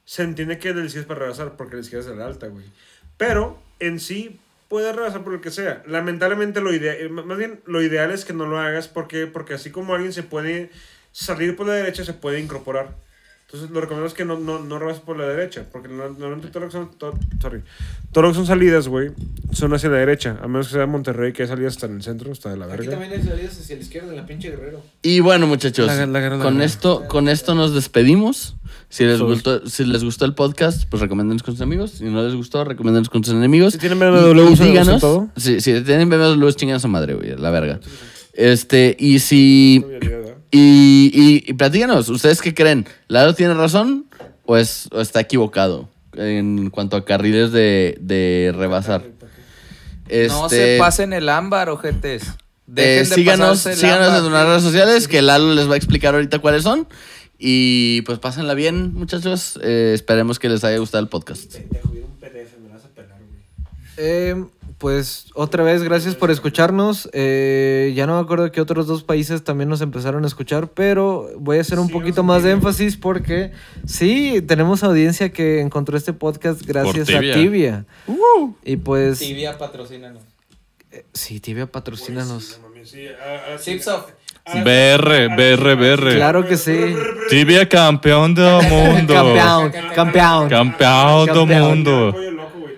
se 0.05 0.23
entiende 0.23 0.59
que 0.59 0.71
el 0.71 0.77
del 0.77 0.87
izquierda 0.87 1.03
es 1.05 1.09
para 1.09 1.21
rebasar, 1.21 1.57
porque 1.57 1.77
el 1.77 1.83
izquierda 1.83 2.07
es 2.07 2.13
el 2.13 2.23
alta, 2.23 2.49
güey. 2.49 2.65
Pero 3.17 3.59
en 3.81 4.01
sí 4.01 4.41
puede 4.69 4.93
rebasar 4.93 5.23
por 5.23 5.33
lo 5.33 5.41
que 5.41 5.51
sea. 5.51 5.83
Lamentablemente, 5.87 6.61
lo 6.61 6.73
ideal, 6.73 7.11
más 7.11 7.39
bien, 7.39 7.61
lo 7.67 7.83
ideal 7.83 8.11
es 8.11 8.25
que 8.25 8.33
no 8.33 8.47
lo 8.47 8.59
hagas 8.59 8.89
porque, 8.89 9.27
porque 9.27 9.55
así 9.55 9.71
como 9.71 9.95
alguien 9.95 10.13
se 10.13 10.23
puede 10.23 10.71
salir 11.13 11.57
por 11.57 11.67
la 11.67 11.75
derecha, 11.75 12.05
se 12.05 12.15
puede 12.15 12.41
incorporar. 12.41 12.97
Entonces, 13.47 13.71
lo 13.71 13.81
recomendable 13.81 14.09
es 14.09 14.15
que 14.15 14.25
no, 14.25 14.37
no, 14.39 14.59
no 14.65 14.79
rebases 14.81 15.01
por 15.03 15.17
la 15.17 15.29
derecha, 15.29 15.65
porque 15.71 15.87
no- 15.89 16.09
normalmente 16.09 16.49
todo 16.49 16.61
lo 16.61 16.67
que 16.67 16.73
son, 16.73 16.91
to- 16.99 17.17
sorry, 17.41 17.61
todo 18.11 18.23
lo 18.23 18.31
que 18.31 18.35
son 18.35 18.47
salidas, 18.47 18.89
güey, 18.89 19.11
son 19.53 19.73
hacia 19.75 19.89
la 19.91 19.99
derecha. 19.99 20.39
A 20.43 20.49
menos 20.49 20.67
que 20.69 20.73
sea 20.75 20.87
Monterrey, 20.87 21.33
que 21.33 21.43
hay 21.43 21.49
salidas 21.49 21.75
hasta 21.75 21.87
en 21.87 21.97
el 21.97 22.03
centro, 22.03 22.33
está 22.33 22.51
de 22.51 22.57
la 22.57 22.67
verga. 22.67 22.99
hay 22.99 23.23
salidas 23.23 23.59
hacia 23.61 23.77
la 23.77 23.83
izquierda, 23.83 24.09
en 24.11 24.17
la 24.17 24.27
pinche 24.27 24.51
Guerrero. 24.51 24.83
Y 25.03 25.21
bueno, 25.21 25.47
muchachos, 25.47 25.87
La- 25.87 26.05
la 26.07 26.39
con 26.39 26.63
esto, 26.63 27.05
con 27.07 27.29
esto 27.29 27.55
nos 27.55 27.75
despedimos. 27.75 28.57
Si 28.89 29.05
les, 29.05 29.21
gustó, 29.21 29.67
si 29.69 29.85
les 29.85 30.03
gustó 30.05 30.25
el 30.25 30.35
podcast, 30.35 30.89
pues 30.89 31.01
recomiéndenos 31.01 31.43
con 31.43 31.55
sus 31.55 31.61
amigos. 31.63 31.93
Si 31.93 32.05
no 32.05 32.23
les 32.25 32.35
gustó, 32.35 32.65
recomiéndenos 32.65 33.09
con 33.09 33.23
sus 33.25 33.35
enemigos. 33.35 33.73
Si 33.73 33.79
tienen 33.79 33.99
BMW, 33.99 34.55
díganos. 34.57 35.01
todo. 35.01 35.29
Si, 35.37 35.61
si 35.61 35.81
tienen 35.83 36.09
BMW, 36.09 36.49
chingan 36.51 36.77
a 36.77 36.81
su 36.81 36.89
madre, 36.89 37.15
güey, 37.15 37.37
la 37.37 37.51
verga. 37.51 37.79
Este, 38.33 38.97
y 38.99 39.19
si. 39.21 39.85
Y, 40.57 41.11
y, 41.13 41.51
y 41.51 41.53
platícanos, 41.55 42.09
¿ustedes 42.09 42.41
qué 42.41 42.55
creen? 42.55 42.87
¿Lalo 43.09 43.35
tiene 43.35 43.55
razón 43.55 44.07
o, 44.47 44.57
es, 44.57 44.89
o 44.93 45.01
está 45.01 45.19
equivocado 45.21 45.89
en 46.13 46.71
cuanto 46.71 46.97
a 46.97 47.05
carriles 47.05 47.51
de, 47.51 47.99
de 48.01 48.53
rebasar? 48.57 49.03
No 49.03 50.07
Este, 50.09 50.49
se 50.75 50.77
pasen 50.79 51.13
el 51.13 51.29
ámbar, 51.29 51.69
ojetes. 51.71 52.23
eh, 52.23 52.31
Dejen 52.67 53.09
de 53.09 53.15
síganos 53.17 53.59
síganos 53.61 54.09
ámbar. 54.09 54.17
en 54.19 54.23
nuestras 54.23 54.47
redes 54.47 54.63
sociales, 54.63 55.09
que 55.09 55.23
Lalo 55.23 55.55
les 55.55 55.69
va 55.69 55.75
a 55.75 55.77
explicar 55.77 56.15
ahorita 56.15 56.39
cuáles 56.39 56.63
son. 56.63 56.87
Y 57.37 58.03
pues 58.03 58.21
pásenla 58.21 58.55
bien, 58.55 58.95
muchachos. 58.95 59.59
Eh, 59.61 59.91
esperemos 59.93 60.39
que 60.39 60.49
les 60.49 60.63
haya 60.63 60.79
gustado 60.79 61.03
el 61.03 61.09
podcast. 61.09 61.57
Eh, 63.97 64.45
pues 64.79 65.27
otra 65.35 65.63
vez, 65.63 65.83
gracias 65.83 66.15
por 66.15 66.31
escucharnos. 66.31 67.09
Eh, 67.13 67.93
ya 67.95 68.07
no 68.07 68.17
me 68.17 68.21
acuerdo 68.21 68.51
que 68.53 68.61
otros 68.61 68.87
dos 68.87 69.03
países 69.03 69.45
también 69.45 69.69
nos 69.69 69.81
empezaron 69.81 70.25
a 70.25 70.27
escuchar, 70.27 70.69
pero 70.69 71.31
voy 71.39 71.59
a 71.59 71.61
hacer 71.61 71.79
un 71.79 71.89
poquito 71.89 72.23
más 72.23 72.43
de 72.43 72.51
énfasis 72.53 72.97
porque 72.97 73.53
sí, 73.87 74.43
tenemos 74.47 74.83
audiencia 74.83 75.31
que 75.33 75.61
encontró 75.61 75.97
este 75.97 76.13
podcast 76.13 76.63
gracias 76.63 77.09
a 77.09 77.21
Tibia. 77.21 77.35
Tibia. 77.35 77.85
Y 78.65 78.77
pues, 78.77 79.19
Tibia, 79.21 79.57
patrocínanos. 79.59 80.23
sí, 81.13 81.41
Tibia, 81.41 81.67
patrocínanos. 81.67 82.61
Chipsoft. 83.61 84.11
BR, 84.63 85.29
BR, 85.35 85.75
BR. 85.75 86.15
Claro 86.17 86.47
que 86.47 86.59
sí. 86.59 86.79
Tibia 87.31 87.67
campeón 87.67 88.35
del 88.35 88.63
mundo. 88.69 89.15
Campeón, 89.15 89.73
campeón. 89.95 90.49
Campeón 90.51 91.27
del 91.27 91.35
Campeón. 91.35 91.61
mundo. 91.69 92.15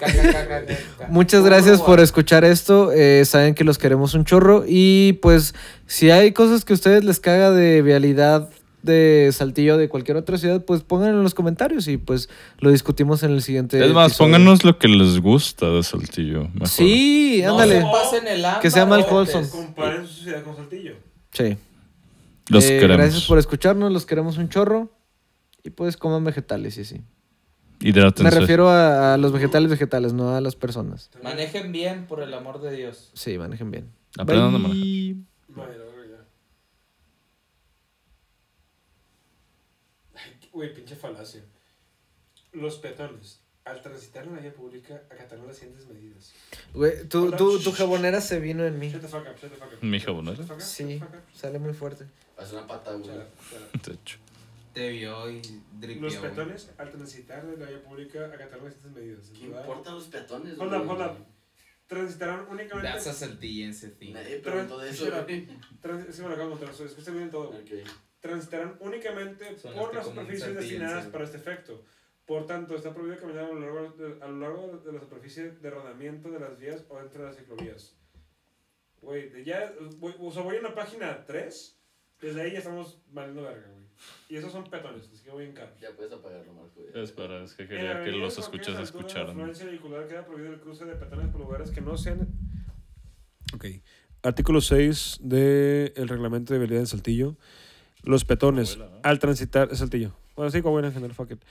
Muchas 1.09 1.45
gracias 1.45 1.81
por 1.81 2.01
escuchar 2.01 2.45
esto. 2.45 2.93
Eh, 2.93 3.25
saben 3.25 3.55
que 3.55 3.65
los 3.65 3.79
queremos 3.79 4.15
un 4.15 4.25
chorro. 4.25 4.65
Y 4.67 5.15
pues, 5.23 5.55
si 5.87 6.11
hay 6.11 6.33
cosas 6.33 6.65
que 6.65 6.73
a 6.73 6.75
ustedes 6.75 7.05
les 7.05 7.21
caga 7.21 7.51
de 7.51 7.83
vialidad 7.83 8.49
de 8.83 9.31
Saltillo 9.33 9.77
de 9.77 9.89
cualquier 9.89 10.17
otra 10.17 10.39
ciudad, 10.39 10.65
pues 10.65 10.83
pónganlo 10.83 11.17
en 11.19 11.23
los 11.25 11.35
comentarios 11.35 11.89
y 11.89 11.97
pues 11.97 12.29
lo 12.61 12.71
discutimos 12.71 13.23
en 13.25 13.33
el 13.33 13.43
siguiente. 13.43 13.85
Es 13.85 13.93
más, 13.93 14.13
episodio. 14.13 14.27
pónganos 14.33 14.65
lo 14.65 14.79
que 14.79 14.87
les 14.89 15.19
gusta 15.21 15.69
de 15.71 15.83
Saltillo. 15.83 16.49
mejor. 16.55 16.69
Sí, 16.69 17.43
ándale. 17.43 17.81
No 17.81 17.87
se 17.93 17.99
pasen 18.05 18.29
el 18.29 18.45
Que 18.63 18.71
sea 18.71 18.87
mal 18.87 19.01
ojetes. 19.01 19.35
wholesome. 19.35 19.49
Comparen 19.49 20.07
su 20.07 20.23
ciudad 20.23 20.43
con 20.45 20.55
Saltillo. 20.57 20.95
Sí. 21.33 21.57
Los 22.49 22.65
Eh, 22.65 22.79
queremos. 22.79 22.97
Gracias 22.99 23.25
por 23.25 23.39
escucharnos, 23.39 23.91
los 23.91 24.07
queremos 24.07 24.39
un 24.39 24.49
chorro. 24.49 24.89
Y 25.65 25.71
pues 25.71 25.97
coman 25.97 26.23
vegetales 26.23 26.79
y 26.79 26.83
así. 26.83 27.01
Me 27.81 28.31
refiero 28.31 28.69
a, 28.69 29.15
a 29.15 29.17
los 29.17 29.33
vegetales 29.33 29.71
vegetales, 29.71 30.13
no 30.13 30.35
a 30.35 30.41
las 30.41 30.57
personas. 30.57 31.11
Manejen 31.23 31.73
bien, 31.73 32.07
por 32.07 32.23
el 32.23 32.33
amor 32.35 32.61
de 32.61 32.75
Dios. 32.75 33.11
Sí, 33.15 33.37
manejen 33.39 33.71
bien. 33.71 33.93
Aprendan 34.19 34.55
a 34.55 34.59
manejar. 34.59 35.17
Güey, 40.53 40.73
pinche 40.73 40.97
falacia. 40.97 41.43
Los 42.53 42.77
peatones, 42.77 43.41
al 43.67 43.83
transitar 43.83 44.25
en 44.25 44.37
la 44.37 44.41
vía 44.41 44.55
pública, 44.55 45.03
acataron 45.11 45.47
las 45.47 45.59
siguientes 45.59 45.87
medidas. 45.87 46.33
Güey, 46.73 47.07
tu, 47.09 47.31
tu, 47.33 47.59
tu 47.59 47.73
jabonera 47.73 48.23
se 48.23 48.41
vino 48.41 48.65
en 48.65 48.79
mí. 48.79 48.91
Shut 48.91 49.03
the 49.03 49.09
fuck 49.09 49.21
up, 49.21 49.39
shut 49.39 49.51
the 49.51 49.57
fuck 49.59 49.71
up. 49.75 49.79
¿Mi 49.83 50.01
jabonera? 50.01 50.43
Sí, 50.59 50.99
sale 51.35 51.59
muy 51.59 51.75
fuerte. 51.75 52.07
Haz 52.39 52.55
una 52.55 52.67
pata, 52.67 52.93
güey. 52.95 53.11
Te 54.77 54.91
vio 54.91 55.31
y 55.31 55.41
dripió. 55.81 56.03
Los 56.03 56.19
güey. 56.19 56.31
peatones, 56.35 56.71
al 56.77 56.91
transitar 56.91 57.47
de 57.47 57.57
la 57.57 57.71
vía 57.71 57.83
pública, 57.83 58.27
acataron 58.27 58.71
siguientes 58.71 58.93
medidas. 58.93 59.31
¿Qué 59.31 59.49
¿verdad? 59.49 59.61
importan 59.63 59.95
los 59.95 60.05
peatones, 60.09 60.59
Hold 60.59 60.69
güey? 60.71 60.83
up, 60.83 60.91
hold 60.91 61.01
up. 61.01 61.27
Transitarán 61.87 62.47
únicamente. 62.51 62.91
That's 62.91 63.07
a 63.07 63.15
saltillense 63.15 63.89
thing. 63.93 64.13
Nadie 64.13 64.37
preguntó 64.41 64.79
de 64.79 64.91
eso, 64.91 65.07
sí, 65.07 65.11
me 65.11 66.29
lo 66.29 66.35
acabo 66.35 66.51
de 66.51 66.57
contar, 66.59 66.71
es 66.71 66.93
que 66.93 67.01
estoy 67.01 67.15
bien 67.15 67.31
todo. 67.31 67.53
güey. 67.53 67.63
Ok. 67.63 67.89
transitarán 68.21 68.77
únicamente 68.81 69.57
Sonaste 69.59 69.81
por 69.81 69.95
las 69.95 70.05
superficies 70.05 70.55
destinadas 70.55 71.07
para 71.07 71.25
este 71.25 71.39
efecto. 71.39 71.83
Por 72.27 72.45
tanto, 72.47 72.77
está 72.77 72.93
prohibido 72.93 73.19
caminar 73.21 73.45
a 73.45 73.49
lo 73.55 73.61
largo 73.61 73.91
de, 73.97 74.23
a 74.23 74.29
lo 74.29 74.39
largo 74.41 74.79
de 74.85 74.93
la 74.93 75.01
superficie 75.01 75.53
de 75.53 75.71
rodamiento 75.71 76.31
de 76.31 76.41
las 76.41 76.59
vías 76.59 76.85
o 76.91 76.99
entre 77.01 77.23
las 77.23 77.37
ciclovías. 77.37 77.97
Güey, 79.01 79.43
ya, 79.45 79.73
voy, 79.99 80.15
o 80.19 80.31
sea, 80.33 80.43
voy 80.43 80.57
a 80.57 80.61
la 80.61 80.75
página 80.75 81.25
3, 81.25 81.81
desde 82.21 82.43
ahí 82.43 82.53
ya 82.53 82.59
estamos 82.59 83.01
valiendo 83.09 83.43
verga, 83.43 83.69
güey. 83.69 83.76
Y 84.29 84.37
esos 84.37 84.53
son 84.53 84.65
petones, 84.65 85.09
así 85.13 85.23
que 85.25 85.31
voy 85.31 85.45
en 85.45 85.53
carro. 85.53 85.73
Ya 85.81 85.91
puedes 85.97 86.13
apagarlo, 86.13 86.53
Marco. 86.53 86.81
ya. 86.95 87.01
Espera, 87.01 87.43
es 87.43 87.55
que 87.55 87.63
En 87.63 87.69
quería 87.69 88.05
que 88.05 88.13
los 88.13 88.39
escuchas 88.39 88.77
de 88.77 88.83
escucharan. 88.83 89.31
afluencia 89.31 89.67
vehicular 89.67 90.07
queda 90.07 90.25
prohibido 90.27 90.53
el 90.55 90.61
cruce 90.61 90.85
de 90.85 90.95
petones 90.97 91.29
por 91.29 91.41
lugares 91.41 91.71
que 91.71 91.81
no 91.81 91.97
sean... 91.97 92.29
Ok. 93.55 93.67
Artículo 94.23 94.61
6 94.61 95.19
del 95.23 96.09
reglamento 96.09 96.53
de 96.53 96.59
vialidad 96.59 96.81
en 96.81 96.87
Saltillo. 96.87 97.37
Los 98.03 98.25
petones, 98.25 98.77
Coahuila, 98.77 98.97
¿no? 98.97 99.01
al 99.03 99.19
transitar, 99.19 99.77
Saltillo. 99.77 100.17
Bueno, 100.35 100.51
sí, 100.51 100.63
Coahuila 100.63 100.89
en 100.89 100.95
general, 100.95 101.15
fuck 101.15 101.31
it. 101.33 101.43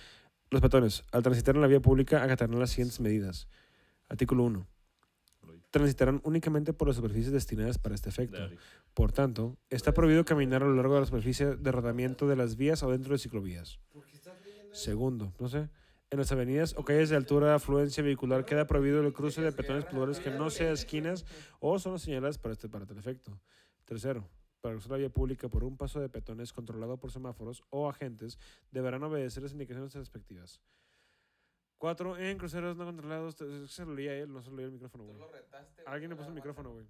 Los 0.51 0.61
petones, 0.61 1.03
al 1.11 1.23
transitar 1.23 1.55
en 1.55 1.61
la 1.61 1.67
vía 1.67 1.79
pública, 1.79 2.23
acatarán 2.23 2.59
las 2.59 2.69
siguientes 2.71 2.99
medidas. 2.99 3.47
Artículo 4.09 4.43
1. 4.43 4.67
Transitarán 5.75 6.21
únicamente 6.23 6.71
por 6.71 6.87
las 6.87 6.95
superficies 6.95 7.33
destinadas 7.33 7.77
para 7.77 7.95
este 7.95 8.07
efecto. 8.07 8.37
Por 8.93 9.11
tanto, 9.11 9.57
está 9.69 9.93
prohibido 9.93 10.23
caminar 10.23 10.63
a 10.63 10.67
lo 10.67 10.73
largo 10.73 10.93
de 10.93 11.01
la 11.01 11.05
superficie 11.05 11.57
de 11.57 11.71
rodamiento 11.73 12.29
de 12.29 12.37
las 12.37 12.55
vías 12.55 12.81
o 12.81 12.91
dentro 12.91 13.11
de 13.11 13.19
ciclovías. 13.19 13.77
Segundo, 14.71 15.33
no 15.37 15.49
sé. 15.49 15.67
En 16.11 16.19
las 16.19 16.31
avenidas 16.31 16.75
o 16.77 16.85
calles 16.85 17.09
de 17.09 17.17
altura 17.17 17.47
de 17.49 17.53
afluencia 17.55 18.01
vehicular 18.01 18.45
queda 18.45 18.67
prohibido 18.67 19.01
el 19.01 19.11
cruce 19.11 19.41
de 19.41 19.51
peatones 19.51 19.83
por 19.83 19.95
lugares 19.95 20.21
que 20.21 20.31
no 20.31 20.49
sean 20.49 20.71
esquinas 20.71 21.25
o 21.59 21.77
son 21.77 21.99
señaladas 21.99 22.37
para 22.37 22.53
este 22.53 22.69
para 22.69 22.85
tal 22.85 22.97
efecto. 22.97 23.37
Tercero, 23.83 24.29
para 24.61 24.75
cruzar 24.75 24.91
la 24.91 24.97
vía 24.99 25.09
pública 25.09 25.49
por 25.49 25.65
un 25.65 25.75
paso 25.75 25.99
de 25.99 26.07
peatones 26.07 26.53
controlado 26.53 26.95
por 26.95 27.11
semáforos 27.11 27.65
o 27.69 27.89
agentes, 27.89 28.39
deberán 28.71 29.03
obedecer 29.03 29.43
las 29.43 29.51
indicaciones 29.51 29.93
respectivas. 29.93 30.61
Cuatro, 31.77 32.17
en 32.17 32.37
cruceros 32.37 32.75
no 32.77 32.85
controlados, 32.85 33.35
se 33.69 33.85
lo 33.85 33.93
leía 33.93 34.15
él, 34.15 34.31
no 34.31 34.41
se 34.41 34.49
lo 34.49 34.55
leía 34.55 34.67
el 34.67 34.73
micrófono, 34.73 35.03
güey. 35.05 35.17
Alguien 35.85 36.09
le 36.09 36.15
puso 36.15 36.29
el 36.29 36.35
micrófono, 36.35 36.71
güey. 36.71 36.85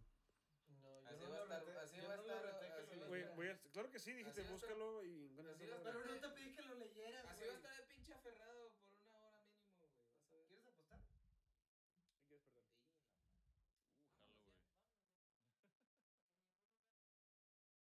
Así 1.05 1.25
va 1.29 1.35
a 1.35 1.41
estar, 1.41 1.63
así 1.83 1.99
va 2.01 2.11
a 2.11 2.15
estar. 2.15 3.35
Güey, 3.35 3.55
claro 3.73 3.89
que 3.91 3.99
sí, 3.99 4.13
dijiste, 4.13 4.41
búscalo 4.43 5.03
y... 5.03 5.31
Pero 5.83 5.99
no 6.05 6.15
te 6.19 6.29
pedí 6.29 6.54